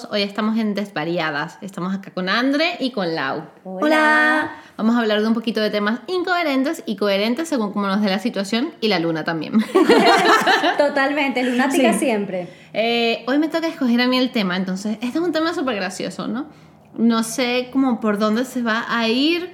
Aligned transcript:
todos. 0.00 0.12
Hoy 0.12 0.22
estamos 0.22 0.58
en 0.58 0.74
Desvariadas. 0.74 1.58
Estamos 1.60 1.94
acá 1.94 2.10
con 2.12 2.28
Andre 2.28 2.76
y 2.80 2.90
con 2.90 3.14
Lau. 3.14 3.44
Hola. 3.64 4.52
Vamos 4.76 4.96
a 4.96 5.00
hablar 5.00 5.20
de 5.20 5.28
un 5.28 5.34
poquito 5.34 5.60
de 5.60 5.70
temas 5.70 6.00
incoherentes 6.06 6.82
y 6.86 6.96
coherentes 6.96 7.48
según 7.48 7.72
cómo 7.72 7.86
nos 7.86 8.00
dé 8.00 8.08
la 8.08 8.18
situación 8.18 8.72
y 8.80 8.88
la 8.88 8.98
luna 8.98 9.24
también. 9.24 9.54
Totalmente, 10.78 11.42
lunática 11.42 11.92
Sí. 11.92 11.98
siempre. 12.00 12.48
Eh, 12.72 13.24
hoy 13.26 13.38
me 13.38 13.48
toca 13.48 13.66
escoger 13.66 14.00
a 14.00 14.06
mí 14.06 14.16
el 14.18 14.30
tema, 14.30 14.56
entonces 14.56 14.94
este 15.02 15.18
es 15.18 15.24
un 15.24 15.32
tema 15.32 15.54
súper 15.54 15.76
gracioso, 15.76 16.28
¿no? 16.28 16.46
No 16.96 17.22
sé 17.22 17.68
cómo 17.72 18.00
por 18.00 18.18
dónde 18.18 18.44
se 18.44 18.62
va 18.62 18.84
a 18.88 19.08
ir, 19.08 19.52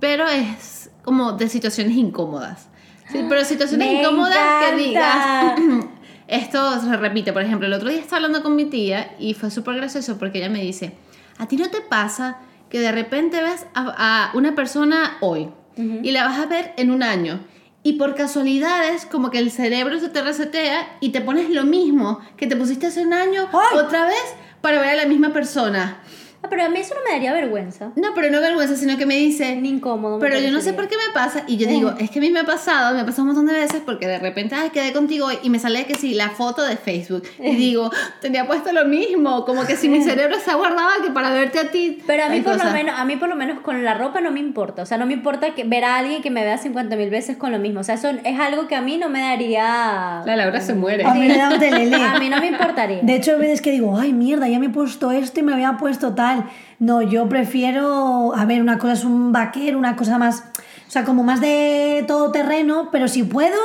pero 0.00 0.26
es 0.28 0.90
como 1.02 1.32
de 1.32 1.48
situaciones 1.48 1.96
incómodas. 1.96 2.68
Sí, 3.10 3.24
pero 3.28 3.44
situaciones 3.44 3.86
Me 3.88 4.00
incómodas 4.00 4.38
que 4.74 4.90
encanta. 4.92 5.56
digas... 5.58 5.84
Esto 6.34 6.80
se 6.80 6.96
repite, 6.96 7.32
por 7.32 7.42
ejemplo, 7.42 7.68
el 7.68 7.72
otro 7.72 7.88
día 7.88 8.00
estaba 8.00 8.16
hablando 8.16 8.42
con 8.42 8.56
mi 8.56 8.64
tía 8.64 9.14
y 9.20 9.34
fue 9.34 9.52
súper 9.52 9.76
gracioso 9.76 10.18
porque 10.18 10.38
ella 10.38 10.48
me 10.48 10.62
dice, 10.62 10.92
¿a 11.38 11.46
ti 11.46 11.56
no 11.56 11.70
te 11.70 11.80
pasa 11.80 12.38
que 12.68 12.80
de 12.80 12.90
repente 12.90 13.40
ves 13.40 13.66
a, 13.72 14.30
a 14.30 14.36
una 14.36 14.56
persona 14.56 15.16
hoy 15.20 15.50
y 15.76 16.10
la 16.10 16.24
vas 16.24 16.40
a 16.40 16.46
ver 16.46 16.72
en 16.76 16.90
un 16.90 17.04
año? 17.04 17.38
Y 17.84 17.92
por 17.92 18.16
casualidades, 18.16 19.06
como 19.06 19.30
que 19.30 19.38
el 19.38 19.52
cerebro 19.52 20.00
se 20.00 20.08
te 20.08 20.22
resetea 20.22 20.96
y 20.98 21.10
te 21.10 21.20
pones 21.20 21.50
lo 21.50 21.62
mismo 21.62 22.18
que 22.36 22.48
te 22.48 22.56
pusiste 22.56 22.88
hace 22.88 23.06
un 23.06 23.12
año 23.12 23.48
¡Ay! 23.52 23.78
otra 23.78 24.04
vez 24.04 24.34
para 24.60 24.80
ver 24.80 24.88
a 24.88 24.96
la 24.96 25.06
misma 25.06 25.32
persona. 25.32 26.00
Ah, 26.44 26.48
pero 26.50 26.62
a 26.62 26.68
mí 26.68 26.78
eso 26.78 26.94
no 26.94 27.00
me 27.02 27.12
daría 27.12 27.32
vergüenza. 27.32 27.92
No, 27.96 28.08
pero 28.14 28.30
no 28.30 28.38
vergüenza, 28.42 28.76
sino 28.76 28.98
que 28.98 29.06
me 29.06 29.16
dice, 29.16 29.56
Ni 29.56 29.70
incómodo. 29.70 30.18
me 30.18 30.20
pero 30.20 30.38
yo 30.38 30.50
no 30.50 30.60
sé 30.60 30.74
por 30.74 30.88
qué 30.88 30.96
me 30.96 31.14
pasa. 31.14 31.44
Y 31.46 31.56
yo 31.56 31.66
digo, 31.66 31.94
es 31.98 32.10
que 32.10 32.18
a 32.18 32.22
mí 32.22 32.30
me 32.30 32.40
ha 32.40 32.44
pasado, 32.44 32.94
me 32.94 33.00
ha 33.00 33.06
pasado 33.06 33.22
un 33.22 33.28
montón 33.28 33.46
de 33.46 33.54
veces 33.54 33.80
porque 33.84 34.06
de 34.06 34.18
repente, 34.18 34.54
ay, 34.54 34.68
quedé 34.68 34.92
contigo 34.92 35.28
y 35.42 35.48
me 35.48 35.58
sale 35.58 35.86
que 35.86 35.94
sí, 35.94 36.12
la 36.12 36.28
foto 36.28 36.62
de 36.62 36.76
Facebook. 36.76 37.22
Y 37.38 37.56
digo, 37.56 37.90
tenía 38.20 38.46
puesto 38.46 38.72
lo 38.72 38.84
mismo, 38.84 39.46
como 39.46 39.64
que 39.64 39.76
si 39.76 39.88
mi 39.88 40.02
cerebro 40.04 40.36
se 40.38 40.50
ha 40.50 40.54
guardado 40.56 40.90
que 41.02 41.10
para 41.12 41.30
verte 41.30 41.60
a 41.60 41.70
ti. 41.70 42.02
Pero 42.06 42.24
a 42.24 42.28
mí, 42.28 42.42
por 42.42 42.62
lo 42.62 42.70
menos, 42.70 42.94
a 42.98 43.06
mí 43.06 43.16
por 43.16 43.30
lo 43.30 43.36
menos 43.36 43.60
con 43.60 43.82
la 43.82 43.94
ropa 43.94 44.20
no 44.20 44.30
me 44.30 44.40
importa. 44.40 44.82
O 44.82 44.86
sea, 44.86 44.98
no 44.98 45.06
me 45.06 45.14
importa 45.14 45.54
que 45.54 45.64
ver 45.64 45.84
a 45.84 45.96
alguien 45.96 46.20
que 46.20 46.30
me 46.30 46.44
vea 46.44 46.58
50 46.58 46.94
mil 46.96 47.08
veces 47.08 47.38
con 47.38 47.52
lo 47.52 47.58
mismo. 47.58 47.80
O 47.80 47.84
sea, 47.84 47.94
eso 47.94 48.10
es 48.10 48.38
algo 48.38 48.68
que 48.68 48.74
a 48.74 48.82
mí 48.82 48.98
no 48.98 49.08
me 49.08 49.20
daría... 49.20 50.22
La 50.26 50.36
Laura 50.36 50.60
se 50.60 50.74
muere. 50.74 51.04
A 51.04 51.14
mí 51.14 51.26
me 51.26 51.38
da 51.38 51.48
un. 51.48 51.54
A 52.04 52.18
mí 52.18 52.28
no 52.28 52.38
me 52.38 52.48
importaría. 52.48 53.00
De 53.00 53.14
hecho, 53.14 53.32
hay 53.32 53.38
veces 53.38 53.62
que 53.62 53.70
digo, 53.70 53.96
ay, 53.96 54.12
mierda, 54.12 54.46
ya 54.46 54.58
me 54.58 54.66
he 54.66 54.70
puesto 54.70 55.10
esto 55.10 55.40
y 55.40 55.42
me 55.42 55.54
había 55.54 55.76
puesto 55.78 56.14
tal. 56.14 56.33
No, 56.78 57.02
yo 57.02 57.28
prefiero, 57.28 58.34
a 58.34 58.44
ver, 58.44 58.60
una 58.60 58.78
cosa 58.78 58.92
es 58.94 59.04
un 59.04 59.32
vaquero, 59.32 59.78
una 59.78 59.96
cosa 59.96 60.18
más, 60.18 60.44
o 60.86 60.90
sea, 60.90 61.04
como 61.04 61.22
más 61.22 61.40
de 61.40 62.04
todo 62.06 62.30
terreno, 62.32 62.88
pero 62.92 63.08
si 63.08 63.22
puedo, 63.22 63.58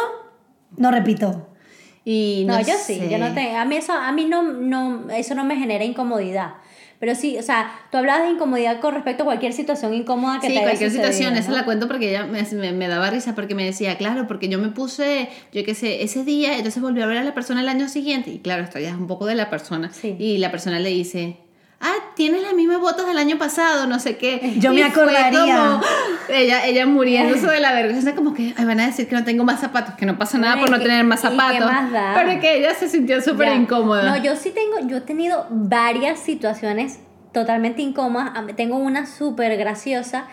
no 0.78 0.92
repito. 0.92 1.48
Y 2.06 2.46
No, 2.48 2.54
no, 2.56 2.60
yo 2.62 2.74
sí, 2.82 2.96
sé. 2.96 3.10
yo 3.10 3.18
no 3.18 3.34
te, 3.34 3.56
a 3.56 3.66
mí 3.66 3.76
eso, 3.76 3.94
a 3.94 4.12
mí 4.12 4.26
no, 4.26 4.42
no, 4.44 5.10
eso 5.12 5.36
no 5.36 5.44
me 5.44 5.56
genera 5.58 5.84
incomodidad. 5.84 6.54
Pero 7.00 7.16
sí, 7.16 7.38
o 7.38 7.42
sea, 7.44 7.72
tú 7.92 7.98
hablabas 7.98 8.24
de 8.24 8.32
incomodidad 8.32 8.82
con 8.82 8.94
respecto 8.94 9.24
a 9.24 9.26
cualquier 9.26 9.54
situación 9.54 9.94
incómoda 9.94 10.42
que 10.42 10.48
Sí, 10.48 10.54
te 10.54 10.60
haya 10.60 10.68
cualquier 10.68 10.90
sucedido, 10.90 11.12
situación, 11.14 11.38
esa 11.40 11.52
¿no? 11.52 11.58
la 11.58 11.64
cuento 11.66 11.88
porque 11.88 12.10
ella 12.10 12.26
me, 12.26 12.44
me- 12.44 12.74
me 12.74 12.88
daba 12.90 13.10
risa 13.10 13.36
porque 13.36 13.56
me 13.56 13.64
decía, 13.64 13.98
claro, 13.98 14.28
porque 14.28 14.50
yo 14.50 14.60
me 14.60 14.68
puse, 14.70 15.30
yo 15.54 15.64
qué 15.64 15.76
sé, 15.76 16.04
ese 16.04 16.26
día, 16.26 16.58
entonces 16.58 16.82
volví 16.82 17.02
a 17.02 17.06
ver 17.06 17.18
a 17.18 17.24
la 17.24 17.34
persona 17.34 17.62
el 17.62 17.70
año 17.70 17.88
siguiente 17.88 18.32
y 18.32 18.40
claro, 18.40 18.64
esto 18.64 18.80
ya 18.80 18.90
es 18.90 18.96
un 18.96 19.08
poco 19.08 19.26
de 19.28 19.36
la 19.36 19.50
persona 19.50 19.92
Sí. 19.94 20.18
y 20.20 20.40
la 20.40 20.52
persona 20.52 20.78
le 20.80 20.90
dice, 20.90 21.38
ah, 21.82 21.94
tienes 22.16 22.42
las 22.42 22.54
mismas 22.54 22.80
botas 22.80 23.08
del 23.08 23.18
año 23.18 23.38
pasado, 23.38 23.88
no 23.88 24.00
sé 24.00 24.18
qué. 24.18 24.56
Yo 24.58 24.72
Y 24.74 24.78
me 24.78 24.84
acordaría. 24.84 25.32
como, 25.32 25.82
ella, 26.30 26.66
ella 26.66 26.86
muriéndose 26.86 27.48
de 27.48 27.60
la 27.60 27.72
vergüenza, 27.74 28.16
como 28.16 28.34
que 28.34 28.54
"Ay, 28.58 28.66
van 28.66 28.80
a 28.80 28.86
decir 28.88 29.08
que 29.08 29.16
no 29.16 29.24
tengo 29.24 29.44
más 29.44 29.60
zapatos, 29.62 29.96
que 29.96 30.06
no 30.06 30.18
pasa 30.18 30.38
nada 30.38 30.54
Ay, 30.56 30.60
por 30.62 30.70
no 30.72 30.78
¿qué- 30.78 30.84
tener 30.84 31.04
más 31.06 31.22
zapatos, 31.22 31.66
más 31.72 31.92
da? 31.92 32.14
pero 32.16 32.40
que 32.42 32.58
ella 32.58 32.74
se 32.76 32.90
sintió 32.90 33.22
súper 33.22 33.56
incómoda. 33.56 34.04
No, 34.04 34.24
yo 34.24 34.36
sí 34.36 34.52
tengo, 34.52 34.88
yo 34.90 34.98
he 34.98 35.02
tenido 35.02 35.48
varias 35.50 36.20
situaciones 36.20 37.00
totalmente 37.34 37.82
incómodas. 37.82 38.32
A 38.36 38.42
mí- 38.42 38.54
Tengo 38.54 38.78
una 38.78 39.06
súper 39.06 39.56
graciosa, 39.58 40.26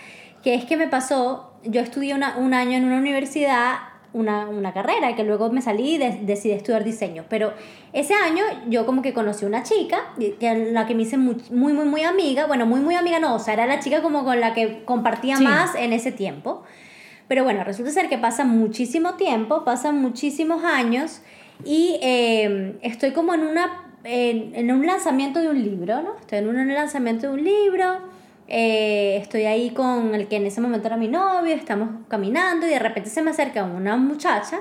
que 0.42 0.54
es 0.54 0.64
que 0.64 0.76
me 0.76 0.88
pasó, 0.88 1.52
yo 1.64 1.80
estudié 1.80 2.14
una- 2.14 2.36
un 2.36 2.54
año 2.54 2.76
en 2.78 2.84
una 2.84 2.96
universidad, 2.96 3.74
una, 4.16 4.48
una 4.48 4.72
carrera, 4.72 5.14
que 5.14 5.24
luego 5.24 5.50
me 5.50 5.60
salí 5.62 5.94
y 5.94 5.98
de- 5.98 6.20
decidí 6.22 6.52
estudiar 6.54 6.82
diseño. 6.84 7.24
Pero 7.28 7.52
ese 7.92 8.14
año 8.14 8.42
yo 8.68 8.86
como 8.86 9.02
que 9.02 9.12
conocí 9.12 9.44
una 9.44 9.62
chica, 9.62 9.98
que 10.40 10.70
la 10.72 10.86
que 10.86 10.94
me 10.94 11.02
hice 11.02 11.16
muy, 11.18 11.36
muy, 11.50 11.72
muy, 11.72 11.84
muy 11.84 12.02
amiga. 12.02 12.46
Bueno, 12.46 12.66
muy, 12.66 12.80
muy 12.80 12.94
amiga 12.94 13.18
no, 13.18 13.34
o 13.34 13.38
sea, 13.38 13.54
era 13.54 13.66
la 13.66 13.78
chica 13.80 14.02
como 14.02 14.24
con 14.24 14.40
la 14.40 14.54
que 14.54 14.84
compartía 14.84 15.36
Sí. 15.36 15.44
más 15.44 15.74
en 15.74 15.92
ese 15.92 16.12
tiempo. 16.12 16.62
Pero 17.28 17.44
bueno, 17.44 17.64
resulta 17.64 17.90
ser 17.90 18.08
que 18.08 18.18
pasa 18.18 18.44
muchísimo 18.44 19.14
tiempo, 19.14 19.64
pasan 19.64 20.00
muchísimos 20.00 20.62
años 20.64 21.20
y 21.64 21.98
eh, 22.02 22.76
estoy 22.82 23.10
como 23.12 23.34
en 23.34 23.40
una 23.42 23.82
en, 24.04 24.54
en 24.54 24.70
un 24.70 24.86
lanzamiento 24.86 25.40
de 25.40 25.48
un 25.48 25.60
libro, 25.60 26.00
¿no? 26.02 26.16
Estoy 26.20 26.38
en 26.38 26.48
un 26.48 26.72
lanzamiento 26.72 27.26
de 27.26 27.32
un 27.34 27.42
libro, 27.42 27.98
eh, 28.48 29.18
estoy 29.20 29.44
ahí 29.44 29.70
con 29.70 30.14
el 30.14 30.28
que 30.28 30.36
en 30.36 30.46
ese 30.46 30.60
momento 30.60 30.86
era 30.86 30.96
mi 30.96 31.08
novio, 31.08 31.54
estamos 31.54 31.88
caminando 32.08 32.66
y 32.66 32.70
de 32.70 32.78
repente 32.78 33.10
se 33.10 33.22
me 33.22 33.30
acerca 33.30 33.64
una 33.64 33.96
muchacha 33.96 34.60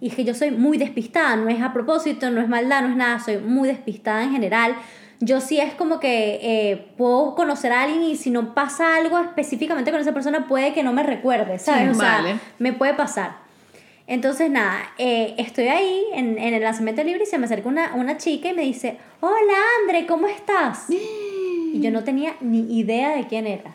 y 0.00 0.08
es 0.08 0.14
que 0.14 0.24
yo 0.24 0.34
soy 0.34 0.50
muy 0.50 0.78
despistada, 0.78 1.36
no 1.36 1.48
es 1.48 1.60
a 1.62 1.72
propósito, 1.72 2.30
no 2.30 2.40
es 2.40 2.48
maldad, 2.48 2.82
no 2.82 2.88
es 2.88 2.96
nada, 2.96 3.18
soy 3.18 3.38
muy 3.38 3.68
despistada 3.68 4.22
en 4.22 4.32
general. 4.32 4.76
Yo 5.20 5.40
sí 5.40 5.58
es 5.58 5.72
como 5.74 5.98
que 5.98 6.38
eh, 6.42 6.88
puedo 6.98 7.34
conocer 7.34 7.72
a 7.72 7.82
alguien 7.82 8.02
y 8.02 8.16
si 8.16 8.30
no 8.30 8.54
pasa 8.54 8.96
algo 8.96 9.18
específicamente 9.18 9.90
con 9.90 10.00
esa 10.00 10.12
persona 10.12 10.46
puede 10.46 10.74
que 10.74 10.82
no 10.82 10.92
me 10.92 11.02
recuerde, 11.02 11.58
¿sabes? 11.58 11.84
Sí, 11.84 11.88
o 11.88 11.94
sea, 11.94 12.16
vale. 12.18 12.38
me 12.58 12.74
puede 12.74 12.92
pasar. 12.92 13.46
Entonces, 14.06 14.50
nada, 14.50 14.78
eh, 14.98 15.34
estoy 15.38 15.68
ahí 15.68 16.04
en, 16.12 16.38
en 16.38 16.54
el 16.54 16.62
lanzamiento 16.62 17.02
libre 17.02 17.24
y 17.24 17.26
se 17.26 17.38
me 17.38 17.46
acerca 17.46 17.68
una, 17.68 17.94
una 17.94 18.18
chica 18.18 18.50
y 18.50 18.52
me 18.52 18.62
dice, 18.62 18.98
hola 19.20 19.54
Andre, 19.80 20.06
¿cómo 20.06 20.26
estás? 20.26 20.86
Y 21.76 21.80
yo 21.80 21.90
no 21.90 22.02
tenía 22.04 22.34
ni 22.40 22.78
idea 22.78 23.16
de 23.16 23.26
quién 23.26 23.46
era. 23.46 23.70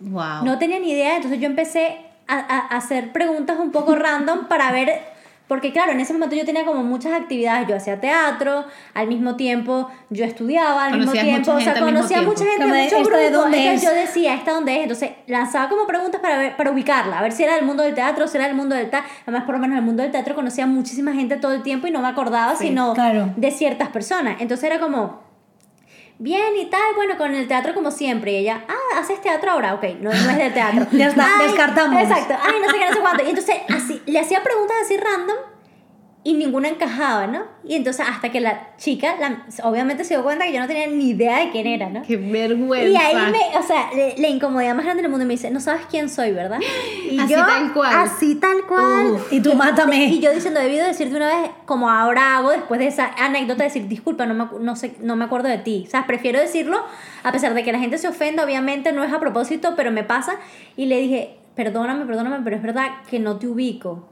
wow. 0.00 0.44
No 0.44 0.58
tenía 0.58 0.78
ni 0.78 0.90
idea, 0.92 1.16
entonces 1.16 1.40
yo 1.40 1.46
empecé 1.46 1.96
a, 2.26 2.34
a- 2.38 2.74
a 2.74 2.76
hacer 2.78 3.12
preguntas 3.12 3.58
un 3.58 3.70
poco 3.70 3.94
random 3.94 4.46
para 4.48 4.72
ver, 4.72 5.12
porque 5.46 5.72
claro, 5.72 5.92
en 5.92 6.00
ese 6.00 6.14
momento 6.14 6.34
yo 6.34 6.46
tenía 6.46 6.64
como 6.64 6.82
muchas 6.82 7.12
actividades, 7.12 7.68
yo 7.68 7.76
hacía 7.76 8.00
teatro, 8.00 8.64
al 8.94 9.06
mismo 9.08 9.36
tiempo 9.36 9.90
yo 10.08 10.24
estudiaba, 10.24 10.86
al 10.86 10.92
mismo 10.92 11.12
Conocías 11.12 11.24
tiempo, 11.24 11.52
mucha 11.52 11.54
o 11.56 11.60
sea, 11.60 11.72
mismo 11.74 11.86
conocía 11.86 12.16
tiempo. 12.20 12.32
mucha 12.32 12.44
gente, 12.46 12.62
Como 12.62 12.74
de, 12.74 12.82
mucho 12.84 12.96
¿esta 12.96 13.16
de 13.18 13.26
grupo, 13.28 13.42
dónde 13.42 13.58
entonces 13.58 13.82
es? 13.90 13.94
yo 13.94 14.00
decía, 14.00 14.34
¿esta 14.34 14.52
dónde 14.52 14.74
es? 14.76 14.82
Entonces 14.84 15.10
lanzaba 15.26 15.68
como 15.68 15.86
preguntas 15.86 16.18
para, 16.22 16.38
ver, 16.38 16.56
para 16.56 16.70
ubicarla, 16.70 17.18
a 17.18 17.22
ver 17.22 17.32
si 17.32 17.42
era 17.44 17.56
del 17.56 17.66
mundo 17.66 17.82
del 17.82 17.94
teatro, 17.94 18.26
si 18.26 18.38
era 18.38 18.46
del 18.46 18.56
mundo 18.56 18.74
del 18.74 18.88
teatro, 18.88 19.10
además 19.26 19.44
por 19.44 19.54
lo 19.56 19.60
menos 19.60 19.74
en 19.74 19.78
el 19.80 19.84
mundo 19.84 20.02
del 20.02 20.12
teatro 20.12 20.34
conocía 20.34 20.66
muchísima 20.66 21.12
gente 21.12 21.36
todo 21.36 21.52
el 21.52 21.62
tiempo 21.62 21.86
y 21.88 21.90
no 21.90 22.00
me 22.00 22.08
acordaba 22.08 22.56
Sí, 22.56 22.68
sino 22.68 22.94
claro. 22.94 23.28
de 23.36 23.50
ciertas 23.50 23.90
personas, 23.90 24.36
entonces 24.40 24.64
era 24.64 24.80
como 24.80 25.20
bien 26.18 26.56
y 26.56 26.66
tal, 26.66 26.94
bueno, 26.94 27.16
con 27.16 27.34
el 27.34 27.48
teatro 27.48 27.74
como 27.74 27.90
siempre. 27.90 28.32
Y 28.32 28.36
ella, 28.36 28.64
ah, 28.68 28.98
haces 28.98 29.20
teatro 29.20 29.52
ahora, 29.52 29.74
ok, 29.74 29.84
no, 30.00 30.10
no 30.10 30.30
es 30.30 30.36
de 30.36 30.50
teatro. 30.50 30.86
Ya 30.92 31.08
está, 31.08 31.28
descartamos. 31.42 32.02
Exacto, 32.02 32.34
ay, 32.40 32.54
no 32.60 32.70
sé 32.70 32.78
qué, 32.78 32.86
no 32.86 32.94
sé 32.94 33.00
cuánto. 33.00 33.24
Y 33.24 33.28
entonces 33.28 33.56
así, 33.68 34.02
le 34.06 34.20
hacía 34.20 34.42
preguntas 34.42 34.76
así 34.84 34.96
random 34.96 35.36
y 36.26 36.32
ninguna 36.32 36.68
encajaba, 36.68 37.26
¿no? 37.26 37.42
Y 37.64 37.74
entonces 37.74 38.06
hasta 38.08 38.30
que 38.30 38.40
la 38.40 38.74
chica, 38.78 39.14
la- 39.20 39.44
obviamente 39.62 40.04
se 40.04 40.14
dio 40.14 40.22
cuenta 40.24 40.46
que 40.46 40.54
yo 40.54 40.60
no 40.60 40.66
tenía 40.66 40.86
ni 40.86 41.10
idea 41.10 41.40
de 41.40 41.50
quién 41.50 41.66
era, 41.66 41.90
¿no? 41.90 42.00
Qué 42.00 42.16
vergüenza. 42.16 42.88
Y 42.88 42.96
ahí 42.96 43.30
me, 43.30 43.58
o 43.58 43.62
sea, 43.62 43.90
le- 43.94 44.16
la 44.16 44.28
incomodidad 44.28 44.74
más 44.74 44.86
grande 44.86 45.02
del 45.02 45.10
mundo 45.10 45.26
me 45.26 45.34
dice, 45.34 45.50
no 45.50 45.60
sabes 45.60 45.82
quién 45.90 46.08
soy, 46.08 46.32
¿verdad? 46.32 46.58
Y 47.10 47.18
Así 47.20 47.34
yo, 47.34 47.44
tal 47.44 47.72
cual. 47.74 47.94
Así 47.94 48.34
tal 48.36 48.64
cual. 48.66 49.12
Uf. 49.12 49.32
Y 49.32 49.40
tú 49.40 49.54
mátame. 49.54 50.06
Y 50.06 50.20
yo 50.20 50.32
diciendo, 50.32 50.58
debido 50.60 50.86
decirte 50.86 51.14
una 51.14 51.28
vez, 51.28 51.50
como 51.66 51.90
ahora 51.90 52.38
hago 52.38 52.50
después 52.50 52.80
de 52.80 52.86
esa 52.86 53.10
anécdota, 53.18 53.62
decir, 53.62 53.86
disculpa, 53.86 54.24
no 54.24 54.32
me, 54.34 54.46
no 54.64 54.74
sé, 54.76 54.94
no 55.00 55.16
me 55.16 55.26
acuerdo 55.26 55.48
de 55.48 55.58
ti. 55.58 55.84
O 55.86 55.90
sea, 55.90 56.06
prefiero 56.06 56.40
decirlo, 56.40 56.82
a 57.22 57.32
pesar 57.32 57.52
de 57.52 57.62
que 57.62 57.70
la 57.70 57.78
gente 57.78 57.98
se 57.98 58.08
ofenda, 58.08 58.42
obviamente 58.44 58.92
no 58.92 59.04
es 59.04 59.12
a 59.12 59.20
propósito, 59.20 59.74
pero 59.76 59.92
me 59.92 60.02
pasa. 60.04 60.36
Y 60.76 60.86
le 60.86 60.98
dije, 61.00 61.36
perdóname, 61.54 62.06
perdóname, 62.06 62.38
pero 62.42 62.56
es 62.56 62.62
verdad 62.62 62.86
que 63.10 63.20
no 63.20 63.36
te 63.36 63.46
ubico. 63.46 64.08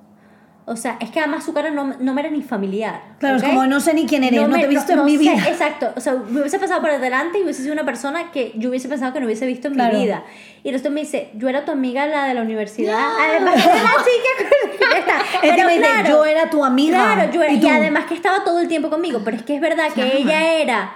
O 0.64 0.76
sea, 0.76 0.96
es 1.00 1.10
que 1.10 1.18
además 1.18 1.44
su 1.44 1.52
cara 1.52 1.70
no, 1.70 1.94
no 1.98 2.14
me 2.14 2.20
era 2.20 2.30
ni 2.30 2.40
familiar. 2.42 3.00
Claro, 3.18 3.36
¿ok? 3.38 3.42
es 3.42 3.48
como 3.48 3.66
no 3.66 3.80
sé 3.80 3.94
ni 3.94 4.06
quién 4.06 4.22
eres, 4.22 4.40
no, 4.40 4.46
me- 4.48 4.58
te 4.60 4.64
he 4.66 4.68
visto 4.68 4.94
no 4.94 5.00
en 5.02 5.06
mi 5.06 5.12
sé, 5.16 5.18
vida. 5.18 5.48
exacto. 5.48 5.92
O 5.96 6.00
sea, 6.00 6.14
me 6.14 6.38
hubiese 6.40 6.58
pasado 6.60 6.80
por 6.80 6.98
delante 7.00 7.40
y 7.40 7.42
hubiese 7.42 7.62
sido 7.62 7.72
una 7.72 7.84
persona 7.84 8.30
que 8.30 8.52
yo 8.54 8.68
hubiese 8.70 8.88
pensado 8.88 9.12
que 9.12 9.18
no 9.18 9.26
hubiese 9.26 9.44
visto 9.46 9.66
en 9.68 9.74
Claro. 9.74 9.98
mi 9.98 10.04
vida. 10.04 10.22
Y 10.62 10.68
entonces 10.68 10.92
me 10.92 11.00
dice, 11.00 11.30
yo 11.34 11.48
era 11.48 11.64
tu 11.64 11.72
amiga, 11.72 12.06
la 12.06 12.26
de 12.26 12.34
la 12.34 12.42
universidad. 12.42 12.96
Además, 13.20 13.56
era 13.56 13.74
la 13.74 13.90
chica 13.90 14.98
está. 14.98 15.14
Pero 15.40 15.54
me 15.66 15.72
dice, 15.78 15.84
claro, 15.90 16.08
yo 16.08 16.24
era 16.24 16.48
tu 16.50 16.64
amiga. 16.64 17.12
Claro, 17.14 17.32
yo 17.32 17.42
era, 17.42 17.52
¿Y 17.54 17.64
y, 17.64 17.68
además 17.68 18.04
que 18.06 18.14
estaba 18.14 18.44
todo 18.44 18.60
el 18.60 18.68
tiempo 18.68 18.88
conmigo. 18.88 19.20
Pero 19.24 19.36
es 19.38 19.42
que 19.42 19.56
es 19.56 19.60
verdad 19.60 19.88
que 19.92 20.16
ella 20.18 20.54
era 20.60 20.92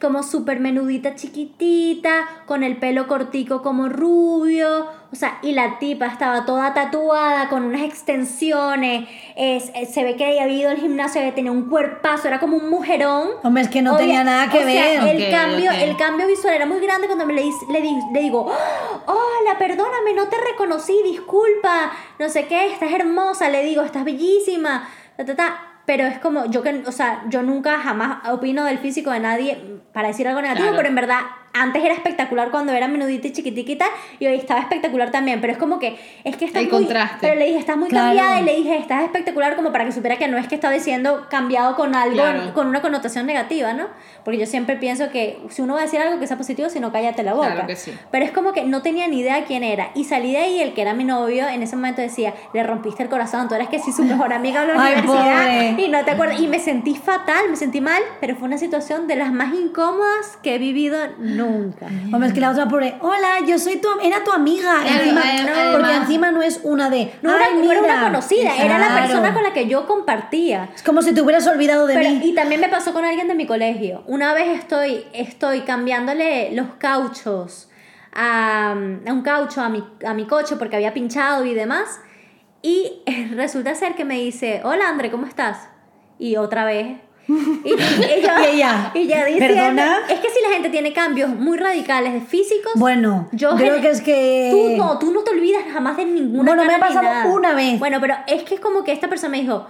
como 0.00 0.22
súper 0.22 0.60
menudita, 0.60 1.14
chiquitita, 1.14 2.26
con 2.46 2.64
el 2.64 2.78
pelo 2.78 3.06
cortico 3.06 3.62
como 3.62 3.88
rubio, 3.88 4.86
o 5.12 5.16
sea, 5.16 5.38
y 5.42 5.52
la 5.52 5.78
tipa 5.78 6.06
estaba 6.06 6.44
toda 6.46 6.72
tatuada, 6.72 7.48
con 7.48 7.64
unas 7.64 7.82
extensiones, 7.82 9.08
es- 9.36 9.70
es- 9.74 9.92
se 9.92 10.04
ve 10.04 10.16
que 10.16 10.24
había 10.24 10.48
ido 10.48 10.70
al 10.70 10.78
gimnasio, 10.78 11.20
que 11.20 11.32
tenía 11.32 11.52
un 11.52 11.68
cuerpazo, 11.68 12.28
era 12.28 12.40
como 12.40 12.56
un 12.56 12.70
mujerón. 12.70 13.28
Hombre, 13.42 13.62
es 13.64 13.68
que 13.68 13.82
no 13.82 13.92
Obvia- 13.92 13.98
tenía 13.98 14.24
nada 14.24 14.50
que 14.50 14.58
o 14.58 14.62
sea, 14.62 15.04
ver. 15.04 15.16
el, 15.16 15.30
cambio, 15.30 15.70
el 15.72 15.96
cambio 15.96 16.26
visual 16.26 16.54
era 16.54 16.66
muy 16.66 16.80
grande 16.80 17.06
cuando 17.06 17.26
me 17.26 17.34
le, 17.34 17.42
le, 17.70 17.80
di- 17.80 18.00
le 18.12 18.20
digo, 18.20 18.46
"Oh, 19.06 19.12
hola, 19.12 19.58
perdóname, 19.58 20.14
no 20.14 20.28
te 20.28 20.36
reconocí, 20.50 20.94
disculpa, 21.04 21.90
no 22.18 22.28
sé 22.28 22.46
qué, 22.46 22.72
estás 22.72 22.92
hermosa, 22.92 23.48
le 23.50 23.64
digo, 23.64 23.82
estás 23.82 24.04
bellísima, 24.04 24.88
ta, 25.16 25.24
ta, 25.24 25.36
ta. 25.36 25.66
Pero 25.90 26.06
es 26.06 26.20
como, 26.20 26.46
yo 26.46 26.62
que, 26.62 26.84
o 26.86 26.92
sea, 26.92 27.24
yo 27.30 27.42
nunca 27.42 27.80
jamás 27.80 28.24
opino 28.28 28.64
del 28.64 28.78
físico 28.78 29.10
de 29.10 29.18
nadie 29.18 29.58
para 29.92 30.06
decir 30.06 30.28
algo 30.28 30.40
negativo, 30.40 30.68
Claro. 30.68 30.76
pero 30.76 30.88
en 30.88 30.94
verdad 30.94 31.18
antes 31.52 31.82
era 31.84 31.94
espectacular 31.94 32.50
cuando 32.50 32.72
era 32.72 32.86
menudita 32.88 33.26
y 33.28 33.32
chiquitica 33.32 33.86
y 34.18 34.26
hoy 34.26 34.34
estaba 34.36 34.60
espectacular 34.60 35.10
también, 35.10 35.40
pero 35.40 35.52
es 35.52 35.58
como 35.58 35.78
que, 35.78 35.98
es 36.24 36.36
que 36.36 36.44
estás 36.44 36.62
El 36.62 36.68
muy, 36.70 36.82
contraste. 36.84 37.16
pero 37.20 37.34
le 37.34 37.46
dije, 37.46 37.58
estás 37.58 37.76
muy 37.76 37.88
Claro. 37.88 38.06
cambiada 38.16 38.40
y 38.40 38.44
le 38.44 38.56
dije, 38.56 38.76
estás 38.78 39.02
espectacular 39.02 39.56
como 39.56 39.72
para 39.72 39.84
que 39.84 39.92
supiera 39.92 40.16
que 40.16 40.28
no 40.28 40.38
es 40.38 40.46
que 40.48 40.54
estaba 40.54 40.72
diciendo 40.74 41.26
cambiado 41.28 41.74
con 41.76 41.94
algo, 41.94 42.14
Claro. 42.14 42.54
con 42.54 42.66
una 42.68 42.80
connotación 42.80 43.26
negativa, 43.26 43.72
¿no? 43.72 43.88
Porque 44.24 44.38
yo 44.38 44.46
siempre 44.46 44.76
pienso 44.76 45.10
que 45.10 45.38
si 45.48 45.62
uno 45.62 45.74
va 45.74 45.80
a 45.80 45.82
decir 45.84 45.98
algo 46.00 46.20
que 46.20 46.26
sea 46.26 46.36
positivo, 46.36 46.68
si 46.68 46.78
no, 46.78 46.92
cállate 46.92 47.22
la 47.22 47.34
boca. 47.34 47.50
Claro 47.52 47.66
que 47.66 47.76
sí. 47.76 47.92
Pero 48.10 48.24
es 48.24 48.30
como 48.30 48.52
que 48.52 48.64
no 48.64 48.82
tenía 48.82 49.08
ni 49.08 49.20
idea 49.20 49.44
quién 49.44 49.64
era. 49.64 49.90
Y 49.94 50.04
salí 50.04 50.32
de 50.32 50.38
ahí, 50.38 50.60
el 50.60 50.72
que 50.74 50.82
era 50.82 50.94
mi 50.94 51.04
novio, 51.04 51.48
en 51.48 51.62
ese 51.62 51.74
momento 51.76 52.00
decía, 52.00 52.34
le 52.54 52.62
rompiste 52.62 53.02
el 53.02 53.08
corazón, 53.08 53.48
tú 53.48 53.54
eres 53.56 53.68
que 53.68 53.78
sí 53.80 53.92
su 53.92 54.04
mejor 54.04 54.32
amiga 54.32 54.60
de 54.60 54.68
la 54.74 54.74
Ay, 54.84 54.92
universidad. 54.98 55.44
pobre. 55.72 55.82
Y 55.84 55.88
no 55.88 56.04
te 56.04 56.10
acuerdas. 56.12 56.40
Y 56.40 56.46
me 56.46 56.58
sentí 56.60 56.94
fatal, 56.94 57.48
me 57.50 57.56
sentí 57.56 57.80
mal, 57.80 58.02
pero 58.20 58.36
fue 58.36 58.46
una 58.46 58.58
situación 58.58 59.06
de 59.08 59.16
las 59.16 59.32
más 59.32 59.52
incómodas 59.54 60.38
que 60.42 60.54
he 60.54 60.58
vivido 60.58 60.98
nunca. 61.48 61.86
Hombre, 61.86 62.28
es 62.28 62.32
que 62.34 62.40
la 62.40 62.50
otra 62.50 62.68
pobre, 62.68 62.96
hola, 63.00 63.40
yo 63.46 63.58
soy 63.58 63.76
tu, 63.76 63.88
era 64.02 64.22
tu 64.24 64.32
amiga. 64.32 64.76
Claro, 64.82 65.00
encima, 65.02 65.22
eh, 65.22 65.42
no, 65.44 65.72
porque 65.78 65.94
encima 65.96 66.30
no 66.30 66.42
es 66.42 66.60
una 66.62 66.90
de. 66.90 67.12
No 67.22 67.34
era, 67.34 67.46
"Ay, 67.46 67.54
no 67.62 67.70
era 67.70 67.80
una 67.80 67.94
mira". 67.96 68.02
conocida, 68.06 68.56
era 68.56 68.78
la 68.78 68.86
Claro. 68.88 69.06
persona 69.06 69.34
con 69.34 69.42
la 69.42 69.52
que 69.52 69.66
yo 69.66 69.86
compartía. 69.86 70.70
Es 70.74 70.82
como 70.82 71.02
si 71.02 71.12
te 71.12 71.22
hubieras 71.22 71.46
olvidado 71.46 71.86
de 71.86 71.94
Pero- 71.94 72.10
mí. 72.10 72.20
y 72.22 72.34
también 72.34 72.60
me 72.60 72.68
pasó 72.68 72.92
con 72.92 73.04
alguien 73.04 73.28
de 73.28 73.34
mi 73.34 73.46
colegio. 73.46 74.02
Una 74.06 74.34
vez 74.34 74.58
estoy, 74.58 75.04
estoy 75.12 75.60
cambiándole 75.60 76.52
los 76.52 76.68
cauchos 76.78 77.68
a, 78.12 78.72
a 78.72 79.12
un 79.12 79.22
caucho 79.22 79.60
a 79.60 79.68
mi, 79.68 79.84
a 80.06 80.14
mi 80.14 80.26
coche 80.26 80.56
porque 80.56 80.76
había 80.76 80.92
pinchado 80.94 81.44
y 81.44 81.54
demás. 81.54 82.00
Y 82.62 83.02
resulta 83.34 83.74
ser 83.74 83.94
que 83.94 84.04
me 84.04 84.16
dice, 84.16 84.60
hola 84.64 84.88
André, 84.88 85.10
¿cómo 85.10 85.26
estás? 85.26 85.68
Y 86.18 86.36
otra 86.36 86.64
vez. 86.64 86.98
Y, 87.64 87.72
ella, 87.72 88.90
y 88.94 88.98
ella 88.98 89.24
diciendo, 89.24 89.54
¿perdona? 89.54 89.98
es 90.08 90.20
que 90.20 90.28
si 90.28 90.42
la 90.42 90.50
gente 90.54 90.70
tiene 90.70 90.92
cambios 90.92 91.30
muy 91.30 91.58
radicales 91.58 92.12
de 92.14 92.20
físicos, 92.20 92.72
Bueno, 92.76 93.28
yo 93.32 93.56
creo 93.56 93.80
que 93.80 93.90
es 93.90 94.00
que. 94.00 94.48
Tú 94.50 94.76
no, 94.76 94.98
tú 94.98 95.12
no 95.12 95.22
te 95.22 95.30
olvidas 95.30 95.62
jamás 95.72 95.96
de 95.96 96.06
ninguna 96.06 96.44
Bueno, 96.44 96.64
me 96.64 96.74
ha 96.74 96.80
pasado 96.80 97.32
una 97.32 97.54
vez. 97.54 97.78
Bueno, 97.78 97.98
pero 98.00 98.14
es 98.26 98.42
que 98.44 98.54
es 98.54 98.60
como 98.60 98.84
que 98.84 98.92
esta 98.92 99.08
persona 99.08 99.30
me 99.30 99.40
dijo, 99.42 99.66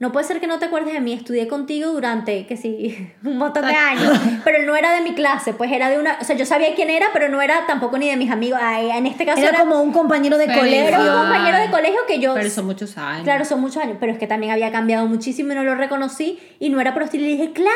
no 0.00 0.12
puede 0.12 0.26
ser 0.26 0.40
que 0.40 0.46
no 0.46 0.58
te 0.58 0.64
acuerdes 0.64 0.94
de 0.94 1.00
mí, 1.00 1.12
estudié 1.12 1.46
contigo 1.46 1.90
durante, 1.92 2.46
que 2.46 2.56
sí, 2.56 3.12
un 3.24 3.36
montón 3.36 3.66
de 3.66 3.74
años, 3.74 4.18
pero 4.44 4.56
él 4.56 4.66
no 4.66 4.74
era 4.74 4.92
de 4.94 5.02
mi 5.02 5.14
clase, 5.14 5.52
pues 5.52 5.70
era 5.70 5.90
de 5.90 5.98
una, 5.98 6.16
o 6.18 6.24
sea, 6.24 6.34
yo 6.36 6.46
sabía 6.46 6.74
quién 6.74 6.88
era, 6.88 7.08
pero 7.12 7.28
no 7.28 7.42
era 7.42 7.66
tampoco 7.66 7.98
ni 7.98 8.08
de 8.08 8.16
mis 8.16 8.30
amigos, 8.30 8.58
Ay, 8.62 8.90
en 8.90 9.06
este 9.06 9.26
caso 9.26 9.40
Era 9.40 9.50
era, 9.50 9.58
como 9.60 9.80
un 9.82 9.92
compañero 9.92 10.38
de 10.38 10.46
colegio. 10.46 10.88
era 10.88 11.00
un 11.00 11.22
compañero 11.22 11.58
de 11.58 11.70
colegio 11.70 12.00
que 12.08 12.18
yo... 12.18 12.32
Pero 12.32 12.48
son 12.48 12.64
muchos 12.64 12.96
años. 12.96 13.24
Claro, 13.24 13.44
son 13.44 13.60
muchos 13.60 13.82
años, 13.82 13.98
pero 14.00 14.10
es 14.12 14.18
que 14.18 14.26
también 14.26 14.52
había 14.52 14.72
cambiado 14.72 15.06
muchísimo 15.06 15.52
y 15.52 15.54
no 15.54 15.64
lo 15.64 15.74
reconocí 15.74 16.38
y 16.58 16.70
no 16.70 16.80
era 16.80 16.94
por 16.94 17.02
hostil. 17.02 17.20
Y 17.20 17.24
le 17.24 17.30
dije, 17.32 17.52
claro, 17.52 17.70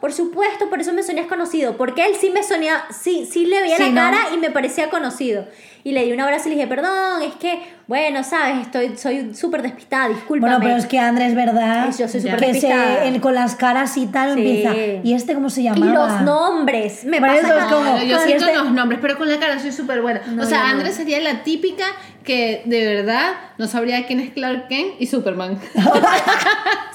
por 0.00 0.12
supuesto, 0.12 0.68
por 0.68 0.80
eso 0.80 0.92
me 0.92 1.02
sonías 1.02 1.26
conocido, 1.26 1.76
porque 1.76 2.06
él 2.06 2.12
sí 2.20 2.30
me 2.30 2.42
sonía, 2.42 2.84
sí, 2.90 3.28
sí 3.30 3.46
le 3.46 3.60
veía 3.62 3.76
Sí, 3.76 3.82
la 3.84 3.88
¿no? 3.90 3.94
cara 4.16 4.34
y 4.34 4.38
me 4.38 4.50
parecía 4.50 4.90
conocido. 4.90 5.46
Y 5.84 5.92
le 5.92 6.04
di 6.04 6.12
un 6.12 6.20
abrazo 6.20 6.48
y 6.48 6.50
le 6.50 6.56
dije, 6.56 6.66
perdón, 6.68 7.22
es 7.22 7.34
que, 7.36 7.62
bueno, 7.86 8.22
sabes, 8.22 8.58
estoy, 8.66 8.96
soy 8.98 9.34
súper 9.34 9.62
despistada, 9.62 10.08
discúlpame. 10.08 10.54
Bueno, 10.56 10.58
pero 10.62 10.76
es 10.76 10.86
que 10.86 10.98
Andrés, 10.98 11.34
¿verdad? 11.34 11.88
Es- 11.88 11.98
yo 11.98 12.08
soy 12.08 12.20
súper 12.20 12.38
se, 12.40 12.46
despistada. 12.46 13.04
él 13.04 13.20
con 13.20 13.34
las 13.34 13.54
caras 13.54 13.96
y 13.96 14.06
tal 14.06 14.34
Sí. 14.34 14.40
empieza. 14.40 14.76
¿Y 15.02 15.14
este 15.14 15.34
cómo 15.34 15.48
se 15.48 15.62
Y 15.62 15.64
llamaba? 15.64 15.92
los 15.94 16.20
nombres, 16.22 17.04
me 17.04 17.20
cada- 17.20 17.68
como- 17.68 17.84
No, 17.96 18.02
yo 18.02 18.18
siento 18.20 18.44
este- 18.46 18.56
los 18.58 18.70
nombres, 18.72 18.98
pero 19.00 19.16
con 19.16 19.28
la 19.28 19.38
cara 19.38 19.58
soy 19.60 19.72
súper 19.72 20.02
buena. 20.02 20.20
No, 20.26 20.42
o 20.42 20.46
sea. 20.46 20.68
Andrés 20.68 20.94
sería 20.96 21.20
la 21.20 21.42
típica 21.44 21.84
que 22.28 22.60
de 22.66 22.94
verdad 22.94 23.32
no 23.56 23.66
sabría 23.66 24.06
quién 24.06 24.20
es 24.20 24.30
Clark 24.34 24.68
Kent 24.68 24.92
y 25.00 25.06
Superman. 25.06 25.58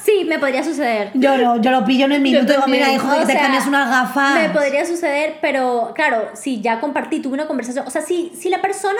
Sí, 0.03 0.25
me 0.25 0.37
podría 0.37 0.61
suceder. 0.65 1.11
Yo 1.13 1.37
no, 1.37 1.61
yo 1.61 1.71
lo 1.71 1.85
pillo 1.85 2.03
en 2.05 2.11
el 2.11 2.19
minuto 2.21 2.51
y 2.51 2.55
digo, 2.55 2.67
mira, 2.67 2.91
hijo, 2.91 3.07
que 3.09 3.21
O 3.21 3.25
te 3.25 3.31
sea, 3.31 3.41
cambias 3.43 3.65
unas 3.67 3.89
gafas. 3.89 4.35
Me 4.35 4.49
podría 4.49 4.85
suceder, 4.85 5.37
pero 5.41 5.93
claro, 5.95 6.29
si 6.33 6.59
ya 6.59 6.81
compartí, 6.81 7.21
tuve 7.21 7.35
una 7.35 7.47
conversación. 7.47 7.87
O 7.87 7.89
sea, 7.89 8.01
si, 8.01 8.33
si 8.37 8.49
la 8.49 8.61
persona. 8.61 8.99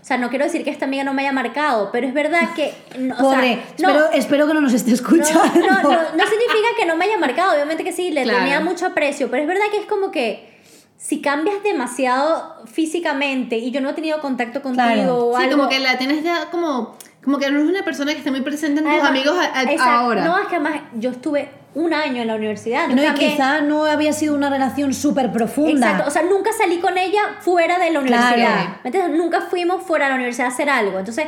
O 0.00 0.04
sea, 0.08 0.16
no 0.16 0.30
quiero 0.30 0.46
decir 0.46 0.64
que 0.64 0.70
esta 0.70 0.86
amiga 0.86 1.04
no 1.04 1.12
me 1.12 1.20
haya 1.20 1.32
marcado, 1.32 1.90
pero 1.92 2.06
es 2.06 2.14
verdad 2.14 2.54
que. 2.56 2.72
no, 2.98 3.14
o 3.14 3.18
sea, 3.18 3.24
Pobre, 3.28 3.56
no, 3.78 3.88
espero, 3.90 4.10
espero 4.14 4.46
que 4.46 4.54
no 4.54 4.60
nos 4.62 4.72
esté 4.72 4.88
no, 4.90 4.94
escuchando. 4.96 5.42
no, 5.54 5.82
no, 5.82 5.90
no 5.90 6.26
significa 6.26 6.68
que 6.78 6.86
no 6.86 6.96
me 6.96 7.04
haya 7.04 7.18
marcado, 7.18 7.52
obviamente 7.52 7.84
que 7.84 7.92
sí, 7.92 8.10
le 8.10 8.22
Claro. 8.22 8.38
tenía 8.38 8.60
mucho 8.60 8.86
aprecio, 8.86 9.30
pero 9.30 9.42
es 9.42 9.48
verdad 9.48 9.64
que 9.70 9.76
es 9.80 9.86
como 9.86 10.10
que 10.10 10.57
si 10.98 11.22
cambias 11.22 11.62
demasiado 11.62 12.56
físicamente 12.66 13.56
y 13.56 13.70
yo 13.70 13.80
no 13.80 13.90
he 13.90 13.92
tenido 13.94 14.20
contacto 14.20 14.60
contigo 14.62 14.84
Claro. 14.92 15.26
o 15.28 15.36
Sí, 15.38 15.44
algo. 15.44 15.56
como 15.56 15.68
que 15.70 15.78
la 15.78 15.96
tienes 15.96 16.22
ya 16.22 16.50
como... 16.50 16.96
Como 17.24 17.38
que 17.38 17.50
no 17.50 17.60
es 17.60 17.68
una 17.68 17.84
persona 17.84 18.12
que 18.12 18.18
esté 18.18 18.30
muy 18.30 18.40
presente 18.40 18.78
en 18.80 18.84
tus 18.86 18.92
Además, 18.94 19.10
amigos 19.10 19.36
a- 19.36 19.84
a- 19.84 19.98
ahora. 20.00 20.24
No, 20.24 20.38
es 20.38 20.46
que 20.48 20.54
además 20.56 20.80
yo 20.94 21.10
estuve 21.10 21.50
un 21.74 21.92
año 21.92 22.22
en 22.22 22.28
la 22.28 22.36
universidad. 22.36 22.88
No, 22.88 23.02
y 23.04 23.10
quizá 23.14 23.60
no 23.60 23.84
había 23.84 24.12
sido 24.14 24.34
una 24.34 24.48
relación 24.48 24.94
súper 24.94 25.30
profunda. 25.30 25.88
Exacto, 25.90 26.08
o 26.08 26.10
sea, 26.10 26.22
nunca 26.22 26.50
salí 26.56 26.78
con 26.78 26.96
ella 26.96 27.20
fuera 27.40 27.78
de 27.78 27.90
la 27.90 28.00
universidad. 28.00 28.34
Claro. 28.34 28.78
¿Me 28.82 28.88
entiendes? 28.88 29.18
Nunca 29.18 29.42
fuimos 29.42 29.82
fuera 29.82 30.06
de 30.06 30.10
la 30.10 30.14
universidad 30.16 30.46
a 30.46 30.50
hacer 30.50 30.70
algo. 30.70 30.98
Entonces, 30.98 31.26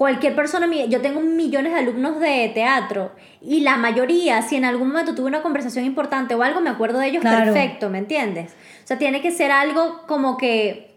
cualquier 0.00 0.34
persona, 0.34 0.66
yo 0.88 1.02
tengo 1.02 1.20
millones 1.20 1.74
de 1.74 1.78
alumnos 1.78 2.20
de 2.20 2.50
teatro 2.54 3.12
y 3.42 3.60
la 3.60 3.76
mayoría, 3.76 4.40
si 4.40 4.56
en 4.56 4.64
algún 4.64 4.88
momento 4.88 5.14
tuve 5.14 5.26
una 5.26 5.42
conversación 5.42 5.84
importante 5.84 6.34
o 6.34 6.42
algo, 6.42 6.62
me 6.62 6.70
acuerdo 6.70 7.00
de 7.00 7.08
ellos 7.08 7.20
Claro. 7.20 7.52
perfecto, 7.52 7.90
¿me 7.90 7.98
entiendes? 7.98 8.52
O 8.82 8.86
sea, 8.86 8.96
tiene 8.96 9.20
que 9.20 9.30
ser 9.30 9.52
algo 9.52 10.06
como 10.06 10.38
que... 10.38 10.89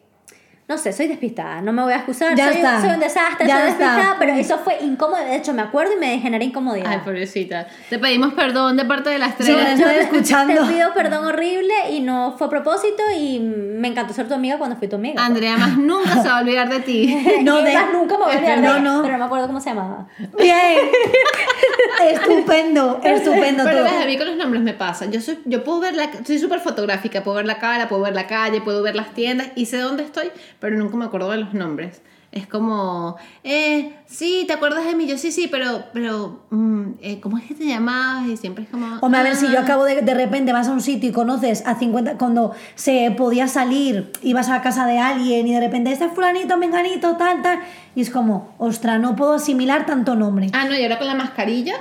No 0.65 0.77
sé, 0.77 0.93
soy 0.93 1.07
despistada, 1.07 1.59
no 1.61 1.73
me 1.73 1.83
voy 1.83 1.91
a 1.91 1.97
excusar, 1.97 2.35
Ya 2.35 2.47
soy, 2.47 2.55
está. 2.55 2.79
soy 2.79 2.89
un 2.91 2.99
desastre, 3.01 3.45
Ya 3.45 3.59
soy 3.59 3.69
está. 3.71 3.83
despistada, 3.85 4.15
pero 4.17 4.33
eso 4.33 4.57
fue 4.59 4.77
incómodo, 4.81 5.17
de 5.21 5.35
hecho 5.35 5.53
me 5.53 5.61
acuerdo 5.61 5.91
y 5.93 5.97
me 5.99 6.17
genera 6.19 6.41
incomodidad. 6.43 6.87
Ay, 6.89 6.99
pobrecita. 7.03 7.67
Te 7.89 7.99
pedimos 7.99 8.33
perdón 8.33 8.77
de 8.77 8.85
parte 8.85 9.09
de 9.09 9.19
las 9.19 9.31
Sí, 9.31 9.43
tres. 9.43 9.57
la 9.57 9.73
estoy 9.73 9.95
escuchando. 9.95 10.53
Te 10.67 10.73
pido 10.73 10.93
perdón 10.93 11.25
horrible 11.25 11.73
y 11.91 11.99
no 11.99 12.35
fue 12.37 12.47
a 12.47 12.49
propósito 12.49 13.03
y 13.17 13.39
me 13.41 13.89
encantó 13.89 14.13
ser 14.13 14.29
tu 14.29 14.35
amiga 14.35 14.57
cuando 14.57 14.77
fui 14.77 14.87
tu 14.87 14.95
amiga. 14.95 15.15
pues. 15.15 15.25
Andrea 15.25 15.57
más 15.57 15.77
nunca 15.77 16.21
se 16.21 16.29
va 16.29 16.37
a 16.37 16.41
olvidar 16.41 16.69
de 16.69 16.79
ti. 16.79 17.23
No, 17.43 17.61
de- 17.61 17.73
más 17.73 17.91
nunca 17.91 18.17
me 18.17 18.23
voy 18.23 18.33
a 18.33 18.37
olvidar 18.37 18.61
de 18.61 18.67
No, 18.67 18.79
no. 18.79 19.01
Pero 19.01 19.13
no 19.13 19.19
me 19.19 19.25
acuerdo 19.25 19.47
cómo 19.47 19.59
se 19.59 19.69
llamaba. 19.71 20.07
Bien. 20.39 20.79
estupendo, 22.09 22.99
estupendo 23.03 23.63
Pero 23.63 23.85
todo. 23.85 24.01
a 24.01 24.05
mí 24.05 24.17
con 24.17 24.27
los 24.27 24.37
nombres 24.37 24.61
me 24.63 24.73
pasa. 24.73 25.05
Yo 25.07 25.21
soy, 25.21 25.39
yo 25.45 25.63
puedo 25.63 25.79
ver 25.79 25.95
la, 25.95 26.09
soy 26.25 26.39
súper 26.39 26.59
fotográfica, 26.59 27.23
puedo 27.23 27.37
ver 27.37 27.45
la 27.45 27.59
cara, 27.59 27.87
puedo 27.87 28.01
ver 28.03 28.13
la 28.13 28.27
calle, 28.27 28.61
puedo 28.61 28.81
ver 28.81 28.95
las 28.95 29.13
tiendas 29.13 29.47
y 29.55 29.65
sé 29.65 29.77
dónde 29.77 30.03
estoy, 30.03 30.31
pero 30.63 30.77
nunca 30.77 30.95
me 30.95 31.03
acuerdo 31.03 31.29
de 31.29 31.39
los 31.39 31.53
nombres. 31.53 32.01
Es 32.31 32.47
como, 32.47 33.17
eh, 33.43 33.97
sí, 34.05 34.45
¿te 34.47 34.53
acuerdas 34.53 34.85
de 34.85 34.95
mí? 34.95 35.05
Yo 35.07 35.17
sí, 35.17 35.29
sí, 35.29 35.49
pero, 35.51 35.83
pero, 35.91 36.45
mm, 36.51 36.83
eh, 37.01 37.19
¿cómo 37.19 37.37
es 37.37 37.43
que 37.43 37.53
te 37.53 37.65
llamabas? 37.65 38.29
Y 38.29 38.37
siempre 38.37 38.63
es 38.63 38.69
como... 38.69 38.85
Hombre, 39.01 39.19
a 39.19 39.23
ver, 39.23 39.35
si 39.35 39.45
yo 39.51 39.59
"Ah". 39.59 39.63
acabo 39.63 39.83
de, 39.83 40.01
de 40.01 40.13
repente 40.13 40.53
vas 40.53 40.69
a 40.69 40.71
un 40.71 40.79
sitio 40.79 41.09
y 41.09 41.11
conoces 41.11 41.67
a 41.67 41.75
50, 41.77 42.17
cuando 42.17 42.53
se 42.75 43.13
podía 43.17 43.49
salir, 43.49 44.13
ibas 44.21 44.47
a 44.49 44.61
casa 44.61 44.85
de 44.85 44.99
alguien 44.99 45.45
y 45.45 45.53
de 45.53 45.59
repente 45.59 45.91
este 45.91 46.07
fulanito, 46.07 46.55
menganito, 46.57 47.17
tal, 47.17 47.41
tal, 47.41 47.59
y 47.93 47.99
es 47.99 48.09
como, 48.09 48.55
ostra, 48.57 48.97
no 48.99 49.17
puedo 49.17 49.33
asimilar 49.33 49.85
tanto 49.85 50.15
nombre. 50.15 50.47
Ah, 50.53 50.63
no, 50.63 50.77
y 50.77 50.81
ahora 50.81 50.97
con 50.99 51.07
la 51.07 51.15
mascarilla. 51.15 51.73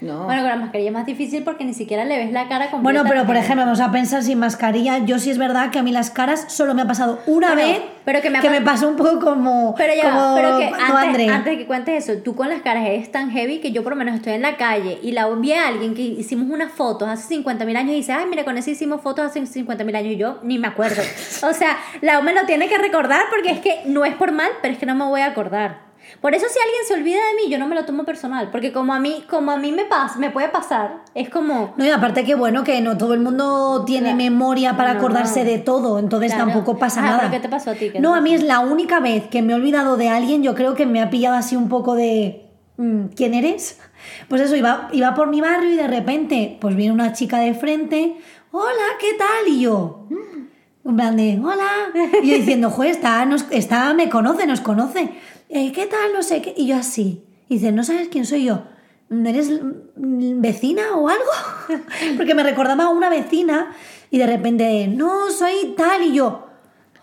No. 0.00 0.24
Bueno, 0.26 0.42
con 0.42 0.50
la 0.50 0.56
mascarilla 0.56 0.90
es 0.90 0.94
más 0.94 1.06
difícil 1.06 1.42
porque 1.42 1.64
ni 1.64 1.74
siquiera 1.74 2.04
le 2.04 2.16
ves 2.18 2.30
la 2.30 2.46
cara 2.48 2.70
completa. 2.70 2.82
Bueno, 2.82 3.02
pero 3.08 3.26
por 3.26 3.36
ejemplo, 3.36 3.64
vamos 3.64 3.80
a 3.80 3.90
pensar 3.90 4.22
sin 4.22 4.38
mascarilla. 4.38 4.98
Yo 4.98 5.18
sí 5.18 5.28
es 5.30 5.38
verdad 5.38 5.70
que 5.70 5.80
a 5.80 5.82
mí 5.82 5.90
las 5.90 6.10
caras 6.12 6.44
solo 6.48 6.72
me 6.72 6.82
ha 6.82 6.86
pasado 6.86 7.18
una 7.26 7.52
Bueno, 7.54 7.66
vez, 7.68 7.80
pero 8.04 8.20
que 8.22 8.30
me 8.30 8.38
ha 8.38 8.42
me 8.42 8.60
pas- 8.60 8.64
pasó 8.64 8.88
un 8.88 8.94
poco 8.94 9.18
como, 9.18 9.74
Pero 9.76 9.94
ya, 9.94 10.10
como 10.12 10.36
pero 10.36 10.58
que 10.58 10.66
antes, 10.66 11.28
antes 11.28 11.58
que 11.58 11.66
cuentes 11.66 12.08
eso, 12.08 12.22
tú 12.22 12.36
con 12.36 12.48
las 12.48 12.62
caras 12.62 12.86
eres 12.86 13.10
tan 13.10 13.32
heavy 13.32 13.58
que 13.58 13.72
yo 13.72 13.82
por 13.82 13.90
lo 13.94 13.96
menos 13.96 14.14
estoy 14.14 14.34
en 14.34 14.42
la 14.42 14.56
calle 14.56 15.00
y 15.02 15.10
la 15.10 15.28
vi 15.30 15.52
a 15.52 15.66
alguien 15.66 15.94
que 15.94 16.02
hicimos 16.02 16.48
unas 16.48 16.70
fotos 16.70 17.08
hace 17.08 17.26
50 17.26 17.64
mil 17.64 17.76
años 17.76 17.90
y 17.92 17.96
dice, 17.96 18.12
ay, 18.12 18.26
mira, 18.30 18.44
con 18.44 18.56
ese 18.56 18.70
hicimos 18.70 19.00
fotos 19.00 19.24
hace 19.26 19.44
50 19.44 19.82
mil 19.82 19.96
años 19.96 20.12
y 20.12 20.16
yo 20.16 20.38
ni 20.44 20.58
me 20.58 20.68
acuerdo. 20.68 21.02
o 21.42 21.52
sea, 21.52 21.76
la 22.02 22.20
me 22.20 22.34
lo 22.34 22.46
tiene 22.46 22.68
que 22.68 22.78
recordar 22.78 23.22
porque 23.30 23.50
es 23.50 23.58
que 23.58 23.80
no 23.86 24.04
es 24.04 24.14
por 24.14 24.30
mal, 24.30 24.50
pero 24.62 24.74
es 24.74 24.78
que 24.78 24.86
no 24.86 24.94
me 24.94 25.04
voy 25.06 25.22
a 25.22 25.26
acordar. 25.26 25.87
Por 26.20 26.34
eso 26.34 26.46
si 26.48 26.58
alguien 26.58 26.80
se 26.86 26.94
olvida 26.94 27.18
de 27.28 27.34
mí, 27.42 27.50
yo 27.50 27.58
no 27.58 27.66
me 27.66 27.74
lo 27.74 27.84
tomo 27.84 28.04
personal, 28.04 28.50
porque 28.50 28.72
como 28.72 28.94
a 28.94 29.00
mí, 29.00 29.24
como 29.28 29.50
a 29.52 29.56
mí 29.56 29.72
me 29.72 29.84
pasa, 29.84 30.18
me 30.18 30.30
puede 30.30 30.48
pasar, 30.48 31.04
es 31.14 31.28
como 31.28 31.74
No, 31.76 31.84
y 31.84 31.90
aparte 31.90 32.24
que 32.24 32.34
bueno, 32.34 32.64
que 32.64 32.80
no 32.80 32.96
todo 32.96 33.14
el 33.14 33.20
mundo 33.20 33.84
tiene 33.86 34.08
Claro. 34.08 34.16
memoria 34.16 34.76
para 34.76 34.92
No. 34.94 34.98
acordarse 35.00 35.44
de 35.44 35.58
todo, 35.58 35.98
entonces 35.98 36.32
Claro. 36.32 36.50
tampoco 36.50 36.78
pasa 36.78 37.00
Ah, 37.00 37.04
nada. 37.04 37.18
¿pero 37.20 37.30
qué 37.32 37.40
te 37.40 37.48
pasó 37.48 37.70
a 37.70 37.74
ti? 37.74 37.90
¿Qué 37.90 38.00
No, 38.00 38.14
a 38.14 38.20
mí 38.20 38.34
es 38.34 38.42
la 38.42 38.60
única 38.60 39.00
vez 39.00 39.26
que 39.28 39.42
me 39.42 39.52
he 39.52 39.56
olvidado 39.56 39.96
de 39.96 40.08
alguien, 40.08 40.42
yo 40.42 40.54
creo 40.54 40.74
que 40.74 40.86
me 40.86 41.00
ha 41.02 41.10
pillado 41.10 41.36
así 41.36 41.56
un 41.56 41.68
poco 41.68 41.94
de... 41.94 42.46
mm, 42.76 43.06
¿Quién 43.14 43.34
eres? 43.34 43.78
Pues 44.28 44.40
eso, 44.40 44.56
iba, 44.56 44.88
iba 44.92 45.14
por 45.14 45.28
mi 45.28 45.40
barrio 45.40 45.70
y 45.72 45.76
de 45.76 45.86
repente, 45.88 46.56
pues 46.60 46.74
viene 46.76 46.92
una 46.92 47.12
chica 47.12 47.38
de 47.38 47.52
frente, 47.54 48.16
hola, 48.52 48.70
¿qué 49.00 49.08
tal? 49.18 49.52
Y 49.52 49.60
yo, 49.60 50.06
en 50.84 50.96
plan 50.96 51.16
de, 51.16 51.38
hola. 51.42 51.68
Y 52.22 52.30
yo 52.30 52.36
diciendo, 52.36 52.70
joder, 52.70 52.92
está, 52.92 53.24
nos, 53.26 53.44
está, 53.50 53.92
me 53.94 54.08
conoce, 54.08 54.46
nos 54.46 54.60
conoce. 54.60 55.10
"Eh, 55.48 55.72
¿Qué 55.72 55.86
tal? 55.86 56.12
No 56.12 56.22
sé 56.22 56.42
qué. 56.42 56.54
Y 56.56 56.66
yo 56.66 56.76
así. 56.76 57.24
Y 57.48 57.54
dice, 57.54 57.72
¿no 57.72 57.82
sabes 57.84 58.08
quién 58.08 58.26
soy 58.26 58.44
yo? 58.44 58.64
¿Eres 59.10 59.50
vecina 59.96 60.96
o 60.96 61.08
algo? 61.08 61.30
Porque 62.16 62.34
me 62.34 62.42
recordaba 62.42 62.84
a 62.84 62.88
una 62.90 63.08
vecina 63.08 63.74
y 64.10 64.18
de 64.18 64.26
repente, 64.26 64.86
no, 64.88 65.30
soy 65.30 65.74
tal. 65.76 66.02
Y 66.02 66.12
yo, 66.14 66.46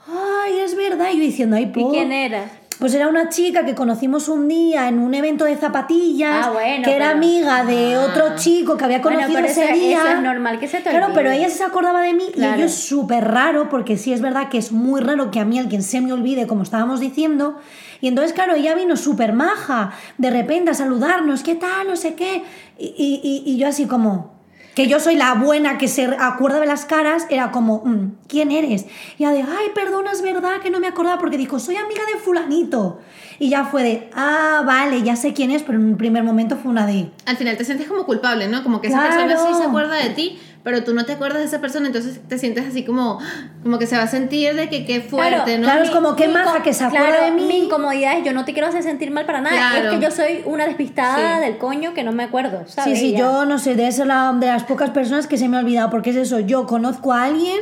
ay, 0.08 0.60
es 0.60 0.76
verdad. 0.76 1.10
Y 1.12 1.18
yo 1.18 1.22
diciendo, 1.22 1.56
ay, 1.56 1.64
¿Y 1.64 1.68
po. 1.68 1.90
quién 1.92 2.12
era? 2.12 2.52
Pues 2.80 2.94
era 2.94 3.08
una 3.08 3.30
chica 3.30 3.66
que 3.66 3.74
conocimos 3.76 4.28
un 4.28 4.48
día 4.48 4.88
en 4.88 5.00
un 5.00 5.14
evento 5.14 5.46
de 5.46 5.56
zapatillas, 5.56 6.48
Ah, 6.48 6.52
bueno, 6.52 6.84
que 6.84 6.96
era 6.96 7.08
pero- 7.08 7.18
amiga 7.18 7.64
de 7.64 7.98
otro 7.98 8.36
chico 8.36 8.76
que 8.78 8.84
había 8.86 9.00
Bueno, 9.00 9.18
conocido 9.20 9.40
pero 9.42 9.52
ese 9.52 9.64
eso- 9.66 9.74
día. 9.74 9.98
eso 9.98 10.08
es 10.18 10.22
normal 10.22 10.60
que 10.60 10.68
se 10.68 10.78
te 10.82 10.90
Claro, 10.90 11.08
pero 11.14 11.32
ella 11.32 11.50
se 11.50 11.64
acordaba 11.64 12.02
de 12.02 12.14
mí 12.14 12.24
y 12.36 12.44
ello 12.44 12.66
es 12.66 12.74
súper 12.76 13.24
raro, 13.26 13.70
porque 13.70 13.98
sí 13.98 14.12
es 14.14 14.22
verdad 14.22 14.50
que 14.50 14.58
es 14.58 14.72
muy 14.72 15.02
raro 15.02 15.32
que 15.32 15.40
a 15.40 15.46
mí 15.46 15.58
alguien 15.60 15.84
se 15.84 16.02
me 16.02 16.12
olvide, 16.14 16.48
como 16.48 16.64
estábamos 16.64 17.00
diciendo. 17.00 17.58
Y 18.02 18.08
entonces, 18.10 18.34
claro, 18.34 18.56
ella 18.56 18.76
vino 18.76 18.98
súper 18.98 19.34
maja, 19.34 19.94
de 20.18 20.30
repente 20.30 20.72
a 20.72 20.74
saludarnos, 20.74 21.44
¿qué 21.44 21.56
tal? 21.56 21.88
No 21.88 21.96
sé 21.96 22.14
qué. 22.16 22.44
Y- 22.78 22.94
y- 22.98 23.44
y 23.50 23.58
yo 23.58 23.68
así 23.70 23.86
como, 23.88 24.35
que 24.76 24.88
yo 24.88 25.00
soy 25.00 25.16
la 25.16 25.34
buena 25.36 25.78
que 25.78 25.88
se 25.88 26.06
acuerda 26.20 26.60
de 26.60 26.66
las 26.66 26.86
caras, 26.86 27.26
era 27.30 27.52
como, 27.52 27.82
mm, 27.86 28.12
¿quién 28.28 28.52
eres? 28.52 28.86
Y 29.18 29.24
ella 29.24 29.32
de, 29.32 29.42
ay, 29.42 29.70
perdona, 29.74 30.12
es 30.12 30.22
verdad 30.22 30.60
que 30.62 30.70
no 30.70 30.80
me 30.82 30.88
acordaba, 30.88 31.18
porque 31.18 31.38
dijo, 31.38 31.60
soy 31.60 31.78
amiga 31.78 32.02
de 32.14 32.20
fulanito. 32.20 33.00
Y 33.40 33.50
ya 33.50 33.66
fue 33.66 33.84
de, 33.84 34.10
ah, 34.14 34.64
vale, 34.66 35.02
ya 35.02 35.16
sé 35.16 35.34
quién 35.34 35.52
es, 35.52 35.64
pero 35.64 35.78
en 35.80 35.86
un 35.86 35.98
primer 35.98 36.24
momento 36.24 36.58
fue 36.58 36.72
una 36.72 36.86
de, 36.86 37.10
Al 37.26 37.38
final 37.38 37.56
te 37.58 37.64
sientes 37.66 37.88
como 37.88 38.06
culpable, 38.06 38.48
¿no? 38.50 38.64
Como 38.64 38.82
que 38.82 38.88
esa 38.88 39.00
Claro. 39.00 39.28
persona 39.28 39.50
sí 39.52 39.58
se 39.62 39.68
acuerda 39.68 39.96
de 39.96 40.10
ti, 40.10 40.40
pero 40.66 40.84
tú 40.84 40.94
no 40.96 41.06
te 41.06 41.14
acuerdas 41.14 41.40
de 41.40 41.46
esa 41.46 41.62
persona, 41.62 41.86
entonces 41.88 42.20
te 42.28 42.40
sientes 42.40 42.66
así 42.68 42.84
como, 42.84 43.20
como 43.64 43.78
que 43.80 43.86
se 43.86 43.96
va 43.96 44.02
a 44.04 44.08
sentir 44.08 44.56
de 44.56 44.68
que 44.68 44.84
qué 44.86 45.00
fuerte, 45.00 45.60
¿no? 45.60 45.66
claro, 45.66 45.84
es 45.84 45.92
como 45.92 46.16
qué 46.16 46.28
incom- 46.28 46.62
que 46.64 46.74
se 46.74 46.84
acuerda 46.84 47.08
claro, 47.08 47.24
de 47.26 47.32
mí. 47.32 47.46
Mi 47.46 47.58
incomodidad 47.66 48.18
es 48.18 48.26
yo 48.26 48.34
no 48.34 48.44
te 48.46 48.54
quiero 48.54 48.68
hacer 48.68 48.82
sentir 48.82 49.12
mal 49.12 49.26
para 49.28 49.42
nada. 49.42 49.56
Claro. 49.56 49.90
Es 49.92 49.96
que 49.96 50.04
yo 50.04 50.10
soy 50.12 50.42
una 50.46 50.66
despistada 50.66 51.38
Sí. 51.38 51.46
del 51.46 51.58
coño 51.60 51.94
que 51.94 52.04
no 52.04 52.12
me 52.12 52.24
acuerdo. 52.24 52.64
Sí, 52.66 52.74
¿sabes? 52.74 53.00
sí, 53.00 53.12
ya. 53.12 53.20
yo 53.20 53.46
no 53.46 53.60
sé, 53.60 53.76
de 53.76 53.90
la, 54.06 54.36
de 54.38 54.48
las 54.48 54.64
pocas 54.64 54.90
personas 54.90 55.28
que 55.28 55.38
se 55.38 55.48
me 55.48 55.58
ha 55.58 55.60
olvidado, 55.60 55.92
porque 55.92 56.10
es 56.10 56.16
eso, 56.16 56.40
yo 56.40 56.66
conozco 56.66 57.14
a 57.14 57.26
alguien 57.26 57.60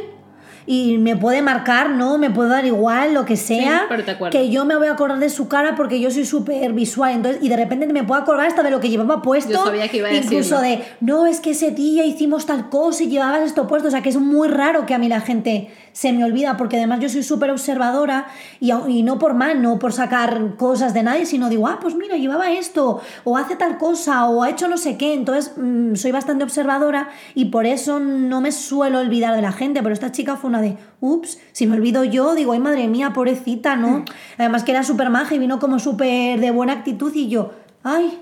y 0.66 0.98
me 0.98 1.16
puede 1.16 1.42
marcar, 1.42 1.90
¿no? 1.90 2.18
Me 2.18 2.30
puede 2.30 2.50
dar 2.50 2.66
igual, 2.66 3.14
lo 3.14 3.26
que 3.26 3.36
sea, 3.36 3.80
Sí, 3.80 3.86
pero 3.90 4.04
te 4.04 4.30
que 4.30 4.50
yo 4.50 4.66
me 4.66 4.76
voy 4.76 4.88
a 4.88 4.94
acordar 4.94 5.20
de 5.20 5.30
su 5.30 5.48
cara 5.48 5.76
porque 5.76 6.00
yo 6.00 6.10
soy 6.12 6.26
súper 6.26 6.74
visual, 6.74 7.14
entonces, 7.14 7.44
y 7.44 7.50
de 7.50 7.58
repente 7.58 7.88
me 7.88 8.04
puedo 8.04 8.22
acordar 8.22 8.48
hasta 8.48 8.64
de 8.64 8.72
lo 8.72 8.80
que 8.80 8.90
llevaba 8.90 9.22
puesto, 9.22 9.52
Yo 9.52 9.64
sabía 9.64 9.88
que 9.90 9.98
iba 9.98 10.08
a 10.08 10.14
incluso 10.14 10.60
decirlo. 10.62 10.84
de, 10.86 10.96
no, 11.02 11.26
es 11.26 11.40
que 11.40 11.52
ese 11.52 11.72
día 11.72 12.06
hicimos 12.06 12.46
tal 12.46 12.70
cosa 12.70 13.04
y 13.04 13.10
llevabas 13.10 13.42
esto 13.42 13.68
puesto, 13.68 13.88
o 13.88 13.92
sea, 13.92 14.02
que 14.02 14.10
es 14.10 14.18
muy 14.18 14.48
raro 14.48 14.86
que 14.86 14.94
a 14.94 14.98
mí 14.98 15.08
la 15.10 15.22
gente 15.22 15.70
se 15.94 16.12
me 16.12 16.26
olvida, 16.26 16.58
porque 16.58 16.78
además 16.78 17.00
yo 17.00 17.08
soy 17.08 17.24
súper 17.24 17.52
observadora 17.52 18.28
y, 18.60 19.04
no 19.04 19.20
por 19.20 19.36
mal, 19.36 19.62
no 19.62 19.80
por 19.80 19.94
sacar 19.94 20.56
cosas 20.58 20.94
de 20.94 21.04
nadie, 21.04 21.26
sino 21.26 21.50
digo, 21.50 21.68
ah, 21.68 21.80
pues 21.82 21.96
mira, 21.96 22.18
llevaba 22.18 22.52
esto, 22.52 23.02
o 23.24 23.38
hace 23.38 23.56
tal 23.56 23.78
cosa, 23.78 24.28
o 24.28 24.44
ha 24.44 24.50
hecho 24.50 24.68
no 24.68 24.78
sé 24.78 24.98
qué, 24.98 25.14
entonces 25.14 25.54
mm, 25.56 25.96
soy 25.96 26.12
bastante 26.12 26.44
observadora 26.44 27.10
y 27.36 27.46
por 27.46 27.66
eso 27.66 28.00
no 28.00 28.42
me 28.42 28.52
suelo 28.52 29.00
olvidar 29.00 29.36
de 29.36 29.42
la 29.42 29.52
gente, 29.52 29.82
pero 29.82 29.94
esta 29.94 30.12
chica 30.12 30.36
fue 30.36 30.50
una 30.50 30.62
de, 30.62 30.78
ups, 31.00 31.40
si 31.52 31.68
me 31.68 31.76
olvido 31.76 32.04
yo, 32.04 32.36
digo, 32.36 32.54
ay 32.54 32.60
madre 32.60 32.88
mía, 32.88 33.14
pobrecita, 33.14 33.76
¿no? 33.76 34.04
Además 34.38 34.64
que 34.64 34.72
era 34.72 34.84
súper 34.84 35.10
maja 35.10 35.36
y 35.36 35.40
vino 35.40 35.60
como 35.60 35.80
súper 35.80 36.40
de 36.40 36.52
buena 36.52 36.74
actitud 36.74 37.14
y 37.14 37.30
yo, 37.30 37.52
ay, 37.84 38.20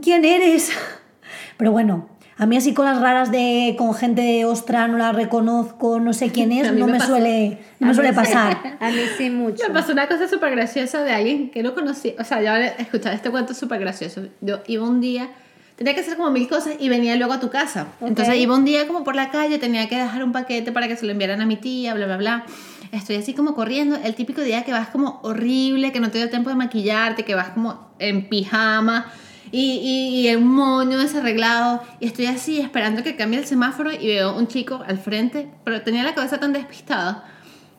¿quién 0.00 0.24
eres? 0.24 0.70
Pero 1.56 1.72
bueno, 1.72 2.08
a 2.38 2.46
mí 2.46 2.56
así 2.56 2.72
cosas 2.72 3.00
raras 3.00 3.32
de 3.32 3.74
con 3.76 3.94
gente 3.94 4.22
de 4.22 4.44
ostra, 4.44 4.86
no 4.86 4.96
la 4.96 5.10
reconozco, 5.10 5.98
no 5.98 6.12
sé 6.12 6.30
quién 6.30 6.52
es, 6.52 6.72
no 6.72 6.86
me 6.86 6.92
me, 6.92 7.00
suele, 7.00 7.58
no 7.80 7.88
me 7.88 7.94
suele 7.94 8.12
pasar. 8.12 8.76
A 8.80 8.90
mí 8.90 9.00
sí 9.16 9.28
mucho. 9.28 9.64
Me 9.66 9.74
pasó 9.74 9.92
una 9.92 10.06
cosa 10.06 10.28
súper 10.28 10.52
graciosa 10.52 11.02
de 11.02 11.12
alguien 11.12 11.50
que 11.50 11.64
no 11.64 11.74
conocí. 11.74 12.14
O 12.16 12.22
sea, 12.22 12.40
yo 12.40 12.54
escuchaba 12.78 13.14
este 13.14 13.30
cuento 13.30 13.54
súper 13.54 13.80
gracioso. 13.80 14.22
Yo 14.40 14.60
iba 14.68 14.88
un 14.88 15.00
día, 15.00 15.30
tenía 15.74 15.94
que 15.94 16.00
hacer 16.00 16.16
como 16.16 16.30
mil 16.30 16.48
cosas 16.48 16.74
y 16.78 16.88
venía 16.88 17.16
luego 17.16 17.32
a 17.32 17.40
tu 17.40 17.50
casa. 17.50 17.88
Ok. 18.00 18.08
Entonces 18.08 18.36
iba 18.36 18.54
un 18.54 18.64
día 18.64 18.86
como 18.86 19.02
por 19.02 19.16
la 19.16 19.30
calle, 19.30 19.58
tenía 19.58 19.88
que 19.88 19.96
dejar 19.96 20.22
un 20.22 20.30
paquete 20.30 20.70
para 20.70 20.86
que 20.86 20.96
se 20.96 21.06
lo 21.06 21.12
enviaran 21.12 21.40
a 21.40 21.46
mi 21.46 21.56
tía, 21.56 21.92
bla, 21.94 22.06
bla, 22.06 22.18
bla. 22.18 22.46
Estoy 22.92 23.16
así 23.16 23.34
como 23.34 23.54
corriendo, 23.54 23.96
el 23.96 24.14
típico 24.14 24.42
día 24.42 24.62
que 24.62 24.70
vas 24.70 24.88
como 24.88 25.18
horrible, 25.24 25.90
que 25.90 25.98
no 25.98 26.12
te 26.12 26.18
dio 26.18 26.30
tiempo 26.30 26.50
de 26.50 26.56
maquillarte, 26.56 27.24
que 27.24 27.34
vas 27.34 27.48
como 27.48 27.90
en 27.98 28.28
pijama 28.28 29.12
y, 29.52 29.80
y, 30.22 30.28
y 30.28 30.34
un 30.34 30.46
moño 30.48 30.98
desarreglado. 30.98 31.82
Y 32.00 32.06
estoy 32.06 32.26
así 32.26 32.60
esperando 32.60 33.02
que 33.02 33.16
cambie 33.16 33.38
el 33.38 33.46
semáforo 33.46 33.92
y 33.92 34.06
veo 34.06 34.36
un 34.36 34.48
chico 34.48 34.82
al 34.86 34.98
frente, 34.98 35.50
pero 35.64 35.82
tenía 35.82 36.02
la 36.04 36.14
cabeza 36.14 36.38
tan 36.38 36.52
despistada 36.52 37.24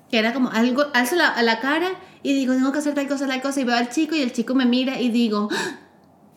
que 0.10 0.18
era 0.18 0.34
como 0.34 0.50
algo, 0.50 0.86
alzo 0.94 1.16
la, 1.16 1.42
la 1.44 1.60
cara 1.60 1.90
y 2.24 2.34
digo, 2.34 2.54
tengo 2.54 2.72
que 2.72 2.80
hacer 2.80 2.96
tal 2.96 3.08
cosa, 3.08 3.28
tal 3.28 3.42
cosa, 3.42 3.62
y 3.62 3.64
veo 3.64 3.76
al 3.76 3.90
chico 3.90 4.16
y 4.16 4.22
el 4.22 4.32
chico 4.34 4.56
me 4.56 4.66
mira 4.66 5.00
y 5.00 5.10
digo, 5.10 5.50
"Ah, 5.52 5.80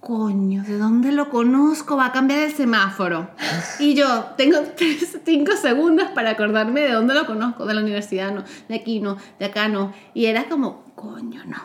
coño, 0.00 0.62
¿de 0.64 0.78
dónde 0.78 1.10
lo 1.12 1.30
conozco? 1.30 1.96
Va 1.96 2.06
a 2.06 2.12
cambiar 2.12 2.40
el 2.40 2.52
semáforo. 2.52 3.30
Y 3.78 3.94
yo 3.94 4.26
tengo 4.36 4.58
tres, 4.76 5.18
cinco 5.24 5.52
segundos 5.56 6.08
para 6.14 6.30
acordarme 6.30 6.82
de 6.82 6.92
dónde 6.92 7.14
lo 7.14 7.24
conozco, 7.24 7.64
de 7.66 7.74
la 7.74 7.80
universidad, 7.80 8.32
no, 8.32 8.44
de 8.68 8.74
aquí 8.74 9.00
no, 9.00 9.16
de 9.38 9.46
acá 9.46 9.68
no. 9.68 9.92
Y 10.12 10.26
era 10.26 10.48
como, 10.48 10.84
coño, 10.94 11.42
no. 11.46 11.56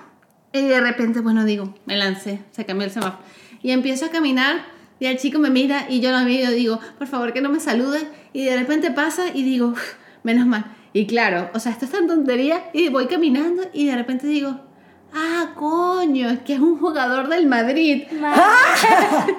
Y 0.53 0.61
de 0.61 0.79
repente, 0.79 1.19
bueno, 1.19 1.43
digo, 1.45 1.73
me 1.85 1.97
lancé, 1.97 2.39
se 2.51 2.65
cambió 2.65 2.85
el 2.85 2.91
semáforo. 2.93 3.21
Y 3.67 3.71
empiezo 3.71 4.05
a 4.05 4.09
caminar 4.09 4.63
y 4.97 5.07
el 5.07 5.17
chico 5.17 5.39
me 5.39 5.49
mira 5.49 5.87
y 5.89 5.99
yo 5.99 6.09
lo 6.13 6.19
miro 6.21 6.49
y 6.53 6.55
digo, 6.55 6.79
por 6.97 7.05
favor 7.05 7.33
que 7.33 7.41
no 7.41 7.49
me 7.49 7.59
salude. 7.59 8.07
Y 8.31 8.45
de 8.45 8.55
repente 8.55 8.91
pasa 8.91 9.25
y 9.33 9.43
digo, 9.43 9.67
"Uf, 9.67 9.95
menos 10.23 10.47
mal. 10.47 10.73
Y 10.93 11.05
claro, 11.05 11.49
o 11.53 11.59
sea, 11.59 11.73
esto 11.73 11.83
es 11.83 11.91
tan 11.91 12.07
tontería 12.07 12.69
y 12.71 12.87
voy 12.87 13.07
caminando 13.07 13.63
y 13.73 13.87
de 13.87 13.95
repente 13.97 14.25
digo, 14.25 14.61
ah, 15.13 15.47
coño, 15.55 16.29
es 16.29 16.39
que 16.39 16.53
es 16.53 16.59
un 16.59 16.79
jugador 16.79 17.27
del 17.27 17.47
Madrid. 17.47 18.03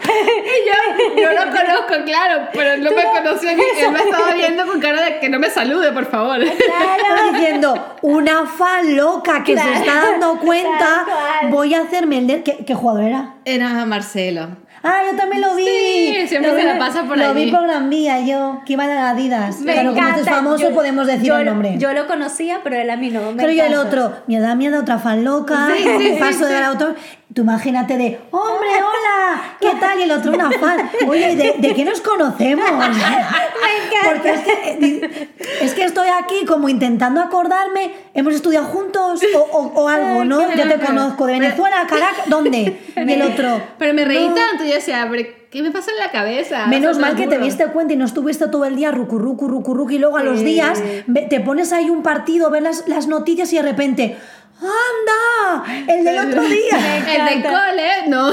Y 0.08 0.66
yo, 0.66 1.22
yo 1.22 1.32
lo 1.32 1.50
conozco, 1.50 2.04
claro, 2.04 2.48
pero 2.52 2.72
él 2.72 2.82
no 2.82 2.90
me 2.90 3.02
conoció 3.04 3.54
ni 3.54 3.62
él 3.62 3.92
me 3.92 4.00
estaba 4.00 4.34
viendo 4.34 4.66
con 4.66 4.80
cara 4.80 5.02
de 5.02 5.18
que 5.20 5.28
no 5.28 5.38
me 5.38 5.50
salude, 5.50 5.92
por 5.92 6.06
favor. 6.06 6.42
Estaba 6.42 7.32
diciendo, 7.32 7.96
una 8.02 8.46
fan 8.46 8.96
loca 8.96 9.44
que 9.44 9.56
se 9.56 9.62
Claro, 9.62 9.78
está 9.78 10.10
dando 10.10 10.38
cuenta, 10.38 11.06
voy 11.50 11.74
a 11.74 11.82
hacerme 11.82 12.18
el 12.18 12.26
de... 12.26 12.42
¿Qué, 12.42 12.64
qué 12.64 12.74
jugador 12.74 13.02
era? 13.04 13.34
Era 13.44 13.84
Marcelo. 13.84 14.48
Ah, 14.82 15.00
yo 15.10 15.16
también 15.16 15.42
lo 15.42 15.54
vi. 15.56 15.64
Sí, 15.64 16.26
siempre 16.28 16.50
Lo 16.52 16.56
se 16.56 16.62
vi- 16.62 16.68
la 16.72 16.78
pasa 16.78 17.02
por 17.04 17.18
Lo 17.18 17.30
allí. 17.30 17.46
vi 17.46 17.50
por 17.50 17.62
Gran 17.62 17.90
Vía, 17.90 18.20
yo, 18.20 18.60
que 18.64 18.74
iba 18.74 18.86
de 18.86 18.96
Adidas. 18.96 19.58
Me 19.60 19.72
claro, 19.72 19.90
como 19.90 20.00
este 20.00 20.10
es 20.12 20.26
encanta. 20.26 20.36
famoso, 20.36 20.68
Yo- 20.68 20.74
podemos 20.74 21.06
decir 21.06 21.24
yo, 21.24 21.36
el 21.38 21.46
nombre. 21.46 21.74
Yo 21.78 21.92
lo 21.92 22.06
conocía, 22.06 22.60
pero 22.62 22.76
él 22.76 22.88
a 22.90 22.96
mí 22.96 23.10
no. 23.10 23.32
me 23.32 23.36
Pero 23.42 23.52
y 23.52 23.60
el 23.60 23.72
encanta. 23.72 23.88
otro, 23.88 24.12
me 24.28 24.38
da 24.38 24.54
miedo 24.54 24.80
otra 24.80 24.98
fan 24.98 25.24
loca, 25.24 25.68
Sí, 25.76 26.16
paso 26.20 26.46
sí. 26.46 26.52
del 26.52 26.62
auto. 26.64 26.94
Tú 27.38 27.42
imagínate 27.42 27.96
de, 27.96 28.18
hombre, 28.32 28.68
hola, 28.78 29.42
¿qué 29.60 29.70
tal? 29.78 29.96
Y 30.00 30.02
el 30.02 30.10
otro 30.10 30.32
una 30.32 30.50
fan. 30.50 30.90
Oye, 31.06 31.36
¿de, 31.36 31.54
de 31.56 31.72
qué 31.72 31.84
nos 31.84 32.00
conocemos? 32.00 32.68
Porque 34.04 34.30
es 34.32 34.40
que, 34.40 35.20
es 35.60 35.74
que 35.74 35.84
estoy 35.84 36.08
aquí 36.08 36.44
como 36.46 36.68
intentando 36.68 37.20
acordarme, 37.20 37.92
hemos 38.14 38.34
estudiado 38.34 38.66
juntos 38.66 39.20
o, 39.36 39.38
o- 39.38 39.72
o 39.84 39.88
algo, 39.88 40.24
¿no? 40.24 40.52
Yo 40.52 40.68
te 40.68 40.84
conozco, 40.84 41.26
de 41.26 41.34
Venezuela, 41.34 41.86
Caracas, 41.88 42.24
¿dónde? 42.26 42.76
Y 42.96 43.12
el 43.12 43.22
otro. 43.22 43.62
Pero 43.78 43.94
me 43.94 44.04
reí 44.04 44.28
no. 44.28 44.34
tanto, 44.34 44.64
yo 44.64 44.74
decía, 44.74 45.08
¿qué 45.50 45.62
me 45.62 45.70
pasa 45.70 45.92
en 45.92 45.98
la 45.98 46.10
cabeza? 46.10 46.66
Menos 46.66 46.96
O 46.96 47.00
sea, 47.00 47.08
mal 47.08 47.16
que 47.16 47.28
te 47.28 47.38
diste 47.38 47.66
cuenta 47.68 47.94
y 47.94 47.96
no 47.96 48.04
estuviste 48.04 48.48
todo 48.48 48.64
el 48.64 48.74
día 48.74 48.90
rucu, 48.90 49.16
rucu, 49.18 49.46
rucu, 49.46 49.74
rucu, 49.74 49.92
y 49.92 49.98
luego 49.98 50.16
a 50.16 50.24
los 50.24 50.40
días 50.40 50.82
te 51.30 51.40
pones 51.40 51.72
ahí 51.72 51.88
un 51.88 52.02
partido, 52.02 52.50
ves 52.50 52.62
las, 52.62 52.88
las 52.88 53.06
noticias 53.06 53.52
y 53.52 53.56
de 53.56 53.62
repente, 53.62 54.16
¡anda! 54.60 55.92
El 55.92 56.04
del 56.04 56.18
otro 56.28 56.42
día. 56.48 57.06
El 57.06 57.42
del 57.42 57.42
cole, 57.52 57.88
no. 58.08 58.32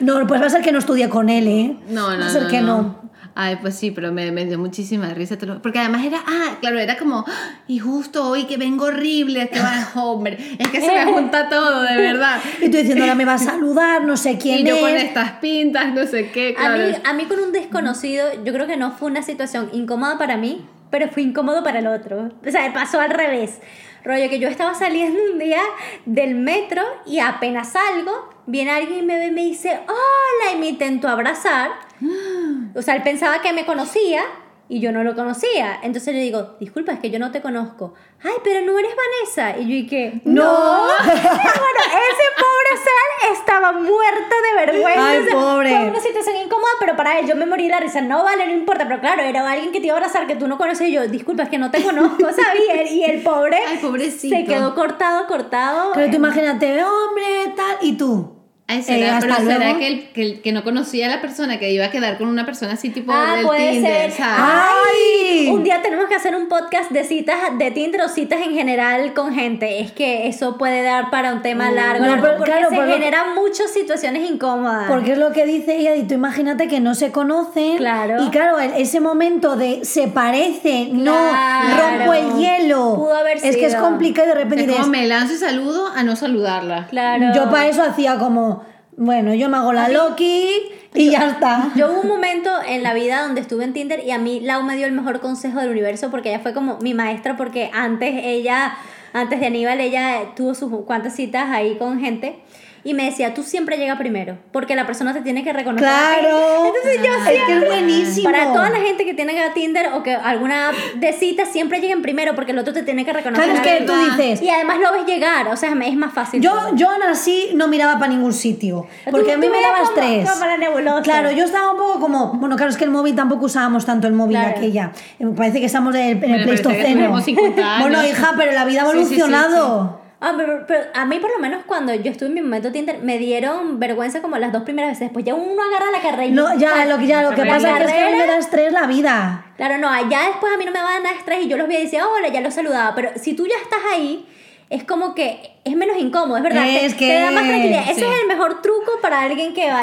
No, 0.00 0.26
pues 0.26 0.40
va 0.40 0.46
a 0.46 0.50
ser 0.50 0.62
que 0.62 0.72
no 0.72 0.78
estudié 0.78 1.08
con 1.08 1.28
él, 1.28 1.46
¿eh? 1.48 1.76
No, 1.88 2.10
no, 2.14 2.20
Va 2.20 2.26
a 2.26 2.30
ser 2.30 2.42
no, 2.44 2.48
que 2.48 2.60
no. 2.60 2.82
no. 2.82 3.06
Ay, 3.38 3.56
pues 3.60 3.74
sí, 3.74 3.90
pero 3.90 4.12
me, 4.12 4.32
me 4.32 4.46
dio 4.46 4.58
muchísima 4.58 5.08
risa. 5.12 5.36
Porque 5.62 5.78
además 5.78 6.06
era, 6.06 6.20
ah, 6.26 6.56
claro, 6.58 6.78
era 6.78 6.96
como, 6.96 7.22
"Ah, 7.28 7.50
y 7.68 7.78
justo 7.78 8.26
hoy 8.30 8.44
que 8.44 8.56
vengo 8.56 8.86
horrible, 8.86 9.50
que 9.50 9.60
va, 9.60 9.88
hombre, 10.02 10.38
es 10.58 10.68
que 10.68 10.80
se 10.80 10.86
me 10.90 11.04
junta 11.12 11.46
todo, 11.50 11.82
de 11.82 11.96
verdad. 11.98 12.40
Y 12.62 12.70
tú 12.70 12.78
diciendo, 12.78 13.04
ahora 13.04 13.14
me 13.14 13.26
va 13.26 13.34
a 13.34 13.38
saludar, 13.38 14.04
no 14.04 14.16
sé 14.16 14.38
quién 14.38 14.60
Y 14.60 14.64
yo 14.64 14.76
es. 14.76 14.80
con 14.80 14.90
estas 14.90 15.32
pintas, 15.32 15.92
no 15.92 16.06
sé 16.06 16.30
qué, 16.30 16.54
A 16.58 16.60
claro. 16.60 16.78
mí, 16.88 16.94
a 17.04 17.12
mí 17.12 17.24
con 17.26 17.38
un 17.40 17.52
desconocido, 17.52 18.26
yo 18.42 18.54
creo 18.54 18.66
que 18.66 18.78
no 18.78 18.92
fue 18.92 19.10
una 19.10 19.20
situación 19.20 19.68
incómoda 19.74 20.16
para 20.16 20.38
mí, 20.38 20.64
pero 20.90 21.08
fue 21.08 21.22
incómodo 21.24 21.62
para 21.62 21.80
el 21.80 21.88
otro. 21.88 22.30
O 22.46 22.50
sea, 22.50 22.72
pasó 22.72 23.00
al 23.00 23.10
revés. 23.10 23.58
Rollo 24.06 24.30
que 24.30 24.38
yo 24.38 24.48
estaba 24.48 24.72
saliendo 24.74 25.18
un 25.32 25.40
día 25.40 25.60
del 26.04 26.36
metro 26.36 26.80
y 27.06 27.18
apenas 27.18 27.72
salgo, 27.72 28.30
viene 28.46 28.70
alguien 28.70 29.00
y 29.00 29.02
me 29.02 29.18
ve 29.18 29.26
y 29.26 29.30
me 29.32 29.40
dice, 29.40 29.80
hola, 29.88 30.54
y 30.54 30.58
me 30.60 30.68
intentó 30.68 31.08
abrazar. 31.08 31.72
O 32.76 32.82
sea, 32.82 32.94
él 32.94 33.02
pensaba 33.02 33.40
que 33.40 33.54
me 33.54 33.64
conocía 33.64 34.22
y 34.68 34.80
yo 34.80 34.92
no 34.92 35.04
lo 35.04 35.14
conocía. 35.14 35.78
Entonces 35.82 36.14
le 36.14 36.20
digo, 36.20 36.56
disculpa, 36.58 36.92
es 36.92 37.00
que 37.00 37.10
yo 37.10 37.18
no 37.18 37.30
te 37.30 37.40
conozco. 37.40 37.94
Ay, 38.22 38.32
pero 38.42 38.64
no 38.64 38.78
eres 38.78 38.92
Vanessa. 38.96 39.58
Y 39.60 39.82
yo 39.82 39.88
que, 39.88 40.20
No. 40.24 40.42
Y 40.44 41.06
bueno, 41.06 41.80
ese 41.86 42.26
pobre 42.36 42.76
ser 42.76 43.32
estaba 43.32 43.72
muerto 43.72 44.34
de 44.42 44.66
vergüenza. 44.66 45.08
Ay, 45.08 45.26
pobre. 45.30 45.76
Fue 45.76 45.88
una 45.88 46.00
situación 46.00 46.36
incómoda, 46.44 46.70
pero 46.80 46.96
para 46.96 47.18
él 47.18 47.26
yo 47.26 47.36
me 47.36 47.46
morí 47.46 47.64
de 47.64 47.70
la 47.70 47.80
risa. 47.80 48.00
No 48.00 48.24
vale, 48.24 48.46
no 48.46 48.52
importa. 48.52 48.86
Pero 48.88 49.00
claro, 49.00 49.22
era 49.22 49.48
alguien 49.50 49.72
que 49.72 49.80
te 49.80 49.86
iba 49.86 49.94
a 49.94 49.98
abrazar 49.98 50.26
que 50.26 50.36
tú 50.36 50.48
no 50.48 50.58
conoces. 50.58 50.88
Y 50.88 50.92
yo, 50.92 51.06
disculpa, 51.06 51.44
es 51.44 51.48
que 51.48 51.58
no 51.58 51.70
te 51.70 51.82
conozco, 51.82 52.24
¿sabes? 52.32 52.62
Y 52.66 52.78
el, 52.78 52.88
y 52.88 53.04
el 53.04 53.22
pobre 53.22 53.58
Ay, 53.66 53.78
pobrecito. 53.78 54.36
se 54.36 54.44
quedó 54.44 54.74
cortado, 54.74 55.26
cortado. 55.26 55.92
Pero 55.94 56.10
tú 56.10 56.16
imagínate, 56.16 56.82
hombre, 56.82 57.52
tal, 57.56 57.76
y 57.82 57.96
tú. 57.96 58.35
Ay, 58.68 58.82
será, 58.82 58.98
Eh, 58.98 59.10
hasta 59.10 59.36
pero 59.36 59.48
será 59.48 59.58
luego. 59.66 59.78
que, 59.78 59.86
el, 59.86 60.08
que, 60.08 60.22
el- 60.22 60.40
que 60.42 60.50
no 60.52 60.64
conocía 60.64 61.06
a 61.06 61.10
la 61.10 61.20
persona 61.20 61.60
que 61.60 61.70
iba 61.70 61.84
a 61.84 61.90
quedar 61.92 62.18
con 62.18 62.26
una 62.26 62.44
persona 62.44 62.72
así 62.72 62.90
tipo 62.90 63.12
Ah, 63.14 63.36
del 63.36 63.46
puede 63.46 63.70
Tinder, 63.70 64.10
ser. 64.10 64.24
¿sabes? 64.24 64.40
¡Ay! 64.40 65.48
Un 65.50 65.62
día 65.62 65.82
tenemos 65.82 66.06
que 66.08 66.16
hacer 66.16 66.34
un 66.34 66.48
podcast 66.48 66.90
de 66.90 67.04
citas 67.04 67.36
de 67.58 67.70
Tinder 67.70 68.00
o 68.00 68.08
citas 68.08 68.40
en 68.44 68.54
general 68.54 69.14
con 69.14 69.32
gente. 69.32 69.78
Es 69.80 69.92
que 69.92 70.26
eso 70.26 70.58
puede 70.58 70.82
dar 70.82 71.10
para 71.10 71.32
un 71.32 71.42
tema 71.42 71.70
largo, 71.70 72.04
no, 72.04 72.10
largo, 72.10 72.22
pero 72.24 72.36
porque 72.38 72.50
claro, 72.52 72.70
se 72.70 72.76
generan 72.92 73.34
muchas 73.36 73.70
situaciones 73.72 74.28
incómodas. 74.28 74.88
Porque 74.88 75.12
es 75.12 75.18
lo 75.18 75.32
que 75.32 75.46
dice 75.46 75.76
ella, 75.76 75.94
y 75.94 76.02
tú 76.02 76.14
imagínate 76.14 76.66
que 76.66 76.80
no 76.80 76.96
se 76.96 77.12
conocen. 77.12 77.76
Claro. 77.76 78.24
Y 78.24 78.30
claro, 78.30 78.58
ese 78.58 78.98
momento 78.98 79.54
de 79.54 79.84
se 79.84 80.08
parece, 80.08 80.88
no, 80.90 81.14
rompo 81.14 82.12
el 82.14 82.36
hielo. 82.38 83.05
Es 83.48 83.56
que 83.56 83.66
es 83.66 83.76
complicado 83.76 84.26
y 84.26 84.30
de 84.30 84.34
repente 84.34 84.64
Es 84.64 84.72
como 84.72 84.88
me 84.88 85.06
lanzo 85.06 85.34
y 85.34 85.36
saludo 85.36 85.88
a 85.94 86.02
no 86.02 86.16
saludarla. 86.16 86.86
Claro. 86.88 87.32
yo 87.34 87.50
para 87.50 87.68
eso 87.68 87.82
hacía 87.82 88.18
como, 88.18 88.64
bueno, 88.96 89.34
yo 89.34 89.48
me 89.48 89.56
hago 89.56 89.72
la 89.72 89.88
Loki 89.88 90.50
y 90.94 91.10
ya 91.10 91.28
está. 91.28 91.70
Yo 91.74 91.92
hubo 91.92 92.00
un 92.00 92.08
momento 92.08 92.50
en 92.66 92.82
la 92.82 92.94
vida 92.94 93.22
donde 93.22 93.40
estuve 93.40 93.64
en 93.64 93.72
Tinder 93.72 94.02
y 94.04 94.10
a 94.10 94.18
mí 94.18 94.40
Lau 94.40 94.62
me 94.62 94.76
dio 94.76 94.86
el 94.86 94.92
mejor 94.92 95.20
consejo 95.20 95.60
del 95.60 95.70
universo 95.70 96.10
porque 96.10 96.30
ella 96.30 96.40
fue 96.40 96.52
como 96.54 96.78
mi 96.80 96.94
maestra 96.94 97.36
porque 97.36 97.70
antes 97.72 98.14
ella, 98.24 98.76
antes 99.12 99.40
de 99.40 99.46
Aníbal, 99.46 99.80
ella 99.80 100.32
tuvo 100.34 100.54
sus 100.54 100.70
cuantas 100.84 101.14
citas 101.14 101.50
ahí 101.50 101.76
con 101.76 102.00
gente 102.00 102.38
y 102.86 102.94
me 102.94 103.04
decía, 103.04 103.34
tú 103.34 103.42
siempre 103.42 103.76
llega 103.76 103.98
primero 103.98 104.38
porque 104.52 104.74
la 104.76 104.86
persona 104.86 105.12
te 105.12 105.20
tiene 105.20 105.42
que 105.44 105.52
reconocer. 105.52 105.86
a 105.88 105.90
ti". 105.90 106.20
Claro. 106.20 106.66
Entonces 106.66 107.00
yo 107.04 107.12
es 107.14 107.44
que 107.46 107.52
es 107.52 107.66
buenísimo. 107.66 108.30
Para 108.30 108.52
toda 108.52 108.70
la 108.70 108.78
gente 108.80 109.04
que 109.04 109.12
tiene 109.14 109.34
Tinder 109.54 109.90
o 109.94 110.02
que 110.02 110.14
alguna 110.14 110.68
app 110.70 110.74
de 110.96 111.12
citas, 111.12 111.48
siempre 111.52 111.80
lleguen 111.80 112.02
primero 112.02 112.34
porque 112.34 112.52
el 112.52 112.58
otro 112.58 112.72
te 112.72 112.82
tiene 112.82 113.04
que 113.04 113.12
reconocer. 113.12 113.44
Claro, 113.44 113.60
es 113.60 113.60
a 113.60 113.62
que 113.62 113.80
ti. 113.80 113.86
tú 113.86 113.92
dices, 113.96 114.42
Y 114.42 114.50
además 114.50 114.78
lo 114.80 114.92
ves 114.92 115.06
llegar, 115.06 115.48
o 115.48 115.56
sea, 115.56 115.70
es 115.72 115.96
más 115.96 116.12
fácil. 116.12 116.40
Yo, 116.40 116.50
todo. 116.52 116.76
yo 116.76 116.90
aún 116.90 117.02
así 117.02 117.50
no 117.54 117.68
miraba 117.68 117.98
para 117.98 118.08
ningún 118.12 118.32
sitio. 118.32 118.86
Tú- 119.04 119.10
Porque 119.12 119.32
a 119.32 119.36
mí 119.36 119.46
tú 119.46 119.52
me 119.52 119.58
miras 119.58 119.72
daba 119.72 119.88
como- 119.88 120.00
estrés. 120.00 120.28
como 120.30 120.40
para. 120.40 121.02
Claro, 121.02 121.30
yo 121.30 121.44
estaba 121.44 121.70
un 121.72 121.78
poco 121.78 122.00
como. 122.00 122.32
Bueno, 122.34 122.56
claro, 122.56 122.70
es 122.70 122.76
que 122.76 122.84
el 122.84 122.90
móvil 122.90 123.14
tampoco 123.14 123.46
usábamos 123.46 123.84
tanto 123.86 124.06
el 124.06 124.12
móvil 124.12 124.36
Claro. 124.36 124.54
aquella. 124.56 124.92
Me 125.18 125.30
parece 125.32 125.60
que 125.60 125.66
estamos 125.66 125.94
en 125.94 126.02
el, 126.18 126.24
en 126.24 126.34
el 126.34 126.44
Pleistoceno. 126.44 126.82
tenemos 126.84 127.24
50 127.24 127.62
años. 127.76 127.88
Bueno, 127.88 128.04
hija, 128.06 128.34
pero 128.36 128.52
la 128.52 128.64
vida 128.64 128.82
ha 128.82 128.90
Sí, 128.92 128.98
sí, 128.98 129.04
sí, 129.06 129.14
evolucionado. 129.20 130.00
Ah, 130.20 130.32
pero, 130.36 130.64
pero 130.66 130.84
a 130.94 131.04
mí 131.04 131.18
por 131.18 131.30
lo 131.30 131.38
menos 131.38 131.64
cuando 131.66 131.94
yo 131.94 132.10
estuve 132.10 132.28
en 132.30 132.34
mi 132.36 132.40
momento 132.40 132.72
Tinder 132.72 132.98
me 133.02 133.18
dieron 133.18 133.78
vergüenza 133.78 134.22
como 134.22 134.38
las 134.38 134.50
dos 134.52 134.62
primeras 134.62 134.90
veces. 134.92 135.08
Después 135.08 135.24
ya 135.26 135.34
uno 135.34 135.60
agarra 135.62 135.90
la 135.90 136.00
carrera. 136.00 136.24
y- 136.26 136.32
No, 136.32 136.56
ya, 136.58 136.86
lo, 136.86 136.98
que- 136.98 137.06
ya, 137.06 137.22
lo 137.22 137.30
que 137.34 137.44
pasa 137.44 137.70
es 137.72 137.76
que, 137.78 137.84
es 137.84 137.92
que 137.92 138.00
a 138.02 138.10
mí 138.10 138.16
me 138.18 138.26
da 138.26 138.38
estrés 138.38 138.72
la 138.72 138.86
vida. 138.86 139.46
Claro, 139.56 139.78
no, 139.78 139.88
ya 140.08 140.26
después 140.28 140.52
a 140.54 140.56
mí 140.56 140.64
no 140.64 140.72
me 140.72 140.80
va 140.82 140.96
a 140.96 141.00
dar 141.00 141.14
estrés 141.14 141.44
y 141.44 141.48
yo 141.48 141.56
los 141.58 141.68
veía 141.68 141.80
y 141.80 141.84
decía, 141.84 142.06
hola, 142.08 142.28
ya 142.28 142.40
los 142.40 142.54
saludaba. 142.54 142.94
Pero 142.94 143.10
si 143.16 143.34
tú 143.34 143.46
ya 143.46 143.56
estás 143.62 143.80
ahí, 143.92 144.26
es 144.70 144.84
como 144.84 145.14
que 145.14 145.55
es 145.66 145.76
menos 145.76 145.96
incómodo, 145.98 146.36
es 146.36 146.42
verdad. 146.42 146.62
te- 146.62 146.86
Es 146.86 146.92
te, 146.92 146.98
que- 146.98 147.20
da 147.20 147.30
más 147.30 147.44
tranquilidad. 147.44 147.82
Ese 147.82 147.94
sí. 147.94 148.00
es 148.06 148.20
el 148.22 148.28
mejor 148.28 148.62
truco 148.62 148.92
para 149.02 149.20
alguien 149.22 149.52
que 149.52 149.70
vaya. 149.70 149.82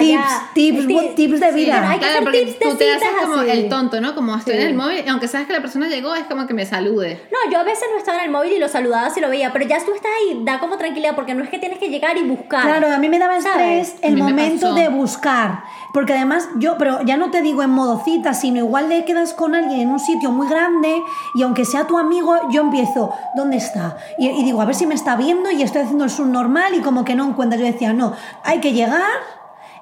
Tips, 0.54 0.88
tips, 0.88 1.16
tips 1.16 1.40
de 1.40 1.50
sí, 1.50 1.56
vida. 1.56 1.76
pero 1.76 1.88
hay 1.88 1.94
que 1.94 2.00
Claro, 2.00 2.12
hacer 2.14 2.24
porque 2.24 2.40
tips 2.46 2.60
de 2.60 2.66
tú 2.66 2.76
te 2.78 2.92
haces 2.94 3.10
como 3.22 3.36
así. 3.36 3.50
el 3.50 3.70
tonto, 3.70 4.02
¿no? 4.02 4.16
Como 4.16 4.36
estoy 4.36 4.54
Sí. 4.56 4.60
en 4.62 4.68
el 4.68 4.74
móvil, 4.76 5.04
aunque 5.10 5.28
sabes 5.28 5.48
que 5.48 5.54
la 5.54 5.62
persona 5.62 5.88
llegó, 5.88 6.16
es 6.16 6.24
como 6.24 6.48
que 6.48 6.54
me 6.54 6.66
salude. 6.66 7.22
No, 7.32 7.52
yo 7.52 7.60
a 7.60 7.64
veces 7.64 7.84
no 7.92 7.98
estaba 7.98 8.20
en 8.20 8.26
el 8.26 8.32
móvil 8.32 8.54
y 8.54 8.60
lo 8.60 8.68
saludaba 8.70 9.10
si 9.10 9.20
lo 9.20 9.30
veía, 9.30 9.52
pero 9.54 9.66
ya 9.68 9.78
tú 9.84 9.94
estás 9.94 10.12
ahí, 10.22 10.40
da 10.44 10.60
como 10.60 10.78
tranquilidad 10.78 11.16
porque 11.16 11.34
no 11.36 11.44
es 11.44 11.50
que 11.50 11.60
tienes 11.60 11.80
que 11.80 11.90
llegar 11.90 12.18
y 12.18 12.24
buscar. 12.24 12.64
Claro, 12.64 12.92
a 12.94 12.98
mí 12.98 13.10
me 13.10 13.20
daba 13.20 13.40
¿Sabes? 13.42 13.90
estrés 13.90 13.96
el 14.12 14.18
momento 14.18 14.74
de 14.74 14.88
buscar. 14.90 15.64
Porque 15.94 16.14
además 16.14 16.50
yo, 16.58 16.78
pero 16.80 17.04
ya 17.04 17.18
no 17.18 17.30
te 17.30 17.42
digo 17.42 17.62
en 17.62 17.70
modo 17.70 18.02
cita, 18.04 18.34
sino 18.34 18.58
igual 18.60 18.90
le 18.90 19.06
quedas 19.06 19.34
con 19.34 19.54
alguien 19.54 19.82
en 19.82 19.90
un 19.90 20.00
sitio 20.00 20.32
muy 20.32 20.48
grande 20.48 21.02
y 21.36 21.44
aunque 21.44 21.66
sea 21.66 21.86
tu 21.86 21.98
amigo, 22.00 22.50
yo 22.50 22.62
empiezo, 22.62 23.12
¿dónde 23.36 23.58
está? 23.58 23.98
Y, 24.18 24.30
y 24.30 24.44
digo, 24.44 24.62
a 24.62 24.66
ver 24.66 24.76
si 24.76 24.86
me 24.88 24.96
está 24.96 25.16
viendo 25.16 25.52
y 25.52 25.62
estoy 25.62 25.73
haciendo 25.82 26.04
el 26.06 26.10
subnormal 26.10 26.74
y 26.76 26.80
como 26.82 27.04
que 27.04 27.16
no 27.16 27.28
encuentras. 27.28 27.60
Yo 27.60 27.68
decía, 27.68 27.94
no, 27.94 28.14
hay 28.44 28.60
que 28.60 28.74
llegar 28.74 29.02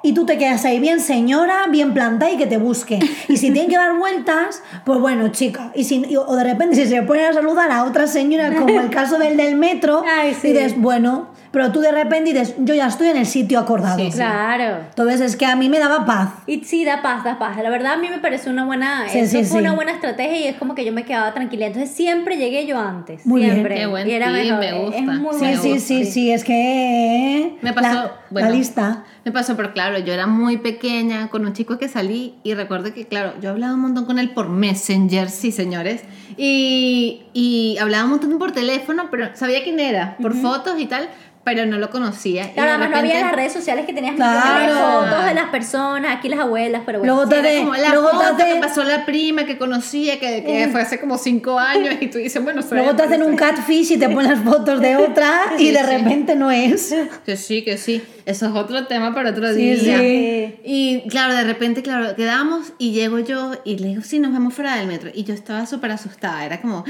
y 0.03 0.13
tú 0.13 0.25
te 0.25 0.37
quedas 0.37 0.65
ahí 0.65 0.79
bien 0.79 0.99
señora, 0.99 1.67
bien 1.69 1.93
plantada 1.93 2.31
y 2.31 2.37
que 2.37 2.47
te 2.47 2.57
busque. 2.57 2.97
Y 3.27 3.37
si 3.37 3.51
tienen 3.51 3.69
que 3.69 3.77
dar 3.77 3.95
vueltas, 3.97 4.63
pues 4.83 4.99
bueno, 4.99 5.27
chica. 5.29 5.71
Y 5.75 5.83
si, 5.83 6.03
y- 6.09 6.15
o 6.17 6.35
de 6.35 6.43
repente 6.43 6.75
si 6.75 6.85
se 6.87 7.01
ponen 7.03 7.25
a 7.25 7.33
saludar 7.33 7.69
a 7.71 7.83
otra 7.83 8.07
señora, 8.07 8.55
como 8.55 8.79
el 8.79 8.89
caso 8.91 9.17
del 9.19 9.37
del 9.37 9.55
metro, 9.55 10.03
Ay, 10.07 10.33
sí. 10.33 10.53
dices, 10.53 10.79
bueno, 10.79 11.27
pero 11.51 11.71
tú 11.71 11.81
de 11.81 11.91
repente 11.91 12.31
dices, 12.33 12.55
yo 12.59 12.73
ya 12.73 12.87
estoy 12.87 13.09
en 13.09 13.17
el 13.17 13.25
sitio 13.25 13.59
acordado. 13.59 13.97
Sí, 13.97 14.11
sí. 14.11 14.17
Claro. 14.17 14.85
Entonces 14.89 15.21
es 15.21 15.35
que 15.35 15.45
a 15.45 15.55
mí 15.55 15.67
me 15.69 15.79
daba 15.79 16.05
paz. 16.05 16.29
Y 16.47 16.63
sí, 16.63 16.85
da 16.85 17.01
paz, 17.01 17.23
da 17.23 17.37
paz. 17.37 17.57
La 17.61 17.69
verdad 17.69 17.93
a 17.93 17.97
mí 17.97 18.07
me 18.09 18.19
parece 18.19 18.49
una 18.49 18.65
buena, 18.65 19.07
Sí, 19.09 19.19
eso 19.19 19.31
sí, 19.39 19.43
fue 19.43 19.59
sí. 19.59 19.65
una 19.65 19.73
buena 19.73 19.91
estrategia 19.91 20.39
y 20.39 20.43
es 20.47 20.55
como 20.57 20.75
que 20.75 20.85
yo 20.85 20.93
me 20.93 21.03
quedaba 21.03 21.33
tranquila. 21.33 21.65
Entonces 21.67 21.91
siempre 21.93 22.37
llegué 22.37 22.65
yo 22.65 22.79
antes. 22.79 23.25
Muy 23.25 23.41
bien. 23.41 23.53
siempre. 23.53 23.75
Qué 23.75 23.85
buen 23.87 24.07
y 24.07 24.11
era 24.11 24.27
tip, 24.27 24.35
mejor. 24.35 24.59
me 24.59 24.73
gusta. 24.79 24.97
Es 24.97 25.03
muy 25.05 25.35
Sí, 25.39 25.55
Sí, 25.61 25.79
sí, 25.79 25.79
sí, 25.79 26.05
sí, 26.11 26.31
es 26.31 26.43
que... 26.43 27.57
Me 27.61 27.73
pasó, 27.73 27.93
la, 27.93 28.20
bueno, 28.31 28.49
la 28.49 28.55
lista. 28.55 29.03
Me 29.25 29.31
pasó, 29.31 29.55
pero 29.55 29.73
claro, 29.73 29.99
yo 29.99 30.13
era 30.13 30.25
muy 30.27 30.57
pequeña 30.57 31.29
con 31.29 31.45
un 31.45 31.53
chico 31.53 31.77
que 31.77 31.87
salí 31.87 32.35
y 32.43 32.53
recuerdo 32.53 32.93
que, 32.93 33.05
claro, 33.05 33.33
yo 33.41 33.49
hablaba 33.51 33.73
un 33.75 33.81
montón 33.81 34.05
con 34.05 34.17
él 34.19 34.31
por 34.31 34.49
Messenger, 34.49 35.29
sí, 35.29 35.51
señores, 35.51 36.01
y, 36.37 37.23
y 37.33 37.77
hablaba 37.79 38.05
un 38.05 38.11
montón 38.11 38.37
por 38.39 38.51
teléfono, 38.51 39.07
pero 39.11 39.29
sabía 39.35 39.63
quién 39.63 39.79
era, 39.79 40.17
por 40.21 40.33
fotos 40.35 40.79
y 40.79 40.85
tal, 40.87 41.09
pero 41.43 41.65
no 41.65 41.79
lo 41.79 41.89
conocía. 41.89 42.45
Y 42.45 42.53
Claro, 42.53 42.67
de 42.69 42.75
además 42.75 42.89
no 42.91 42.97
había 42.97 43.13
repente- 43.13 43.25
las 43.27 43.35
redes 43.35 43.53
sociales 43.53 43.85
que 43.87 43.93
tenías 43.93 44.15
Claro. 44.15 44.73
de 44.75 44.79
fotos 45.09 45.25
de 45.25 45.33
las 45.33 45.45
personas, 45.49 46.15
aquí 46.17 46.29
las 46.29 46.39
abuelas, 46.39 46.83
pero 46.85 46.99
bueno. 46.99 47.15
Luego 47.15 47.29
te 47.29 47.37
hace- 47.37 47.59
como 47.61 47.73
la 47.75 47.89
luego 47.89 48.09
te 48.11 48.15
foto 48.17 48.27
hace- 48.43 48.53
que 48.53 48.59
pasó 48.61 48.83
la 48.83 49.05
prima 49.07 49.45
que 49.45 49.57
conocía, 49.57 50.19
que, 50.19 50.43
que 50.43 50.67
fue 50.71 50.81
hace 50.83 50.99
como 50.99 51.17
cinco 51.17 51.57
años, 51.57 51.95
y 51.99 52.07
tú 52.07 52.19
dices, 52.19 52.43
bueno, 52.43 52.61
se 52.61 52.75
Luego 52.75 52.95
te 52.95 53.01
hacen 53.03 53.23
un 53.23 53.35
catfish 53.35 53.91
y 53.93 53.97
te 53.97 54.07
ponen 54.09 54.31
las 54.33 54.39
fotos 54.43 54.79
de 54.81 54.95
otra 54.97 55.53
y 55.57 55.67
Sí, 55.67 55.71
de 55.71 55.79
sí. 55.79 55.85
repente 55.85 56.35
no 56.35 56.51
es. 56.51 56.93
Que 57.25 57.35
sí, 57.35 57.63
que 57.63 57.77
sí. 57.77 58.03
Eso 58.25 58.45
es 58.47 58.53
otro 58.53 58.85
tema 58.87 59.13
para 59.13 59.31
otro 59.31 59.53
Sí, 59.53 59.75
día. 59.75 59.97
sí. 59.97 60.55
Y 60.63 61.03
claro, 61.09 61.33
de 61.33 61.43
repente, 61.43 61.81
claro, 61.81 62.15
quedamos 62.15 62.73
y 62.77 62.91
llego 62.91 63.19
yo 63.19 63.51
y 63.65 63.77
le 63.79 63.87
digo, 63.89 64.01
sí, 64.03 64.19
nos 64.19 64.31
vemos 64.31 64.53
fuera 64.53 64.75
del 64.77 64.87
metro. 64.87 65.09
Y 65.13 65.23
yo 65.23 65.33
estaba 65.33 65.65
súper 65.65 65.91
asustada. 65.91 66.45
Era 66.45 66.61
como, 66.61 66.83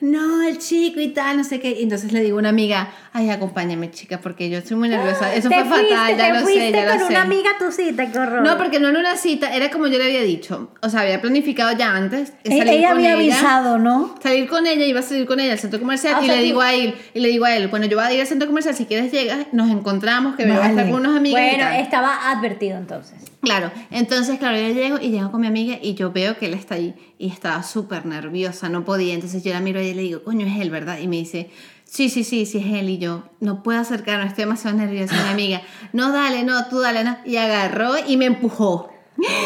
no, 0.00 0.42
el 0.42 0.58
chico 0.58 1.00
y 1.00 1.08
tal, 1.08 1.36
no 1.38 1.44
sé 1.44 1.60
qué. 1.60 1.70
Y 1.78 1.84
entonces 1.84 2.12
le 2.12 2.20
digo 2.22 2.36
a 2.38 2.40
una 2.40 2.48
amiga, 2.48 2.90
ay, 3.12 3.30
acompáñame, 3.30 3.90
chica, 3.90 4.20
porque 4.20 4.50
yo 4.50 4.58
estoy 4.58 4.76
muy 4.76 4.88
nerviosa. 4.88 5.34
Eso 5.34 5.48
fue 5.50 5.64
fuiste, 5.64 5.94
fatal, 5.94 6.16
ya 6.16 6.26
te 6.26 6.32
lo 6.34 6.40
fuiste 6.40 6.60
sé, 6.66 6.72
ya 6.72 6.88
con 6.90 6.98
lo 6.98 7.06
sé. 7.06 7.12
una 7.12 7.22
amiga 7.22 7.50
a 7.54 7.64
tu 7.64 7.72
cita, 7.72 8.10
qué 8.10 8.18
horror. 8.18 8.42
No, 8.42 8.56
porque 8.58 8.80
no 8.80 8.88
era 8.88 8.98
una 8.98 9.16
cita, 9.16 9.54
era 9.54 9.70
como 9.70 9.86
yo 9.86 9.98
le 9.98 10.04
había 10.04 10.22
dicho. 10.22 10.70
O 10.82 10.88
sea, 10.88 11.00
había 11.00 11.20
planificado 11.20 11.76
ya 11.76 11.94
antes. 11.94 12.32
E- 12.44 12.58
salir 12.58 12.74
Ella 12.74 12.88
con 12.88 12.98
había 12.98 13.12
avisado, 13.14 13.78
¿no? 13.78 14.14
Salir 14.22 14.48
con 14.48 14.66
ella, 14.66 14.84
iba 14.84 15.00
a 15.00 15.02
salir 15.02 15.26
con 15.26 15.40
ella 15.40 15.52
al 15.52 15.58
centro 15.58 15.78
comercial 15.80 16.14
Ah, 16.16 16.20
o 16.20 16.22
y 16.22 16.26
sea, 16.26 16.34
le 16.36 16.40
tú- 16.42 16.46
digo 16.46 16.60
a 16.60 16.72
él, 16.74 16.94
y 17.14 17.20
le 17.20 17.28
digo 17.28 17.44
a 17.44 17.54
él, 17.56 17.68
bueno, 17.68 17.86
yo 17.86 17.96
voy 17.96 18.06
a 18.06 18.12
ir 18.12 18.20
al 18.20 18.26
centro 18.26 18.48
comercial, 18.48 18.74
si 18.74 18.86
quieres 18.86 19.12
llegas, 19.12 19.46
nos 19.52 19.70
encontramos, 19.70 20.36
que 20.36 20.46
me 20.46 20.54
voy 20.72 20.80
a 20.80 20.82
estar 20.82 20.84
Vale. 20.84 20.90
con 20.90 21.00
unos 21.06 21.16
amigos 21.18 21.40
Bueno, 21.40 21.68
estaba 21.70 22.30
advertido 22.30 22.76
entonces. 22.78 23.18
Claro, 23.42 23.70
entonces, 23.90 24.38
claro, 24.38 24.56
yo 24.56 24.68
llego 24.72 24.98
y 25.00 25.10
llego 25.10 25.30
con 25.30 25.40
mi 25.40 25.46
amiga 25.48 25.76
y 25.82 25.94
yo 25.94 26.12
veo 26.12 26.38
que 26.38 26.46
él 26.46 26.54
está 26.54 26.76
ahí 26.76 26.94
y 27.18 27.28
estaba 27.28 27.62
súper 27.62 28.06
nerviosa, 28.06 28.68
no 28.68 28.84
podía. 28.84 29.14
Entonces 29.14 29.42
yo 29.42 29.52
la 29.52 29.60
miro 29.60 29.78
a 29.80 29.82
ella 29.82 29.90
y 29.92 29.94
le 29.94 30.02
digo, 30.02 30.22
coño, 30.22 30.46
es 30.46 30.60
él, 30.60 30.70
¿verdad? 30.70 30.98
Y 30.98 31.08
me 31.08 31.16
dice, 31.16 31.50
sí, 31.84 32.08
sí, 32.08 32.22
sí, 32.24 32.46
sí 32.46 32.58
es 32.58 32.66
él. 32.66 32.88
Y 32.88 32.98
yo, 32.98 33.24
no 33.40 33.62
puedo 33.62 33.80
acercarme, 33.80 34.26
estoy 34.26 34.44
demasiado 34.44 34.76
nerviosa. 34.76 35.14
Mi 35.24 35.30
amiga, 35.32 35.62
no, 35.92 36.12
dale, 36.12 36.44
no, 36.44 36.66
tú 36.68 36.78
dale, 36.80 37.02
no. 37.04 37.16
Y 37.24 37.36
agarró 37.36 37.94
y 38.06 38.16
me 38.16 38.26
empujó. 38.26 38.88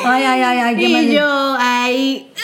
Ay, 0.04 0.24
ay, 0.24 0.42
ay, 0.42 0.58
ay, 0.58 0.76
qué 0.76 0.82
Y 0.88 0.92
mal- 0.92 1.10
yo 1.10 1.56
ahí, 1.58 2.32
"Ah", 2.36 2.40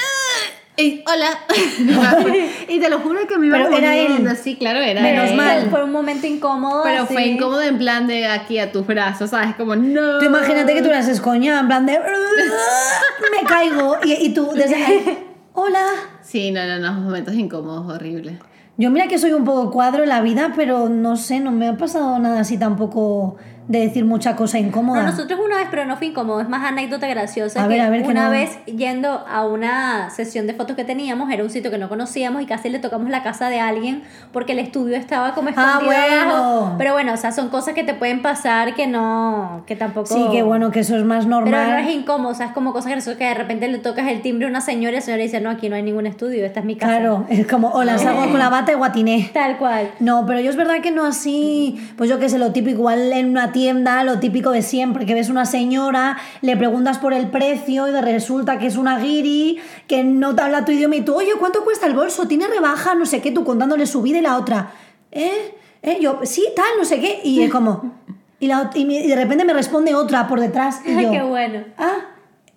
y, 0.82 1.04
hola. 1.06 1.38
y 2.68 2.80
te 2.80 2.90
lo 2.90 2.98
juro 3.00 3.26
que 3.26 3.38
me 3.38 3.46
iba 3.46 3.58
Pero 3.58 3.76
era 3.76 3.96
él. 3.96 4.36
Sí, 4.36 4.56
claro, 4.56 4.80
era 4.80 5.00
Menos 5.02 5.30
él. 5.30 5.36
mal. 5.36 5.70
Fue 5.70 5.84
un 5.84 5.92
momento 5.92 6.26
incómodo. 6.26 6.82
Pero 6.82 7.04
así. 7.04 7.12
fue 7.14 7.26
incómodo 7.26 7.62
en 7.62 7.78
plan 7.78 8.06
de 8.06 8.26
aquí 8.26 8.58
a 8.58 8.72
tus 8.72 8.86
brazos, 8.86 9.30
¿sabes? 9.30 9.54
Como, 9.56 9.76
no. 9.76 10.18
Tú 10.18 10.24
imagínate 10.26 10.74
que 10.74 10.82
tú 10.82 10.88
le 10.88 10.96
haces 10.96 11.20
coña, 11.20 11.60
en 11.60 11.66
plan 11.66 11.86
de... 11.86 11.98
Me 11.98 13.48
caigo. 13.48 13.96
Y, 14.04 14.12
y 14.12 14.34
tú 14.34 14.50
desde 14.54 14.74
ahí, 14.74 15.18
Hola. 15.54 15.84
Sí, 16.22 16.50
no, 16.50 16.66
no, 16.66 16.78
no, 16.78 16.92
momentos 17.00 17.34
incómodos, 17.34 17.94
horribles. 17.94 18.38
Yo 18.78 18.90
mira 18.90 19.06
que 19.06 19.18
soy 19.18 19.32
un 19.32 19.44
poco 19.44 19.70
cuadro 19.70 20.02
en 20.02 20.08
la 20.08 20.22
vida, 20.22 20.52
pero 20.56 20.88
no 20.88 21.16
sé, 21.16 21.40
no 21.40 21.52
me 21.52 21.68
ha 21.68 21.76
pasado 21.76 22.18
nada 22.18 22.40
así 22.40 22.58
tampoco 22.58 23.36
de 23.68 23.78
decir 23.80 24.04
mucha 24.04 24.34
cosa 24.36 24.58
incómoda. 24.58 25.02
No, 25.02 25.10
nosotros 25.10 25.38
una 25.44 25.56
vez, 25.56 25.68
pero 25.70 25.84
no 25.84 25.96
fue 25.96 26.08
incómodo, 26.08 26.40
es 26.40 26.48
más 26.48 26.64
anécdota 26.68 27.06
graciosa. 27.06 27.60
A 27.60 27.64
que 27.64 27.68
ver, 27.74 27.80
a 27.80 27.90
ver, 27.90 28.02
que 28.02 28.08
una 28.08 28.24
no- 28.24 28.30
vez 28.30 28.58
yendo 28.66 29.08
a 29.28 29.46
una 29.46 30.10
sesión 30.10 30.46
de 30.46 30.54
fotos 30.54 30.74
que 30.76 30.84
teníamos, 30.84 31.30
era 31.30 31.42
un 31.44 31.50
sitio 31.50 31.70
que 31.70 31.78
no 31.78 31.88
conocíamos 31.88 32.42
y 32.42 32.46
casi 32.46 32.68
le 32.68 32.80
tocamos 32.80 33.08
la 33.08 33.22
casa 33.22 33.48
de 33.48 33.60
alguien 33.60 34.02
porque 34.32 34.52
el 34.52 34.58
estudio 34.58 34.96
estaba 34.96 35.32
como 35.34 35.48
Ah, 35.48 35.78
escondido 35.78 35.84
bueno. 35.86 36.34
abajo. 36.34 36.74
Pero 36.78 36.92
bueno, 36.92 37.12
o 37.12 37.16
sea, 37.16 37.30
son 37.32 37.48
cosas 37.50 37.74
que 37.74 37.84
te 37.84 37.94
pueden 37.94 38.20
pasar 38.20 38.74
que 38.74 38.86
no, 38.86 39.62
que 39.66 39.76
tampoco... 39.76 40.06
Sí, 40.12 40.24
que 40.32 40.42
bueno, 40.42 40.70
que 40.70 40.80
eso 40.80 40.96
es 40.96 41.04
más 41.04 41.26
normal. 41.26 41.52
Pero 41.52 41.72
no 41.72 41.88
es 41.88 41.94
incómodo, 41.94 42.32
o 42.32 42.34
sea, 42.34 42.46
es 42.46 42.52
como 42.52 42.72
cosas 42.72 42.90
graciosas 42.92 43.18
que 43.18 43.24
de 43.26 43.34
repente 43.34 43.68
le 43.68 43.78
tocas 43.78 44.08
el 44.08 44.22
timbre 44.22 44.46
a 44.46 44.50
una 44.50 44.60
señora 44.60 44.92
y 44.92 44.96
la 44.96 45.00
señora 45.02 45.22
dice, 45.22 45.40
no, 45.40 45.50
aquí 45.50 45.68
no 45.68 45.76
hay 45.76 45.82
ningún 45.82 46.06
estudio, 46.06 46.44
esta 46.44 46.60
es 46.60 46.66
mi 46.66 46.76
casa. 46.76 46.98
Claro, 46.98 47.26
es 47.28 47.46
como, 47.46 47.68
hola, 47.70 47.96
salgo 47.98 48.22
con 48.28 48.38
la 48.38 48.48
bata 48.48 48.72
y 48.72 48.74
guatiné. 48.74 49.30
Tal 49.32 49.56
cual. 49.58 49.90
No, 50.00 50.24
pero 50.26 50.40
yo 50.40 50.50
es 50.50 50.56
verdad 50.56 50.80
que 50.82 50.90
no 50.90 51.04
así, 51.04 51.80
pues 51.96 52.10
yo 52.10 52.18
qué 52.18 52.28
sé, 52.28 52.38
lo 52.38 52.52
típico, 52.52 52.72
igual 52.78 53.12
en 53.12 53.30
una 53.30 53.51
tienda, 53.52 54.02
lo 54.04 54.18
típico 54.18 54.50
de 54.50 54.62
siempre, 54.62 55.06
que 55.06 55.14
ves 55.14 55.28
una 55.28 55.44
señora, 55.46 56.16
le 56.40 56.56
preguntas 56.56 56.98
por 56.98 57.12
el 57.12 57.28
precio 57.28 57.86
y 57.88 57.92
resulta 58.00 58.58
que 58.58 58.66
es 58.66 58.76
una 58.76 58.98
guiri, 58.98 59.58
que 59.86 60.02
no 60.04 60.34
te 60.34 60.42
habla 60.42 60.64
tu 60.64 60.72
idioma 60.72 60.96
y 60.96 61.02
tú, 61.02 61.14
oye, 61.14 61.30
¿cuánto 61.38 61.62
cuesta 61.64 61.86
el 61.86 61.94
bolso? 61.94 62.26
¿Tiene 62.26 62.46
rebaja? 62.48 62.94
No 62.94 63.06
sé 63.06 63.20
qué, 63.20 63.30
tú 63.30 63.44
contándole 63.44 63.86
su 63.86 64.02
vida 64.02 64.18
y 64.18 64.22
la 64.22 64.36
otra, 64.36 64.70
¿eh? 65.10 65.54
¿Eh? 65.82 65.98
Yo, 66.00 66.20
sí, 66.24 66.44
tal, 66.56 66.64
no 66.78 66.84
sé 66.84 67.00
qué, 67.00 67.20
y 67.24 67.42
es 67.42 67.50
como... 67.50 67.94
Y, 68.40 68.48
la, 68.48 68.70
y, 68.74 68.84
me- 68.86 68.94
y 69.04 69.06
de 69.06 69.14
repente 69.14 69.44
me 69.44 69.52
responde 69.52 69.94
otra 69.94 70.26
por 70.26 70.40
detrás. 70.40 70.80
Y 70.84 70.94
yo, 71.02 71.10
qué 71.12 71.22
bueno. 71.22 71.60
ah, 71.78 71.98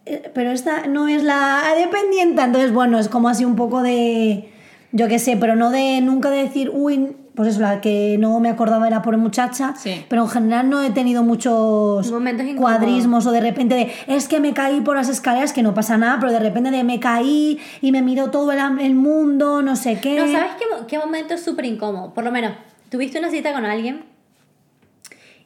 eh, 0.07 0.31
pero 0.33 0.51
esta 0.51 0.87
no 0.87 1.07
es 1.07 1.21
la 1.23 1.61
dependiente. 1.77 2.41
Entonces, 2.41 2.71
bueno, 2.73 2.97
es 2.97 3.07
como 3.09 3.29
así 3.29 3.45
un 3.45 3.55
poco 3.55 3.81
de, 3.83 4.51
yo 4.95 5.09
qué 5.09 5.19
sé, 5.19 5.35
pero 5.35 5.57
no 5.57 5.71
de 5.71 5.99
nunca 5.99 6.29
de 6.29 6.37
decir, 6.37 6.71
uy, 6.73 7.17
pues 7.35 7.49
eso, 7.49 7.59
la 7.59 7.81
que 7.81 8.15
no 8.17 8.39
me 8.39 8.47
acordaba 8.47 8.87
era 8.87 9.01
por 9.01 9.17
muchacha. 9.17 9.73
Sí. 9.75 10.05
Pero 10.07 10.21
en 10.23 10.29
general 10.29 10.69
no 10.69 10.81
he 10.81 10.91
tenido 10.91 11.21
muchos 11.21 12.09
Momentos 12.09 12.45
cuadrismos 12.55 13.25
o 13.25 13.31
de 13.33 13.41
repente 13.41 13.75
de, 13.75 13.91
es 14.07 14.29
que 14.29 14.39
me 14.39 14.53
caí 14.53 14.79
por 14.79 14.95
las 14.95 15.09
escaleras, 15.09 15.51
que 15.51 15.61
no 15.63 15.73
pasa 15.73 15.97
nada, 15.97 16.17
pero 16.21 16.31
de 16.31 16.39
repente 16.39 16.71
de 16.71 16.85
me 16.85 17.01
caí 17.01 17.59
y 17.81 17.91
me 17.91 18.01
miró 18.01 18.31
todo 18.31 18.53
el, 18.53 18.95
mundo, 18.95 19.61
no 19.61 19.75
sé 19.75 19.99
qué. 19.99 20.15
No, 20.17 20.31
¿sabes 20.31 20.53
qué, 20.57 20.65
qué 20.87 20.97
momento 20.97 21.33
es 21.33 21.43
súper 21.43 21.65
incómodo? 21.65 22.13
Por 22.13 22.23
lo 22.23 22.31
menos, 22.31 22.53
tuviste 22.89 23.19
una 23.19 23.29
cita 23.29 23.51
con 23.51 23.65
alguien 23.65 24.05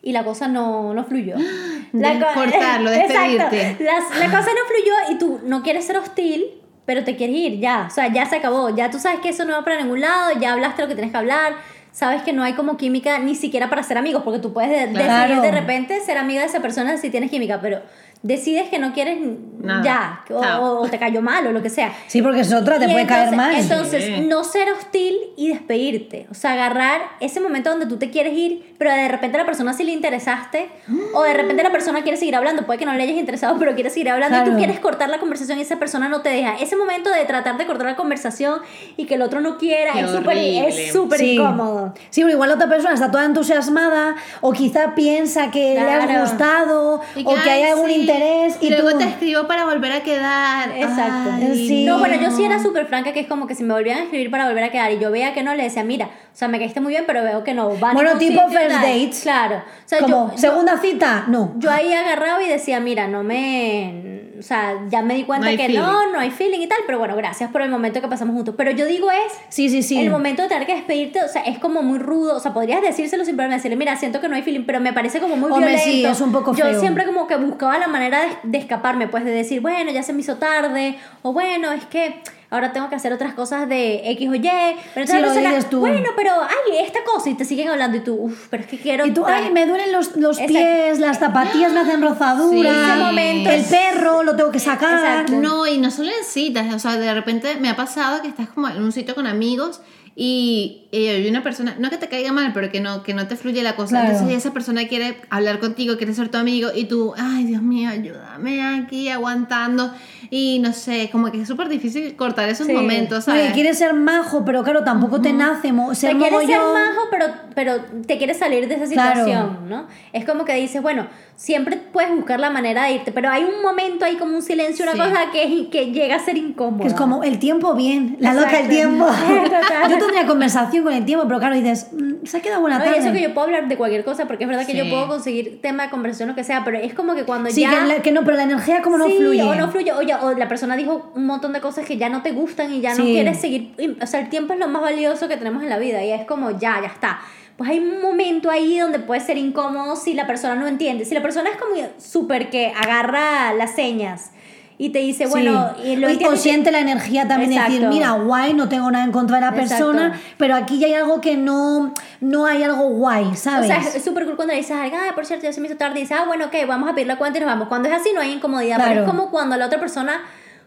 y 0.03 0.11
la 0.11 0.23
cosa 0.23 0.47
no, 0.47 0.93
no 0.93 1.03
fluyó. 1.05 1.35
De 1.91 2.19
co- 2.19 2.25
cortarlo, 2.35 2.91
Exacto. 2.93 3.49
despedirte. 3.49 3.83
La 4.19 4.25
cosa 4.27 4.49
no 4.51 4.61
fluyó 4.67 4.93
y 5.11 5.17
tú 5.17 5.39
no 5.43 5.63
quieres 5.63 5.85
ser 5.85 5.97
hostil, 5.97 6.45
pero 6.89 7.03
te 7.03 7.15
quieres 7.15 7.35
ir 7.35 7.59
ya. 7.59 7.85
O 7.87 7.91
sea, 7.91 8.11
ya 8.11 8.25
se 8.25 8.37
acabó. 8.37 8.75
Ya 8.75 8.89
tú 8.89 8.97
sabes 8.97 9.19
que 9.19 9.29
eso 9.29 9.45
no 9.45 9.53
va 9.53 9.63
para 9.63 9.79
ningún 9.79 10.01
lado, 10.01 10.31
ya 10.39 10.53
hablaste 10.53 10.81
lo 10.81 10.87
que 10.87 10.95
tienes 10.95 11.11
que 11.11 11.17
hablar. 11.19 11.53
Sabes 11.91 12.23
que 12.23 12.33
no 12.33 12.41
hay 12.41 12.53
como 12.53 12.77
química 12.77 13.19
ni 13.19 13.35
siquiera 13.35 13.69
para 13.69 13.83
ser 13.83 13.99
amigos, 13.99 14.23
porque 14.23 14.39
tú 14.39 14.53
puedes 14.53 14.71
de- 14.71 14.91
Claro. 14.93 15.35
decidir 15.35 15.41
de 15.43 15.51
repente 15.59 15.99
ser 16.01 16.17
amiga 16.17 16.41
de 16.41 16.47
esa 16.47 16.61
persona 16.61 16.97
si 16.97 17.11
tienes 17.11 17.29
química, 17.29 17.59
pero 17.61 17.83
decides 18.21 18.67
que 18.69 18.79
no 18.79 18.91
quieres 18.93 19.17
Nada. 19.61 19.81
ya, 20.29 20.59
o, 20.59 20.79
o 20.81 20.87
te 20.89 20.99
cayó 20.99 21.21
mal 21.21 21.47
o 21.47 21.51
lo 21.53 21.61
que 21.61 21.69
sea. 21.69 21.93
Sí, 22.07 22.21
porque 22.21 22.41
es 22.41 22.51
otra, 22.53 22.77
te 22.77 22.85
Y 22.85 22.91
puede 22.91 23.05
caer 23.07 23.29
entonces- 23.29 23.37
mal. 23.37 23.55
Entonces, 23.55 24.03
Sí. 24.05 24.21
no 24.27 24.43
ser 24.43 24.71
hostil 24.73 25.15
y 25.37 25.49
despedirte. 25.49 26.27
O 26.29 26.33
sea, 26.33 26.53
agarrar 26.53 27.01
ese 27.21 27.39
momento 27.39 27.69
donde 27.69 27.85
tú 27.85 27.97
te 27.97 28.09
quieres 28.09 28.33
ir, 28.37 28.73
pero 28.77 28.91
de 28.91 29.07
repente 29.07 29.37
a 29.37 29.41
la 29.41 29.45
persona 29.45 29.71
sí 29.73 29.83
le 29.85 29.91
interesaste, 29.93 30.69
o 31.13 31.23
de 31.23 31.33
repente 31.33 31.63
la 31.63 31.71
persona 31.71 32.01
quiere 32.01 32.17
seguir 32.17 32.35
hablando, 32.35 32.65
puede 32.65 32.79
que 32.79 32.85
no 32.85 32.93
le 32.93 33.03
hayas 33.03 33.15
interesado, 33.17 33.57
pero 33.57 33.73
quiere 33.75 33.89
seguir 33.89 34.09
hablando, 34.09 34.35
y 34.35 34.39
Claro. 34.39 34.51
tú 34.51 34.57
quieres 34.57 34.79
cortar 34.81 35.09
la 35.09 35.19
conversación 35.19 35.57
y 35.59 35.61
esa 35.61 35.77
persona 35.79 36.09
no 36.09 36.21
te 36.21 36.29
deja. 36.29 36.55
Ese 36.59 36.75
momento 36.75 37.09
de 37.09 37.23
tratar 37.25 37.57
de 37.57 37.65
cortar 37.65 37.87
la 37.87 37.95
conversación 37.95 38.59
y 38.97 39.05
que 39.05 39.15
el 39.15 39.21
otro 39.21 39.39
no 39.41 39.57
quiera 39.57 39.93
Qué 39.93 40.01
es 40.01 40.11
súper 40.11 40.37
es 40.37 40.91
súper 40.91 41.19
Sí. 41.19 41.35
incómodo. 41.35 41.93
Sí, 42.09 42.21
pero 42.21 42.33
igual 42.33 42.49
la 42.49 42.55
otra 42.55 42.67
persona 42.69 42.93
está 42.93 43.11
toda 43.11 43.23
entusiasmada 43.25 44.15
o 44.41 44.51
quizá 44.51 44.93
piensa 44.95 45.51
que 45.51 45.73
le 45.75 45.79
has 45.79 46.05
Claro. 46.05 46.21
gustado 46.21 47.01
Y 47.15 47.23
o 47.25 47.33
que 47.35 47.49
hay 47.49 47.63
ay, 47.63 47.71
algún 47.71 47.89
sí. 47.89 48.01
Interés 48.13 48.57
y, 48.61 48.67
y 48.67 48.69
luego 48.69 48.91
tú... 48.91 48.97
te 48.99 49.03
escribo 49.05 49.47
para 49.47 49.65
volver 49.65 49.91
a 49.91 50.01
quedar. 50.01 50.71
Exacto. 50.75 51.31
Ay, 51.33 51.67
Sí. 51.67 51.85
No, 51.85 51.99
bueno, 51.99 52.15
yo 52.21 52.31
sí 52.31 52.43
era 52.43 52.61
súper 52.61 52.85
franca, 52.85 53.13
que 53.13 53.19
es 53.21 53.27
como 53.27 53.47
que 53.47 53.55
si 53.55 53.63
me 53.63 53.73
volvían 53.73 53.99
a 53.99 54.03
escribir 54.03 54.29
para 54.31 54.47
volver 54.47 54.63
a 54.63 54.71
quedar 54.71 54.91
y 54.91 54.99
yo 54.99 55.11
veía 55.11 55.33
que 55.33 55.43
no, 55.43 55.53
le 55.55 55.63
decía, 55.63 55.83
mira, 55.83 56.05
o 56.07 56.09
sea, 56.35 56.47
me 56.47 56.59
caíste 56.59 56.79
muy 56.81 56.91
bien, 56.91 57.03
pero 57.07 57.23
veo 57.23 57.43
que 57.43 57.53
no. 57.53 57.79
va 57.79 57.91
a 57.91 57.93
Bueno, 57.93 58.17
tipo 58.17 58.41
first 58.49 58.69
tal". 58.69 58.81
dates. 58.81 59.21
Claro. 59.23 59.57
O 59.57 59.61
sea, 59.85 59.99
Como, 59.99 60.31
yo, 60.31 60.37
segunda 60.37 60.77
cita, 60.79 61.25
no. 61.27 61.53
yo 61.57 61.71
ahí 61.71 61.93
agarraba 61.93 62.41
y 62.43 62.47
decía, 62.47 62.79
mira, 62.79 63.07
no 63.07 63.23
me... 63.23 64.18
O 64.39 64.41
sea, 64.41 64.75
ya 64.89 65.01
me 65.01 65.15
di 65.15 65.23
cuenta 65.23 65.51
No 65.51 65.57
que 65.57 65.65
feeling. 65.65 65.79
no, 65.79 66.11
no 66.13 66.19
hay 66.19 66.31
feeling 66.31 66.59
y 66.61 66.67
tal, 66.67 66.77
pero 66.85 66.97
bueno, 66.97 67.15
gracias 67.15 67.51
por 67.51 67.61
el 67.61 67.69
momento 67.69 67.99
que 68.01 68.07
pasamos 68.07 68.33
juntos. 68.35 68.55
Pero 68.57 68.71
yo 68.71 68.85
digo 68.85 69.11
es, 69.11 69.33
Sí, 69.49 69.67
sí, 69.69 69.83
sí. 69.83 69.99
el 69.99 70.09
momento 70.09 70.41
de 70.43 70.47
tener 70.47 70.65
que 70.65 70.75
despedirte, 70.75 71.21
o 71.23 71.27
sea, 71.27 71.41
es 71.43 71.59
como 71.59 71.81
muy 71.81 71.99
rudo, 71.99 72.35
o 72.35 72.39
sea, 72.39 72.53
podrías 72.53 72.81
decírselo 72.81 73.25
simplemente, 73.25 73.57
decirle, 73.57 73.75
mira, 73.75 73.95
siento 73.97 74.21
que 74.21 74.29
no 74.29 74.35
hay 74.35 74.41
feeling, 74.41 74.63
pero 74.65 74.79
me 74.79 74.93
parece 74.93 75.19
como 75.19 75.35
muy 75.35 75.51
Hombre, 75.51 75.67
violento. 75.75 75.83
sí, 75.91 76.05
es 76.05 76.21
un 76.21 76.31
poco 76.31 76.55
Yo 76.55 76.65
feo. 76.65 76.79
siempre 76.79 77.05
como 77.05 77.27
que 77.27 77.35
buscaba 77.35 77.77
la 77.77 77.87
manera 77.87 78.21
de, 78.21 78.29
de 78.43 78.57
escaparme, 78.57 79.07
pues 79.07 79.25
de 79.25 79.31
decir, 79.31 79.59
bueno, 79.61 79.91
ya 79.91 80.03
se 80.03 80.13
me 80.13 80.21
hizo 80.21 80.37
tarde, 80.37 80.95
o 81.21 81.33
bueno, 81.33 81.71
es 81.73 81.85
que 81.85 82.21
ahora 82.51 82.71
tengo 82.73 82.89
que 82.89 82.95
hacer 82.95 83.13
otras 83.13 83.33
cosas 83.33 83.69
de 83.69 84.09
X 84.11 84.29
o 84.29 84.35
Y, 84.35 84.41
pero 84.41 85.05
entonces 85.05 85.15
Sí, 85.15 85.21
lo 85.21 85.49
dices 85.49 85.69
tú. 85.69 85.79
bueno, 85.81 86.09
pero 86.15 86.31
ay, 86.41 86.77
esta 86.83 86.99
cosa, 87.03 87.29
y 87.29 87.35
te 87.35 87.45
siguen 87.45 87.69
hablando 87.69 87.97
y 87.97 87.99
tú, 88.01 88.15
uff, 88.15 88.47
pero 88.49 88.63
es 88.63 88.69
que 88.69 88.77
quiero... 88.79 89.05
Y 89.05 89.11
tú, 89.11 89.21
tal". 89.23 89.33
ay, 89.45 89.51
me 89.51 89.65
duelen 89.65 89.91
los, 89.91 90.15
los 90.15 90.37
Exacto. 90.39 90.53
pies, 90.53 90.99
las 90.99 91.19
zapatillas 91.19 91.71
me 91.71 91.81
hacen 91.81 92.01
rozaduras, 92.01 92.73
Sí. 92.73 92.91
Ese 92.91 92.99
momento 93.03 93.49
el 93.49 93.59
es- 93.61 93.67
perro 93.67 94.23
lo 94.23 94.35
tengo 94.35 94.51
que 94.51 94.59
sacar. 94.59 94.93
Exacto. 94.99 95.33
No, 95.33 95.67
y 95.67 95.77
no 95.77 95.91
solo 95.91 96.09
en 96.09 96.23
citas, 96.25 96.73
o 96.73 96.79
sea, 96.79 96.95
de 96.97 97.13
repente 97.13 97.55
me 97.59 97.69
ha 97.69 97.75
pasado 97.75 98.21
que 98.21 98.27
estás 98.29 98.49
como 98.49 98.67
en 98.67 98.81
un 98.81 98.91
sitio 98.91 99.13
con 99.15 99.27
amigos 99.27 99.81
y, 100.21 100.89
y 100.91 101.07
hay 101.07 101.29
una 101.29 101.41
persona, 101.43 101.77
no 101.79 101.89
que 101.89 101.95
te 101.95 102.09
caiga 102.09 102.33
mal, 102.33 102.51
pero 102.53 102.69
que 102.69 102.81
no, 102.81 103.03
que 103.03 103.13
no 103.13 103.25
te 103.29 103.37
fluye 103.37 103.63
la 103.63 103.77
cosa. 103.77 104.01
Claro. 104.01 104.11
Entonces 104.11 104.37
esa 104.37 104.51
persona 104.51 104.85
quiere 104.89 105.15
hablar 105.29 105.59
contigo, 105.61 105.95
quiere 105.95 106.13
ser 106.13 106.27
tu 106.27 106.37
amigo 106.37 106.71
y 106.75 106.85
tú, 106.85 107.13
ay 107.17 107.45
Dios 107.45 107.61
mío, 107.61 107.89
ayúdame 107.89 108.61
aquí 108.61 109.07
aguantando. 109.07 109.93
Y 110.29 110.59
no 110.59 110.73
sé, 110.73 111.07
como 111.09 111.31
que 111.31 111.41
es 111.41 111.47
súper 111.47 111.69
difícil 111.69 112.17
cortar 112.17 112.49
esos 112.49 112.67
Sí. 112.67 112.73
momentos, 112.73 113.29
Oye, 113.29 113.37
¿sabes? 113.39 113.53
quieres 113.53 113.77
ser 113.77 113.93
majo, 113.93 114.43
pero 114.43 114.61
claro, 114.63 114.83
tampoco 114.83 115.21
te 115.21 115.31
nace 115.31 115.71
mo- 115.71 115.95
ser 115.95 116.11
te 116.11 116.17
quieres 116.17 116.45
ser 116.47 116.57
majo, 116.59 117.01
pero, 117.09 117.25
pero 117.55 117.75
te 118.05 118.17
quieres 118.17 118.37
salir 118.37 118.67
de 118.67 118.75
esa 118.75 118.87
Claro. 118.91 119.23
situación, 119.23 119.69
¿no? 119.69 119.87
Es 120.11 120.25
como 120.25 120.43
que 120.43 120.53
dices, 120.55 120.81
bueno, 120.81 121.07
siempre 121.39 121.77
puedes 121.77 122.13
buscar 122.13 122.37
la 122.37 122.49
manera 122.49 122.83
de 122.83 122.95
irte, 122.95 123.13
pero 123.13 123.29
hay 123.29 123.45
un 123.45 123.61
momento 123.61 124.03
ahí 124.03 124.17
como 124.17 124.35
un 124.35 124.41
silencio, 124.41 124.83
una 124.83 124.91
Sí. 124.91 124.97
cosa 124.99 125.31
que, 125.31 125.69
que 125.71 125.85
llega 125.93 126.17
a 126.17 126.19
ser 126.19 126.35
incómoda. 126.37 126.85
Es 126.85 126.93
como 126.93 127.23
el 127.23 127.39
tiempo 127.39 127.75
bien, 127.75 128.17
la 128.19 128.33
loca 128.33 128.59
el 128.59 128.65
Exacto. 128.65 128.75
tiempo. 128.75 129.07
Yo 129.89 129.97
tendría 129.99 130.25
conversación 130.27 130.83
con 130.83 130.91
el 130.93 131.05
tiempo, 131.05 131.25
pero 131.27 131.39
claro, 131.39 131.55
dices, 131.55 131.87
"Mm, 131.93 132.25
se 132.25 132.37
ha 132.37 132.41
quedado 132.41 132.59
buena 132.59 132.77
No, 132.79 132.83
y 132.83 132.87
tarde. 132.89 132.99
eso 132.99 133.13
que 133.13 133.21
yo 133.21 133.33
puedo 133.33 133.45
hablar 133.47 133.69
de 133.69 133.77
cualquier 133.77 134.03
cosa, 134.03 134.25
porque 134.27 134.43
es 134.43 134.49
verdad 134.49 134.65
que 134.67 134.75
yo 134.75 134.83
Sí. 134.83 134.89
puedo 134.89 135.07
conseguir 135.07 135.61
tema 135.61 135.83
de 135.83 135.89
conversación, 135.89 136.27
lo 136.27 136.35
que 136.35 136.43
sea, 136.43 136.65
pero 136.65 136.77
es 136.77 136.93
como 136.93 137.15
que 137.15 137.23
cuando 137.23 137.49
Sí, 137.51 137.61
ya... 137.61 137.69
que, 137.69 137.85
la- 137.87 138.01
que 138.01 138.11
no, 138.11 138.25
pero 138.25 138.35
la 138.35 138.43
energía 138.43 138.81
como 138.81 138.97
no 138.97 139.05
Sí, 139.07 139.15
fluye. 139.17 139.41
o 139.41 139.55
no 139.55 139.71
fluye, 139.71 139.93
o, 139.93 140.01
ya- 140.01 140.21
o 140.25 140.33
la 140.33 140.49
persona 140.49 140.75
dijo 140.75 141.13
un 141.15 141.25
montón 141.25 141.53
de 141.53 141.61
cosas 141.61 141.85
que 141.85 141.95
ya 141.95 142.09
no 142.09 142.21
te 142.21 142.33
gustan 142.33 142.73
y 142.73 142.81
ya 142.81 142.89
no 142.89 143.05
Sí. 143.05 143.13
quieres 143.13 143.39
seguir. 143.39 143.73
O 144.01 144.05
sea, 144.05 144.19
el 144.19 144.27
tiempo 144.27 144.51
es 144.51 144.59
lo 144.59 144.67
más 144.67 144.81
valioso 144.81 145.29
que 145.29 145.37
tenemos 145.37 145.63
en 145.63 145.69
la 145.69 145.77
vida 145.79 146.03
y 146.03 146.11
es 146.11 146.25
como 146.25 146.51
ya, 146.51 146.81
ya 146.81 146.87
está. 146.87 147.21
Pues 147.59 147.69
hay 147.71 147.79
un 147.79 148.01
momento 148.01 148.49
ahí 148.49 148.79
donde 148.79 148.97
puede 148.99 149.19
ser 149.21 149.37
incómodo 149.37 149.95
si 149.97 150.13
la 150.13 150.25
persona 150.25 150.55
no 150.55 150.65
entiende. 150.65 151.03
Si 151.05 151.13
la 151.13 151.21
persona 151.21 151.49
es 151.51 151.57
como 151.57 151.75
súper 151.99 152.49
que 152.49 152.67
agarra 152.75 153.53
las 153.53 153.75
señas 153.75 154.31
y 154.77 154.91
te 154.91 154.99
dice, 154.99 155.27
bueno, 155.27 155.75
Sí. 155.75 155.89
y 155.89 155.95
lo 155.97 156.07
o 156.07 156.09
entiende. 156.09 156.37
siente 156.37 156.71
la 156.71 156.79
energía 156.79 157.27
también 157.27 157.49
de 157.51 157.57
decir, 157.57 157.75
Exacto. 157.83 157.93
mira, 157.93 158.11
guay, 158.13 158.53
no 158.53 158.69
tengo 158.69 158.89
nada 158.89 159.03
en 159.03 159.11
contra 159.11 159.35
de 159.35 159.41
la 159.45 159.51
persona, 159.53 160.05
Exacto. 160.07 160.35
pero 160.37 160.55
aquí 160.55 160.79
ya 160.79 160.87
hay 160.87 160.93
algo 160.93 161.19
que 161.19 161.35
no, 161.35 161.93
no 162.21 162.45
hay 162.45 162.63
algo 162.63 162.87
guay, 162.91 163.25
O 163.25 163.35
¿sabes? 163.35 163.67
sea, 163.67 163.79
es 163.79 164.01
súper 164.05 164.23
cool 164.25 164.37
cuando 164.37 164.53
le 164.53 164.59
dices 164.61 164.77
a 164.77 164.83
alguien, 164.83 165.01
ah, 165.05 165.13
por 165.13 165.25
cierto, 165.25 165.43
ya 165.45 165.51
se 165.51 165.59
me 165.59 165.67
hizo 165.67 165.75
tarde, 165.75 165.99
y 165.99 166.03
dices, 166.03 166.17
ah, 166.17 166.23
bueno, 166.25 166.45
ok, 166.45 166.55
vamos 166.65 166.89
a 166.89 166.93
pedir 166.95 167.07
la 167.07 167.17
cuenta 167.17 167.39
y 167.39 167.41
nos 167.41 167.49
vamos. 167.49 167.67
Cuando 167.67 167.89
es 167.89 167.93
así 167.95 168.11
no 168.15 168.21
hay 168.21 168.31
incomodidad, 168.31 168.77
pero 168.77 168.89
Claro. 168.91 169.01
es 169.05 169.09
como 169.11 169.31
cuando 169.31 169.57
la 169.57 169.65
otra 169.65 169.81
persona 169.81 170.21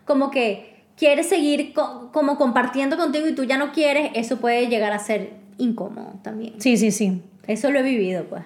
como 0.05 0.31
que 0.31 0.85
quiere 0.95 1.23
seguir 1.23 1.73
co- 1.73 2.11
como 2.13 2.37
compartiendo 2.37 2.99
contigo 2.99 3.27
y 3.27 3.35
tú 3.35 3.45
ya 3.45 3.57
no 3.57 3.73
quieres, 3.73 4.11
eso 4.15 4.37
puede 4.37 4.67
llegar 4.67 4.93
a 4.93 4.99
ser 4.99 5.41
incómodo 5.63 6.21
también. 6.23 6.55
Sí, 6.59 6.77
sí, 6.77 6.91
sí. 6.91 7.23
Eso 7.47 7.71
lo 7.71 7.79
he 7.79 7.83
vivido, 7.83 8.25
pues. 8.25 8.43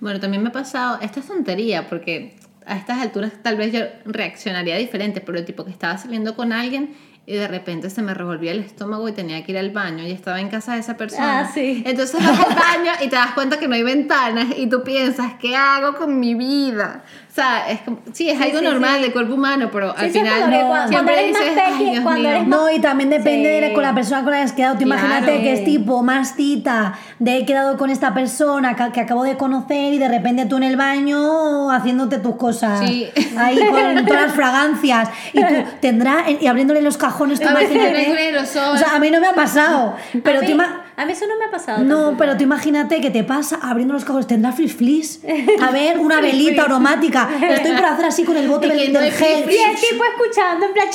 Bueno, 0.00 0.20
también 0.20 0.42
me 0.42 0.48
ha 0.48 0.52
pasado, 0.52 0.98
esta 1.00 1.20
es 1.20 1.26
tontería, 1.26 1.88
porque 1.88 2.36
a 2.66 2.76
estas 2.76 3.00
alturas 3.00 3.32
tal 3.42 3.56
vez 3.56 3.72
yo 3.72 3.80
reaccionaría 4.04 4.76
diferente, 4.76 5.20
pero 5.20 5.44
tipo 5.44 5.64
que 5.64 5.70
estaba 5.70 5.98
saliendo 5.98 6.34
con 6.34 6.52
alguien 6.52 6.94
y 7.24 7.34
de 7.34 7.46
repente 7.46 7.88
se 7.88 8.02
me 8.02 8.14
revolvía 8.14 8.50
el 8.50 8.60
estómago 8.60 9.08
y 9.08 9.12
tenía 9.12 9.44
que 9.44 9.52
ir 9.52 9.58
al 9.58 9.70
baño 9.70 10.04
y 10.04 10.10
estaba 10.10 10.40
en 10.40 10.48
casa 10.48 10.74
de 10.74 10.80
esa 10.80 10.96
persona. 10.96 11.42
Ah, 11.42 11.50
sí. 11.52 11.82
Entonces 11.86 12.20
vas 12.20 12.38
al 12.40 12.54
baño 12.54 12.92
y 13.00 13.08
te 13.08 13.14
das 13.14 13.32
cuenta 13.32 13.58
que 13.58 13.68
no 13.68 13.74
hay 13.74 13.84
ventanas 13.84 14.48
y 14.56 14.66
tú 14.66 14.82
piensas, 14.82 15.34
¿qué 15.40 15.54
hago 15.54 15.96
con 15.96 16.18
mi 16.18 16.34
vida? 16.34 17.04
O 17.32 17.34
sea, 17.34 17.66
es 17.70 17.80
como, 17.80 17.96
sí, 18.12 18.28
es 18.28 18.36
Sí, 18.36 18.42
algo 18.44 18.58
sí, 18.58 18.64
normal 18.66 18.96
sí. 18.96 19.02
del 19.04 19.12
cuerpo 19.14 19.32
humano, 19.32 19.70
pero 19.72 19.92
Sí, 19.92 20.04
al 20.04 20.12
sí, 20.12 20.18
final 20.18 20.38
cuando 20.40 20.56
no, 20.60 20.68
cuando 20.68 20.88
siempre 20.88 21.14
eres 21.18 21.32
más 21.32 21.42
dices, 21.42 21.54
peque- 21.56 21.72
ay, 21.78 21.84
Dios 21.90 22.02
cuando 22.02 22.20
mío. 22.20 22.30
eres 22.30 22.46
No, 22.46 22.70
y 22.70 22.78
también 22.80 23.08
depende 23.08 23.54
Sí. 23.54 23.60
de 23.68 23.72
con 23.72 23.82
la 23.82 23.94
persona 23.94 24.22
con 24.22 24.30
la 24.32 24.36
que 24.36 24.42
has 24.42 24.52
quedado. 24.52 24.74
Tú 24.76 24.84
Claro. 24.84 25.00
imagínate 25.06 25.40
que 25.42 25.52
es 25.54 25.64
tipo 25.64 26.02
más 26.02 26.34
cita, 26.36 26.92
de 27.18 27.38
he 27.38 27.46
quedado 27.46 27.78
con 27.78 27.88
esta 27.88 28.12
persona 28.12 28.76
que, 28.76 28.92
que 28.92 29.00
acabo 29.00 29.24
de 29.24 29.38
conocer 29.38 29.94
y 29.94 29.98
de 29.98 30.08
repente 30.08 30.44
tú 30.44 30.58
en 30.58 30.64
el 30.64 30.76
baño 30.76 31.70
haciéndote 31.70 32.18
tus 32.18 32.36
cosas. 32.36 32.80
Sí. 32.86 33.08
Ahí 33.38 33.58
con 33.66 34.04
todas 34.04 34.22
las 34.26 34.32
fragancias. 34.34 35.08
Y 35.32 35.40
tú 35.42 35.54
tendrá, 35.80 36.26
y 36.38 36.46
abriéndole 36.46 36.82
los 36.82 36.98
cajones, 36.98 37.40
tú 37.40 37.48
imagínate. 37.48 38.10
un 38.10 38.16
aerosol. 38.18 38.74
O 38.74 38.76
sea, 38.76 38.94
a 38.94 38.98
mí 38.98 39.10
no 39.10 39.20
me 39.20 39.28
ha 39.28 39.32
pasado. 39.34 39.96
Pero 40.22 40.40
tú 40.40 40.48
mí, 40.48 40.52
ima- 40.52 40.81
a 40.96 41.04
mí 41.06 41.12
eso 41.12 41.26
no 41.26 41.36
me 41.38 41.44
ha 41.46 41.50
pasado. 41.50 41.78
No, 41.84 41.96
tampoco. 41.96 42.16
pero 42.18 42.36
tú 42.36 42.42
imagínate 42.44 43.00
que 43.00 43.10
te 43.10 43.24
pasa 43.24 43.58
abriendo 43.62 43.94
los 43.94 44.04
cajones, 44.04 44.26
tendrá 44.26 44.52
flis 44.52 44.74
flis. 44.74 45.20
A 45.60 45.70
ver, 45.70 45.98
una 45.98 46.20
velita 46.20 46.64
aromática. 46.64 47.28
Estoy 47.50 47.72
por 47.72 47.84
hacer 47.84 48.04
así 48.06 48.24
con 48.24 48.36
el 48.36 48.48
bote 48.48 48.66
Y 48.66 48.70
que 48.70 48.76
del, 48.76 48.92
no 48.92 49.00
del 49.00 49.12
gel. 49.12 49.50
Y 49.50 49.56
el 49.56 49.76
tipo 49.76 50.04
escuchando 50.04 50.66
en 50.66 50.72
plan... 50.72 50.86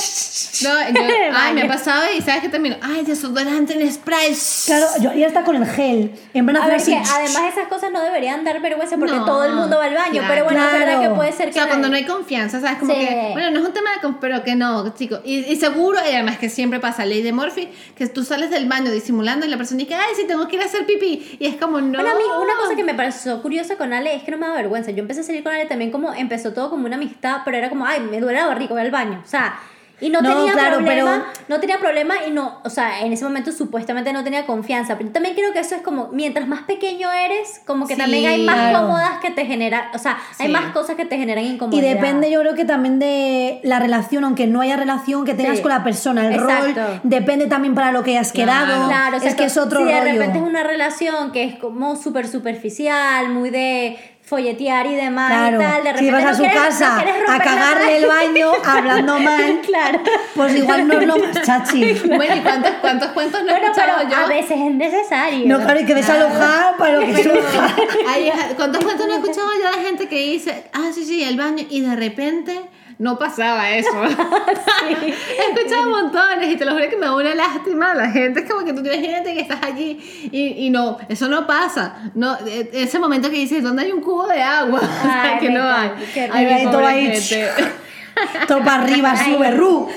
No, 0.62 0.70
yo, 0.94 1.02
ay, 1.34 1.54
me 1.54 1.62
ha 1.62 1.68
pasado 1.68 2.04
y 2.16 2.20
sabes 2.22 2.42
que 2.42 2.48
termino, 2.48 2.76
ay, 2.82 3.04
desodorante 3.04 3.74
en 3.80 3.92
spray. 3.92 4.36
Claro, 4.66 4.86
yo 5.00 5.12
ya 5.14 5.26
está 5.26 5.44
con 5.44 5.56
el 5.56 5.66
gel. 5.66 6.12
En 6.34 6.46
de 6.46 6.58
A 6.58 6.66
ver, 6.66 6.76
así. 6.76 6.90
que 6.92 6.96
además 6.98 7.42
esas 7.52 7.68
cosas 7.68 7.90
no 7.92 8.00
deberían 8.02 8.44
dar 8.44 8.60
vergüenza 8.60 8.96
porque 8.96 9.14
No, 9.16 9.24
todo 9.24 9.44
el 9.44 9.54
mundo 9.54 9.76
va 9.78 9.84
al 9.84 9.94
baño, 9.94 10.20
claro. 10.20 10.28
pero 10.28 10.44
bueno, 10.44 10.64
es 10.66 10.72
verdad 10.72 10.98
Claro. 10.98 11.10
que 11.10 11.16
puede 11.16 11.32
ser 11.32 11.46
O 11.46 11.48
que... 11.50 11.54
sea, 11.54 11.66
cuando 11.68 11.88
no 11.88 11.96
hay 11.96 12.04
confianza, 12.04 12.60
¿sabes? 12.60 12.78
Como 12.78 12.92
Sí. 12.94 13.00
que, 13.00 13.30
bueno, 13.32 13.50
no 13.50 13.60
es 13.60 13.66
un 13.66 13.72
tema 13.72 13.90
de 13.90 14.00
confianza, 14.00 14.18
pero 14.20 14.42
que 14.42 14.54
no, 14.56 14.94
chicos. 14.94 15.20
Y, 15.24 15.40
y 15.52 15.56
seguro, 15.56 15.98
y 16.04 16.14
además 16.14 16.38
que 16.38 16.48
siempre 16.48 16.80
pasa, 16.80 17.04
ley 17.04 17.22
de 17.22 17.32
Murphy, 17.32 17.68
que 17.94 18.06
tú 18.08 18.24
sales 18.24 18.50
del 18.50 18.66
baño 18.68 18.90
disimulando 18.90 19.46
y 19.46 19.48
la 19.50 19.56
persona 19.58 19.78
dice, 19.78 19.87
ay, 19.94 20.14
sí, 20.14 20.26
tengo 20.26 20.46
que 20.48 20.56
ir 20.56 20.62
a 20.62 20.66
hacer 20.66 20.86
pipí. 20.86 21.36
Y 21.38 21.46
es 21.46 21.56
como, 21.56 21.80
no. 21.80 21.98
Bueno, 21.98 22.10
a 22.10 22.14
mí 22.14 22.24
una 22.40 22.56
cosa 22.56 22.74
que 22.76 22.84
me 22.84 22.94
pareció 22.94 23.40
curiosa 23.42 23.76
con 23.76 23.92
Ale 23.92 24.14
es 24.14 24.22
que 24.22 24.30
no 24.30 24.38
me 24.38 24.46
da 24.46 24.54
vergüenza. 24.54 24.90
Yo 24.90 25.00
empecé 25.00 25.20
a 25.20 25.24
salir 25.24 25.42
con 25.42 25.52
Ale 25.52 25.66
también 25.66 25.90
como 25.90 26.12
empezó 26.14 26.52
todo 26.52 26.70
como 26.70 26.86
una 26.86 26.96
amistad, 26.96 27.42
pero 27.44 27.56
era 27.56 27.68
como, 27.68 27.86
ay, 27.86 28.00
me 28.00 28.20
duele 28.20 28.38
la 28.38 28.46
barriga, 28.46 28.70
voy 28.72 28.82
al 28.82 28.90
baño. 28.90 29.22
O 29.24 29.28
sea, 29.28 29.58
Y 30.00 30.10
no, 30.10 30.20
No, 30.22 30.36
tenía 30.36 30.52
claro, 30.52 30.76
problema, 30.76 31.24
pero- 31.34 31.44
no 31.48 31.60
tenía 31.60 31.78
problema 31.78 32.14
y 32.26 32.30
no, 32.30 32.60
o 32.64 32.70
sea, 32.70 33.00
en 33.00 33.12
ese 33.12 33.24
momento 33.24 33.50
supuestamente 33.50 34.12
no 34.12 34.22
tenía 34.22 34.46
confianza, 34.46 34.96
pero 34.96 35.10
también 35.10 35.34
creo 35.34 35.52
que 35.52 35.58
eso 35.58 35.74
es 35.74 35.82
como, 35.82 36.08
mientras 36.12 36.46
más 36.46 36.62
pequeño 36.62 37.10
eres, 37.12 37.60
como 37.66 37.86
que 37.86 37.94
Sí, 37.94 38.00
también 38.00 38.26
hay 38.26 38.44
más 38.44 38.54
claro. 38.56 38.78
cómodas 38.86 39.18
que 39.20 39.30
te 39.32 39.44
generan, 39.44 39.84
o 39.94 39.98
sea, 39.98 40.18
hay 40.38 40.48
más 40.52 40.72
cosas 40.72 40.94
que 40.96 41.04
te 41.04 41.18
generan 41.18 41.42
Y 41.44 41.48
incomodidad. 41.54 41.94
depende, 41.94 42.30
yo 42.30 42.40
creo 42.40 42.54
que 42.54 42.64
también 42.64 42.98
de 43.00 43.60
la 43.64 43.80
relación, 43.80 44.22
aunque 44.24 44.46
no 44.46 44.60
haya 44.60 44.76
relación 44.76 45.24
que 45.24 45.34
tengas 45.34 45.56
Sí. 45.56 45.62
con 45.62 45.70
la 45.72 45.82
persona. 45.82 46.26
El 46.28 46.34
Exacto. 46.34 46.80
rol 46.80 47.00
depende 47.02 47.46
también 47.46 47.74
para 47.74 47.90
lo 47.90 48.04
que 48.04 48.12
hayas 48.12 48.32
quedado. 48.32 48.86
Claro, 48.88 49.16
o 49.16 49.20
sea, 49.20 49.28
es 49.30 49.34
que 49.34 49.44
es 49.44 49.56
otro 49.58 49.80
si 49.80 49.86
de 49.86 50.00
rollo. 50.00 50.12
repente 50.12 50.38
es 50.38 50.44
una 50.44 50.62
relación 50.62 51.32
que 51.32 51.42
es 51.44 51.56
como 51.56 51.96
súper 51.96 52.28
superficial, 52.28 53.30
muy 53.30 53.50
de 53.50 53.96
folletear 54.28 54.86
y 54.86 54.94
demás 54.94 55.30
Claro, 55.32 55.56
y 55.60 55.64
tal, 55.64 55.84
de 55.84 55.92
repente 55.92 55.98
si 56.04 56.10
vas 56.10 56.24
a 56.24 56.30
no 56.30 56.34
su 56.36 56.42
quieres- 56.42 56.56
no 56.58 56.68
casa 56.68 57.02
quieres 57.02 57.22
a 57.30 57.38
cagarle 57.38 57.96
el 57.96 58.06
baño 58.06 58.52
hablando 58.64 59.18
mal, 59.18 59.60
Claro. 59.66 60.00
pues 60.34 60.54
igual 60.56 60.86
no 60.88 61.00
es 61.00 61.06
lo 61.06 61.16
más 61.18 61.42
chachi. 61.42 61.94
Bueno, 62.16 62.36
¿y 62.36 62.40
cuántos, 62.40 62.72
cuántos 62.80 63.08
cuentos 63.12 63.42
no 63.42 63.48
he 63.48 63.58
Bueno, 63.58 63.72
pero 63.74 63.86
escuchado 63.92 64.08
yo? 64.10 64.16
a 64.24 64.28
veces 64.28 64.50
es 64.52 64.74
necesario. 64.74 65.46
No, 65.46 65.58
claro, 65.62 65.78
hay 65.78 65.84
que 65.86 65.94
desalojar 65.94 66.76
para 66.76 66.92
lo 66.94 67.00
que 67.06 67.22
surja. 67.22 67.74
¿Cuántos 68.56 68.84
cuentos 68.84 69.06
no 69.06 69.14
he 69.14 69.16
escuchado 69.18 69.48
yo 69.62 69.78
de 69.78 69.84
gente 69.86 70.08
que 70.08 70.16
dice, 70.20 70.64
ah, 70.72 70.90
sí, 70.94 71.04
sí, 71.04 71.22
el 71.22 71.36
baño, 71.36 71.64
y 71.68 71.80
de 71.80 71.96
repente 71.96 72.60
no 72.98 73.18
pasaba 73.18 73.70
eso? 73.70 73.90
He 74.88 75.52
escuchado 75.54 75.90
montones 75.90 76.50
y 76.50 76.56
te 76.56 76.64
lo 76.64 76.72
juro 76.72 76.88
que 76.88 76.96
me 76.96 77.06
da 77.06 77.14
una 77.14 77.34
lástima 77.34 77.92
a 77.92 77.94
la 77.94 78.10
gente. 78.10 78.40
Es 78.40 78.50
como 78.50 78.64
que 78.64 78.72
tú 78.72 78.82
tienes 78.82 79.00
gente 79.00 79.34
que 79.34 79.40
estás 79.40 79.62
allí 79.62 80.28
y, 80.32 80.66
y 80.66 80.70
no, 80.70 80.98
eso 81.08 81.28
no 81.28 81.46
pasa. 81.46 82.10
No, 82.14 82.36
e- 82.46 82.70
ese 82.72 82.98
momento 82.98 83.30
que 83.30 83.36
dices, 83.36 83.62
¿dónde 83.62 83.82
hay 83.84 83.92
un 83.92 84.00
cubo 84.00 84.26
de 84.26 84.42
agua? 84.42 84.80
O 84.98 85.02
sea, 85.02 85.22
Ay, 85.34 85.38
que 85.40 85.50
no 85.50 85.62
hay. 85.62 85.88
encanta, 85.88 86.12
qué 86.14 86.28
Ay, 86.32 86.46
rico. 86.46 86.58
mi 86.58 86.72
Todo 86.72 86.86
ahí, 86.86 88.64
para 88.64 88.82
arriba, 88.82 89.16
sube, 89.16 89.50
ru. 89.52 89.88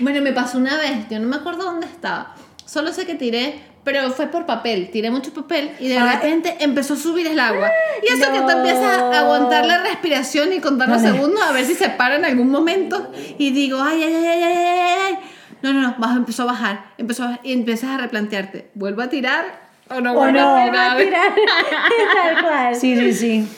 Bueno, 0.00 0.22
me 0.22 0.32
pasó 0.32 0.58
una 0.58 0.76
vez, 0.78 1.08
yo 1.10 1.18
no 1.18 1.28
me 1.28 1.36
acuerdo 1.36 1.64
dónde 1.64 1.86
estaba. 1.86 2.34
Solo 2.66 2.92
sé 2.92 3.06
que 3.06 3.14
tiré, 3.14 3.60
pero 3.84 4.10
fue 4.10 4.26
por 4.26 4.44
papel. 4.44 4.90
Tiré 4.92 5.10
mucho 5.10 5.32
papel 5.32 5.70
y 5.80 5.88
de 5.88 5.96
Ah. 5.98 6.12
repente 6.14 6.56
empezó 6.60 6.94
a 6.94 6.96
subir 6.96 7.26
el 7.26 7.38
agua. 7.40 7.70
Y 8.02 8.12
eso 8.12 8.30
que 8.32 8.40
tú 8.40 8.44
No. 8.46 8.50
empiezas 8.50 8.84
a 9.00 9.20
aguantar 9.20 9.64
la 9.64 9.78
respiración 9.78 10.52
y 10.52 10.58
contar 10.60 10.88
los 10.88 11.00
segundos 11.00 11.40
a 11.42 11.52
ver 11.52 11.64
si 11.64 11.74
se 11.74 11.88
para 11.90 12.16
en 12.16 12.24
algún 12.24 12.50
momento. 12.50 13.10
Y 13.38 13.52
digo, 13.52 13.80
ay, 13.80 14.02
ay, 14.02 14.14
ay, 14.14 14.26
ay, 14.26 14.42
ay, 14.42 14.94
ay. 15.06 15.18
No, 15.62 15.72
no, 15.72 15.80
no, 15.80 15.94
bajo, 15.98 16.16
empezó 16.16 16.42
a 16.42 16.46
bajar. 16.46 16.86
Empezó 16.98 17.24
a 17.24 17.38
y 17.42 17.52
empiezas 17.52 17.90
a 17.90 17.96
replantearte. 17.98 18.68
¿Vuelvo 18.74 19.00
a 19.02 19.08
tirar 19.08 19.44
o 19.88 20.00
no 20.00 20.12
O 20.12 20.14
vuelvo 20.16 20.38
no. 20.40 20.48
a 20.56 20.60
Vuelvo 20.62 20.76
a 20.76 20.96
tirar? 20.96 21.34
tirar. 21.34 21.34
Tal 22.34 22.42
cual. 22.44 22.74
Sí, 22.76 22.96
sí, 22.96 23.12
sí. 23.14 23.48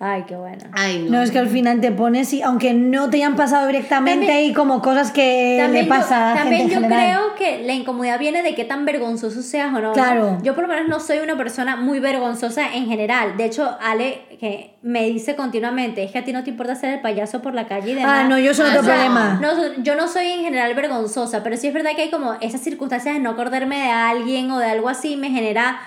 Ay, 0.00 0.24
qué 0.26 0.34
bueno. 0.34 0.58
Ay, 0.72 1.04
no. 1.04 1.12
No, 1.18 1.22
es 1.22 1.30
que 1.30 1.38
al 1.38 1.48
final 1.48 1.80
te 1.80 1.90
pones 1.92 2.32
y 2.32 2.42
aunque 2.42 2.74
no 2.74 3.08
te 3.10 3.18
hayan 3.18 3.36
pasado 3.36 3.66
directamente, 3.68 4.26
También- 4.26 4.48
hay 4.48 4.52
como 4.52 4.82
cosas 4.82 5.12
que 5.12 5.66
le 5.70 5.82
yo- 5.84 5.88
pasa 5.88 6.32
a 6.32 6.34
también 6.34 6.62
gente 6.62 6.74
en 6.74 6.80
yo 6.82 6.88
general. 6.88 7.06
creo 7.16 7.34
que 7.36 7.64
la 7.64 7.72
incomodidad 7.74 8.18
viene 8.18 8.42
de 8.42 8.54
qué 8.54 8.64
tan 8.64 8.84
vergonzoso 8.84 9.40
seas 9.40 9.72
o 9.72 9.80
no. 9.80 9.92
Claro. 9.92 10.38
Yo 10.42 10.54
por 10.54 10.62
lo 10.66 10.68
menos 10.74 10.88
no 10.88 11.00
soy 11.00 11.18
una 11.18 11.36
persona 11.36 11.76
muy 11.76 12.00
vergonzosa 12.00 12.74
en 12.74 12.86
general. 12.86 13.36
De 13.36 13.44
hecho, 13.46 13.70
Ale 13.80 14.22
que 14.40 14.74
me 14.82 15.04
dice 15.04 15.36
continuamente, 15.36 16.02
es 16.02 16.10
que 16.10 16.18
a 16.18 16.24
ti 16.24 16.32
no 16.32 16.42
te 16.44 16.50
importa 16.50 16.74
ser 16.74 16.90
el 16.94 17.00
payaso 17.00 17.40
por 17.40 17.54
la 17.54 17.66
calle 17.66 17.92
y 17.92 17.94
demás. 17.94 18.22
Ah, 18.24 18.28
no, 18.28 18.38
yo 18.38 18.52
soy 18.52 18.66
Ah, 18.66 18.68
otro 18.70 18.80
o 18.80 18.84
sea, 18.84 18.94
problema. 18.96 19.38
No, 19.40 19.82
yo 19.82 19.94
no 19.94 20.08
soy 20.08 20.26
en 20.26 20.40
general 20.42 20.74
vergonzosa, 20.74 21.42
pero 21.42 21.56
sí 21.56 21.68
es 21.68 21.72
verdad 21.72 21.92
que 21.96 22.02
hay 22.02 22.10
como 22.10 22.34
esas 22.40 22.60
circunstancias 22.60 23.14
de 23.14 23.20
no 23.20 23.30
acordarme 23.30 23.76
de 23.78 23.90
alguien 23.90 24.50
o 24.50 24.58
de 24.58 24.66
algo 24.66 24.88
así 24.88 25.16
me 25.16 25.30
genera 25.30 25.78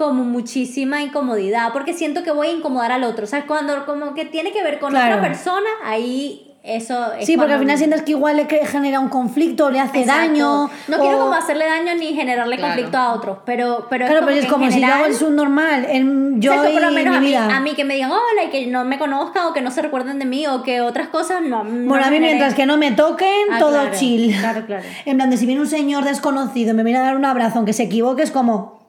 como 0.00 0.24
muchísima 0.24 1.02
incomodidad, 1.02 1.72
porque 1.74 1.92
siento 1.92 2.22
que 2.22 2.30
voy 2.30 2.48
a 2.48 2.52
incomodar 2.52 2.90
al 2.92 3.04
otro. 3.04 3.24
O 3.24 3.28
sea, 3.28 3.46
cuando 3.46 3.84
como 3.84 4.14
que 4.14 4.24
tiene 4.24 4.50
que 4.52 4.62
ver 4.62 4.78
con 4.78 4.90
Claro. 4.90 5.16
otra 5.16 5.28
persona, 5.28 5.68
ahí 5.84 6.46
eso 6.62 7.12
es 7.14 7.24
Sí, 7.26 7.36
porque 7.38 7.54
al 7.54 7.58
final 7.60 7.78
sientes 7.78 8.02
que 8.02 8.10
igual 8.10 8.36
le 8.36 8.44
genera 8.66 9.00
un 9.00 9.08
conflicto, 9.08 9.70
le 9.70 9.80
hace 9.80 10.00
Exacto. 10.00 10.20
daño. 10.28 10.70
No 10.88 10.98
quiero 10.98 11.16
o- 11.16 11.20
como 11.20 11.32
hacerle 11.34 11.64
daño 11.66 11.94
ni 11.94 12.14
generarle 12.14 12.56
Claro. 12.56 12.74
conflicto 12.74 12.98
a 12.98 13.12
otros, 13.14 13.38
pero, 13.46 13.86
pero 13.88 14.06
Claro, 14.06 14.20
pero 14.26 14.32
que 14.38 14.38
es 14.40 14.46
como 14.46 14.64
si 14.66 14.72
yo 14.72 14.74
general- 14.74 14.98
hago 14.98 15.06
el 15.06 15.14
subnormal, 15.14 15.86
en 15.88 16.40
yo 16.40 16.52
por 16.54 16.82
lo 16.82 16.90
menos 16.92 17.12
mi 17.12 17.16
a 17.16 17.20
mí, 17.20 17.26
vida. 17.28 17.56
a 17.56 17.60
mí 17.60 17.74
que 17.74 17.84
me 17.84 17.94
digan 17.94 18.10
hola 18.10 18.44
y 18.46 18.50
que 18.50 18.66
no 18.66 18.84
me 18.84 18.98
conozcan 18.98 19.46
o 19.46 19.52
que 19.54 19.60
no 19.62 19.70
se 19.70 19.80
recuerden 19.82 20.18
de 20.18 20.24
mí 20.26 20.46
o 20.46 20.62
que 20.62 20.80
otras 20.82 21.08
cosas 21.08 21.40
no. 21.42 21.62
Bueno, 21.64 22.04
a 22.06 22.10
mí 22.10 22.20
mientras 22.20 22.54
que 22.54 22.66
no 22.66 22.76
me 22.76 22.92
toquen, 22.92 23.28
Ah, 23.52 23.58
todo 23.58 23.72
claro, 23.80 23.90
chill. 23.94 24.34
claro, 24.38 24.64
claro. 24.66 24.82
En 25.06 25.16
plan 25.16 25.30
de 25.30 25.36
si 25.38 25.46
viene 25.46 25.60
un 25.62 25.66
señor 25.66 26.04
desconocido 26.04 26.72
y 26.72 26.74
me 26.74 26.82
viene 26.84 26.98
a 26.98 27.02
dar 27.02 27.16
un 27.16 27.24
abrazo, 27.24 27.56
aunque 27.58 27.72
se 27.74 27.84
equivoque, 27.84 28.22
es 28.22 28.30
como... 28.30 28.79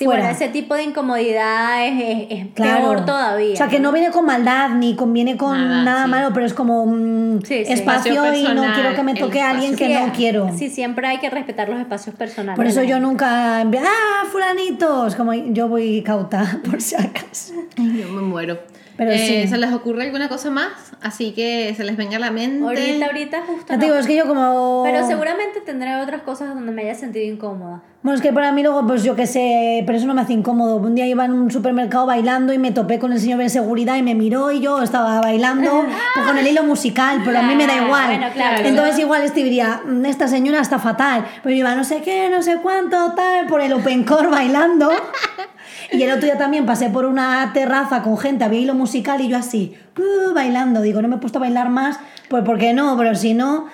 Sí, 0.00 0.06
fuera. 0.06 0.22
bueno, 0.22 0.34
ese 0.34 0.48
tipo 0.48 0.74
de 0.74 0.82
incomodidad 0.84 1.86
es, 1.86 1.92
es, 2.02 2.26
es 2.30 2.46
Claro. 2.54 2.80
peor 2.80 3.04
todavía. 3.04 3.52
O 3.52 3.56
sea, 3.56 3.68
que 3.68 3.78
no 3.80 3.92
viene 3.92 4.10
con 4.10 4.24
maldad 4.24 4.70
ni 4.70 4.96
conviene 4.96 5.36
con 5.36 5.52
Nada, 5.58 5.84
nada, 5.84 6.04
sí. 6.06 6.10
malo, 6.10 6.30
pero 6.32 6.46
es 6.46 6.54
como 6.54 6.86
mm, 6.86 7.42
Sí, 7.42 7.66
sí. 7.66 7.72
espacio 7.72 8.12
Espacio 8.14 8.34
y 8.34 8.42
no 8.44 8.48
personal, 8.62 8.72
quiero 8.74 8.94
que 8.96 9.02
me 9.02 9.14
toque 9.14 9.42
a 9.42 9.50
alguien 9.50 9.76
que 9.76 9.86
Sí, 9.88 9.92
no 9.92 10.12
quiero. 10.14 10.50
Sí, 10.56 10.70
siempre 10.70 11.06
hay 11.06 11.18
que 11.18 11.28
respetar 11.28 11.68
los 11.68 11.78
espacios 11.78 12.16
personales. 12.16 12.56
Por 12.56 12.66
eso 12.66 12.80
¿no? 12.80 12.86
yo 12.86 12.98
nunca, 12.98 13.60
ah, 13.60 14.24
fulanitos, 14.32 15.14
como 15.16 15.34
yo 15.34 15.68
voy 15.68 16.02
cauta, 16.02 16.60
por 16.70 16.80
si 16.80 16.94
acaso. 16.94 17.52
Ay, 17.78 18.00
yo 18.02 18.08
me 18.08 18.22
muero. 18.22 18.58
Pero 19.00 19.12
Eh, 19.12 19.44
sí. 19.44 19.48
¿Se 19.48 19.56
les 19.56 19.72
ocurre 19.72 20.02
alguna 20.02 20.28
cosa 20.28 20.50
más? 20.50 20.68
Así 21.00 21.32
que 21.32 21.72
se 21.74 21.84
les 21.84 21.96
venga 21.96 22.18
a 22.18 22.20
la 22.20 22.30
mente. 22.30 22.62
Ahorita, 22.62 23.06
ahorita 23.06 23.38
justo 23.46 23.64
Ya 23.70 23.76
no. 23.78 23.82
digo, 23.82 23.96
es 23.96 24.06
que 24.06 24.14
yo 24.14 24.26
como... 24.28 24.82
Pero 24.84 25.06
seguramente 25.06 25.62
tendré 25.64 25.96
otras 25.96 26.20
cosas 26.20 26.50
donde 26.54 26.70
me 26.70 26.82
haya 26.82 26.94
sentido 26.94 27.24
incómoda. 27.24 27.80
Bueno, 28.02 28.16
es 28.16 28.22
que 28.22 28.30
para 28.30 28.52
mí 28.52 28.62
luego, 28.62 28.86
pues 28.86 29.02
yo 29.02 29.16
qué 29.16 29.26
sé, 29.26 29.84
pero 29.86 29.96
eso 29.96 30.06
no 30.06 30.12
me 30.12 30.20
hace 30.20 30.34
incómodo. 30.34 30.76
Un 30.76 30.94
día 30.94 31.06
iba 31.06 31.24
en 31.24 31.32
un 31.32 31.50
supermercado 31.50 32.04
bailando 32.04 32.52
y 32.52 32.58
me 32.58 32.72
topé 32.72 32.98
con 32.98 33.14
el 33.14 33.20
señor 33.20 33.38
de 33.38 33.48
seguridad 33.48 33.96
y 33.96 34.02
me 34.02 34.14
miró 34.14 34.50
y 34.52 34.60
yo 34.60 34.82
estaba 34.82 35.18
bailando 35.22 35.82
pues, 36.14 36.26
con 36.26 36.36
el 36.36 36.46
hilo 36.46 36.64
musical, 36.64 37.22
pero 37.24 37.38
a 37.38 37.42
mí 37.42 37.54
me 37.56 37.66
da 37.66 37.72
Ah, 37.80 37.84
igual. 37.86 38.06
bueno, 38.06 38.26
claro. 38.34 38.66
Entonces 38.68 38.98
igual 38.98 39.22
este 39.22 39.42
diría, 39.42 39.80
"Mm, 39.86 40.04
esta 40.04 40.28
señora 40.28 40.60
está 40.60 40.78
fatal. 40.78 41.24
Pero 41.42 41.54
yo 41.54 41.60
iba 41.60 41.74
no 41.74 41.84
sé 41.84 42.02
qué, 42.02 42.28
no 42.28 42.42
sé 42.42 42.58
cuánto, 42.62 43.14
tal, 43.14 43.46
por 43.46 43.62
el 43.62 43.72
open 43.72 44.04
core 44.04 44.28
bailando. 44.28 44.90
Y 45.92 46.02
el 46.02 46.10
otro 46.10 46.24
día 46.26 46.38
también 46.38 46.66
pasé 46.66 46.88
por 46.88 47.04
una 47.04 47.52
terraza 47.52 48.02
con 48.02 48.16
gente, 48.16 48.44
había 48.44 48.60
hilo 48.60 48.74
musical 48.74 49.20
y 49.20 49.28
yo 49.28 49.36
así, 49.36 49.74
uh, 49.98 50.32
bailando. 50.32 50.82
Digo, 50.82 51.02
no 51.02 51.08
me 51.08 51.16
he 51.16 51.18
puesto 51.18 51.38
a 51.38 51.40
bailar 51.40 51.70
más, 51.70 51.98
pues 52.28 52.44
porque 52.44 52.72
no, 52.72 52.96
pero 52.96 53.14
si 53.14 53.34
no, 53.34 53.66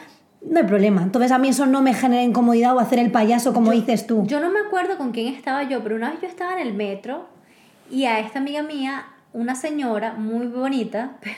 no 0.42 0.59
hay 0.59 0.64
problema. 0.66 1.02
Entonces 1.02 1.33
a 1.33 1.38
mí 1.38 1.48
eso 1.48 1.66
no 1.66 1.83
me 1.83 1.94
genera 1.94 2.22
incomodidad 2.22 2.74
o 2.76 2.81
hacer 2.81 2.98
el 2.98 3.11
payaso 3.11 3.52
como 3.52 3.72
dices 3.72 4.07
tú. 4.07 4.24
Yo 4.26 4.40
no 4.40 4.50
me 4.50 4.61
acuerdo 4.61 4.96
con 4.96 5.12
quién 5.12 5.35
estaba 5.35 5.64
yo, 5.64 5.83
pero 5.83 5.96
una 5.96 6.11
vez 6.11 6.20
yo 6.22 6.29
estaba 6.29 6.55
en 6.55 6.66
el 6.66 6.74
metro 6.74 7.29
y 7.90 8.05
a 8.05 8.18
esta 8.18 8.38
amiga 8.38 8.62
mía, 8.62 9.07
una 9.33 9.55
señora 9.55 10.14
muy 10.14 10.46
bonita, 10.46 11.16
pero 11.20 11.37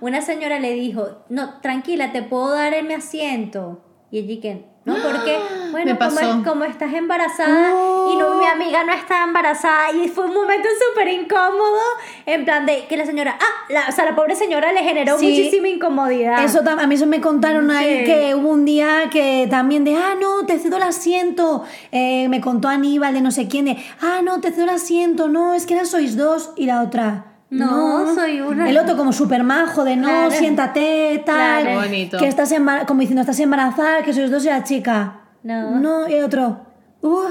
una 0.00 0.22
señora 0.22 0.58
le 0.58 0.72
dijo, 0.72 1.24
no, 1.28 1.60
tranquila, 1.60 2.12
te 2.12 2.22
puedo 2.22 2.52
dar 2.52 2.74
en 2.74 2.86
mi 2.86 2.94
asiento. 2.94 3.82
Y 4.10 4.20
allí 4.20 4.40
que, 4.40 4.64
no, 4.86 4.94
porque, 4.94 5.38
bueno, 5.70 5.98
como, 5.98 6.44
como 6.44 6.64
estás 6.64 6.94
embarazada 6.94 7.70
y 8.10 8.16
no, 8.16 8.38
mi 8.38 8.46
amiga 8.46 8.84
no 8.84 8.92
está 8.94 9.22
embarazada 9.24 9.92
y 9.92 10.08
fue 10.08 10.24
un 10.24 10.32
momento 10.32 10.66
súper 10.88 11.08
incómodo, 11.08 11.78
en 12.24 12.46
plan 12.46 12.64
de 12.64 12.86
que 12.86 12.96
la 12.96 13.04
señora, 13.04 13.36
ah, 13.38 13.64
la, 13.68 13.86
o 13.88 13.92
sea, 13.92 14.06
la 14.06 14.16
pobre 14.16 14.34
señora 14.34 14.72
le 14.72 14.82
generó 14.82 15.18
Sí. 15.18 15.26
muchísima 15.28 15.68
incomodidad. 15.68 16.42
Eso 16.42 16.60
a 16.66 16.86
mí 16.86 16.94
eso 16.94 17.06
me 17.06 17.20
contaron 17.20 17.70
ahí 17.70 17.98
Sí. 17.98 18.04
que 18.06 18.34
hubo 18.34 18.48
un 18.48 18.64
día 18.64 19.10
que 19.10 19.46
también 19.50 19.84
de, 19.84 19.94
ah, 19.94 20.14
no, 20.18 20.46
te 20.46 20.58
cedo 20.58 20.78
el 20.78 20.84
asiento. 20.84 21.64
Eh, 21.92 22.28
me 22.30 22.40
contó 22.40 22.68
Aníbal 22.68 23.12
de 23.12 23.20
no 23.20 23.30
sé 23.30 23.46
quién 23.46 23.66
de, 23.66 23.76
ah, 24.00 24.20
no, 24.24 24.40
te 24.40 24.52
cedo 24.52 24.64
el 24.64 24.70
asiento, 24.70 25.28
no, 25.28 25.52
es 25.52 25.66
que 25.66 25.74
ahora 25.74 25.84
sois 25.86 26.16
dos. 26.16 26.52
Y 26.56 26.64
la 26.64 26.80
otra, 26.82 27.26
No, 27.50 28.14
soy 28.14 28.40
una. 28.40 28.68
El 28.68 28.76
otro 28.78 28.96
como 28.96 29.12
súper 29.12 29.42
majo 29.42 29.84
de, 29.84 29.96
no, 29.96 30.08
Claro. 30.08 30.30
siéntate, 30.30 31.22
tal. 31.24 31.62
Claro. 31.62 31.66
Qué 31.80 31.86
bonito. 31.88 32.18
Que 32.18 32.28
estás 32.28 32.52
embar- 32.52 32.84
como 32.86 33.00
diciendo, 33.00 33.22
estás 33.22 33.40
embarazada, 33.40 34.02
que 34.02 34.12
sois 34.12 34.30
dos 34.30 34.44
y 34.44 34.48
la 34.48 34.64
chica. 34.64 35.20
No. 35.42 35.78
No, 35.80 36.08
y 36.08 36.14
el 36.14 36.24
otro, 36.24 36.66
uh. 37.02 37.28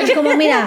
Es 0.00 0.12
como, 0.12 0.34
mira, 0.34 0.66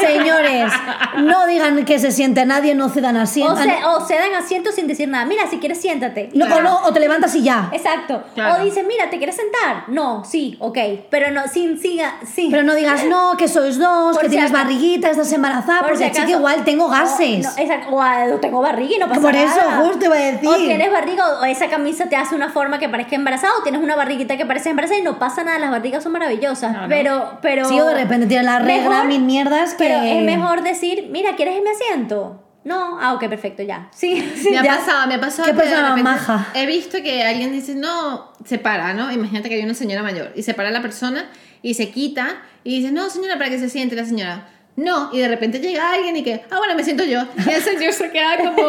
señores, 0.00 0.72
no 1.18 1.46
digan 1.46 1.84
que 1.84 1.98
se 1.98 2.10
siente 2.12 2.44
nadie, 2.44 2.74
no 2.74 2.88
cedan 2.88 3.16
asiento. 3.16 3.52
O 3.52 3.56
se, 3.56 3.84
o 3.84 4.06
se 4.06 4.14
dan 4.14 4.34
asientos 4.34 4.74
sin 4.74 4.86
decir 4.86 5.08
nada. 5.08 5.24
Mira, 5.24 5.46
si 5.48 5.58
quieres, 5.58 5.80
siéntate. 5.80 6.30
No, 6.34 6.44
o, 6.46 6.60
no, 6.60 6.82
o 6.84 6.92
te 6.92 7.00
levantas 7.00 7.34
y 7.34 7.42
ya. 7.42 7.68
Exacto. 7.72 8.22
Claro. 8.34 8.60
O 8.62 8.64
dicen, 8.64 8.86
mira, 8.86 9.08
¿te 9.10 9.18
quieres 9.18 9.36
sentar? 9.36 9.84
No, 9.88 10.24
sí, 10.24 10.56
ok. 10.60 10.78
Pero 11.10 11.30
no, 11.30 11.46
sin, 11.48 11.78
siga, 11.78 12.14
sí. 12.24 12.48
Pero 12.50 12.62
no 12.62 12.74
digas, 12.74 13.04
no, 13.04 13.36
que 13.36 13.48
sois 13.48 13.78
dos, 13.78 14.12
Por 14.14 14.22
que 14.22 14.26
si 14.28 14.30
tienes 14.32 14.50
acaso. 14.50 14.64
barriguita, 14.64 15.10
estás 15.10 15.32
embarazada, 15.32 15.80
Por 15.80 15.90
porque 15.90 16.04
si 16.04 16.10
chica 16.10 16.22
acaso- 16.22 16.38
igual 16.38 16.64
tengo 16.64 16.86
O- 16.86 16.90
gases. 16.90 17.44
no, 17.44 17.62
exacto. 17.62 17.94
O, 17.94 18.00
ah, 18.02 18.24
tengo 18.40 18.60
barriga 18.60 18.96
y 18.96 18.98
no 18.98 19.08
pasa 19.08 19.20
Por 19.20 19.32
nada. 19.34 19.46
eso, 19.46 19.60
justo 19.84 20.04
iba 20.06 20.14
a 20.16 20.18
decir. 20.18 20.48
O 20.48 20.54
tienes 20.56 20.90
barriga 20.92 21.40
o 21.40 21.44
esa 21.44 21.68
camisa 21.68 22.08
te 22.08 22.16
hace 22.16 22.34
una 22.34 22.50
forma 22.50 22.78
que 22.78 22.88
parezca 22.88 23.16
embarazada 23.16 23.52
o 23.58 23.62
tienes 23.62 23.80
una 23.82 23.96
barriguita 23.96 24.36
que 24.36 24.46
parece 24.46 24.70
embarazada 24.70 24.98
y 24.98 25.02
no 25.02 25.18
pasa 25.18 25.44
nada. 25.44 25.58
Las 25.58 25.70
barrigas 25.70 26.02
son 26.02 26.12
maravillosas. 26.12 26.72
Claro. 26.72 26.86
Pero, 26.88 27.38
pero... 27.42 27.64
Sí, 27.68 27.80
o 27.80 27.85
de 27.88 27.94
repente 27.94 28.26
tienes 28.26 28.46
la 28.46 28.58
regla, 28.58 28.88
Mejor- 28.90 29.06
mil 29.08 29.22
mierdas 29.22 29.74
que... 29.74 29.84
Pero 29.84 30.02
es 30.02 30.22
mejor 30.24 30.62
decir, 30.62 31.08
mira, 31.10 31.36
¿quieres 31.36 31.60
mi 31.62 31.68
asiento? 31.70 32.42
No, 32.64 32.98
ah, 33.00 33.14
ok, 33.14 33.28
perfecto, 33.28 33.62
ya. 33.62 33.88
Sí, 33.94 34.20
sí. 34.42 34.50
Me 34.50 34.58
ha 34.58 34.62
Ya. 34.64 34.76
pasado, 34.78 35.06
me 35.06 35.14
ha 35.14 35.20
pasado 35.20 35.44
¿Qué 35.46 35.52
que 35.52 35.58
persona 35.58 35.82
repente 35.88 36.02
maja? 36.02 36.48
He 36.54 36.66
visto 36.66 36.98
que 37.02 37.22
alguien 37.24 37.52
dice, 37.52 37.74
no, 37.76 38.32
se 38.44 38.58
para, 38.58 38.92
¿no? 38.92 39.12
Imagínate 39.12 39.48
que 39.48 39.54
hay 39.56 39.62
una 39.62 39.74
señora 39.74 40.02
mayor 40.02 40.32
y 40.34 40.42
se 40.42 40.52
para 40.54 40.70
la 40.70 40.82
persona 40.82 41.26
y 41.62 41.74
se 41.74 41.90
quita 41.90 42.42
y 42.64 42.80
dice, 42.80 42.92
no, 42.92 43.08
señora, 43.08 43.38
para 43.38 43.50
que 43.50 43.58
se 43.60 43.68
siente 43.70 43.94
la 43.94 44.04
señora. 44.04 44.48
No, 44.76 45.10
y 45.12 45.18
de 45.18 45.28
repente 45.28 45.58
llega 45.58 45.92
alguien 45.92 46.16
y 46.16 46.22
que, 46.22 46.42
ah, 46.50 46.58
bueno, 46.58 46.74
me 46.74 46.84
siento 46.84 47.04
yo. 47.04 47.22
Y 47.46 47.50
el 47.50 47.62
señor 47.62 47.92
se 47.92 48.10
queda 48.10 48.36
como... 48.38 48.68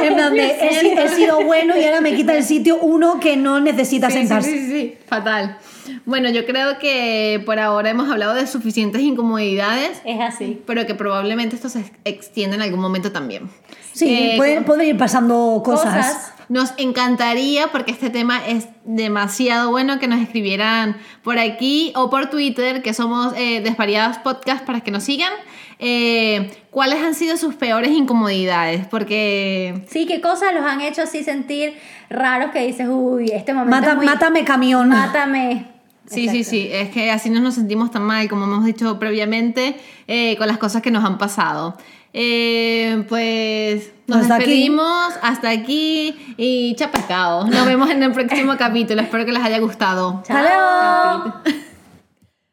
En 0.02 0.14
plan 0.14 0.34
de, 0.34 0.46
he, 0.60 0.80
si- 0.80 0.88
he 0.88 1.08
sido 1.08 1.44
bueno 1.44 1.76
y 1.78 1.84
ahora 1.84 2.00
me 2.00 2.14
quita 2.14 2.34
el 2.36 2.42
sitio 2.44 2.78
uno 2.78 3.20
que 3.20 3.36
no 3.36 3.60
necesita 3.60 4.08
sí, 4.08 4.18
sentarse. 4.18 4.50
sí, 4.50 4.58
sí, 4.66 4.70
sí, 4.70 4.94
fatal. 5.06 5.58
Bueno, 6.06 6.30
yo 6.30 6.46
creo 6.46 6.78
que 6.78 7.42
por 7.44 7.58
ahora 7.58 7.90
hemos 7.90 8.10
hablado 8.10 8.34
de 8.34 8.46
suficientes 8.46 9.02
incomodidades, 9.02 10.00
Es 10.04 10.20
así. 10.20 10.62
pero 10.66 10.86
que 10.86 10.94
probablemente 10.94 11.56
esto 11.56 11.68
se 11.68 11.84
extienda 12.04 12.56
en 12.56 12.62
algún 12.62 12.80
momento 12.80 13.12
también. 13.12 13.50
Sí, 13.92 14.08
Eh, 14.08 14.34
pueden, 14.36 14.64
pueden 14.64 14.86
ir 14.88 14.96
pasando 14.96 15.60
cosas. 15.64 15.94
Cosas. 15.94 16.32
Nos 16.50 16.74
encantaría, 16.78 17.68
porque 17.68 17.92
este 17.92 18.10
tema 18.10 18.44
es 18.46 18.66
demasiado 18.84 19.70
bueno, 19.70 19.98
que 20.00 20.08
nos 20.08 20.20
escribieran 20.20 20.96
por 21.22 21.38
aquí 21.38 21.92
o 21.94 22.10
por 22.10 22.28
Twitter, 22.28 22.82
que 22.82 22.92
somos 22.92 23.32
eh, 23.36 23.60
Desvariados 23.62 24.18
Podcast, 24.18 24.64
para 24.66 24.80
que 24.80 24.90
nos 24.90 25.04
sigan. 25.04 25.32
eh, 25.78 26.50
¿Cuáles 26.70 27.02
han 27.02 27.14
sido 27.14 27.36
sus 27.36 27.54
peores 27.54 27.90
incomodidades? 27.92 28.84
Porque 28.86 29.84
Sí, 29.88 30.06
qué 30.06 30.20
cosas 30.20 30.52
los 30.52 30.64
han 30.64 30.80
hecho 30.82 31.02
así 31.02 31.22
sentir 31.24 31.74
raros 32.10 32.50
que 32.50 32.66
dices, 32.66 32.86
uy, 32.90 33.30
este 33.32 33.54
momento 33.54 33.76
Mata- 33.76 33.90
es 33.92 33.96
muy- 33.96 34.06
Mátame 34.06 34.44
camión. 34.44 34.88
Mátame. 34.88 35.66
Sí, 36.06 36.28
sí, 36.28 36.42
sí, 36.42 36.68
es 36.72 36.90
que 36.90 37.12
así 37.12 37.30
no 37.30 37.40
nos 37.40 37.54
sentimos 37.54 37.92
tan 37.92 38.02
mal, 38.02 38.28
como 38.28 38.44
hemos 38.46 38.64
dicho 38.64 38.98
previamente, 38.98 39.76
eh, 40.08 40.36
con 40.38 40.48
las 40.48 40.58
cosas 40.58 40.82
que 40.82 40.90
nos 40.90 41.04
han 41.04 41.18
pasado. 41.18 41.76
Eh, 42.12 43.04
pues 43.08 43.92
nos 44.06 44.22
Hasta 44.22 44.34
aquí. 44.36 44.44
despedimos, 44.44 45.12
hasta 45.22 45.50
aquí 45.50 46.34
y 46.36 46.74
chapacao. 46.74 47.46
Nos 47.46 47.66
vemos 47.66 47.88
en 47.90 48.02
el 48.02 48.12
próximo 48.12 48.56
capítulo, 48.58 49.00
espero 49.02 49.24
que 49.24 49.32
les 49.32 49.42
haya 49.42 49.58
gustado. 49.60 50.22
Chao. 50.26 51.34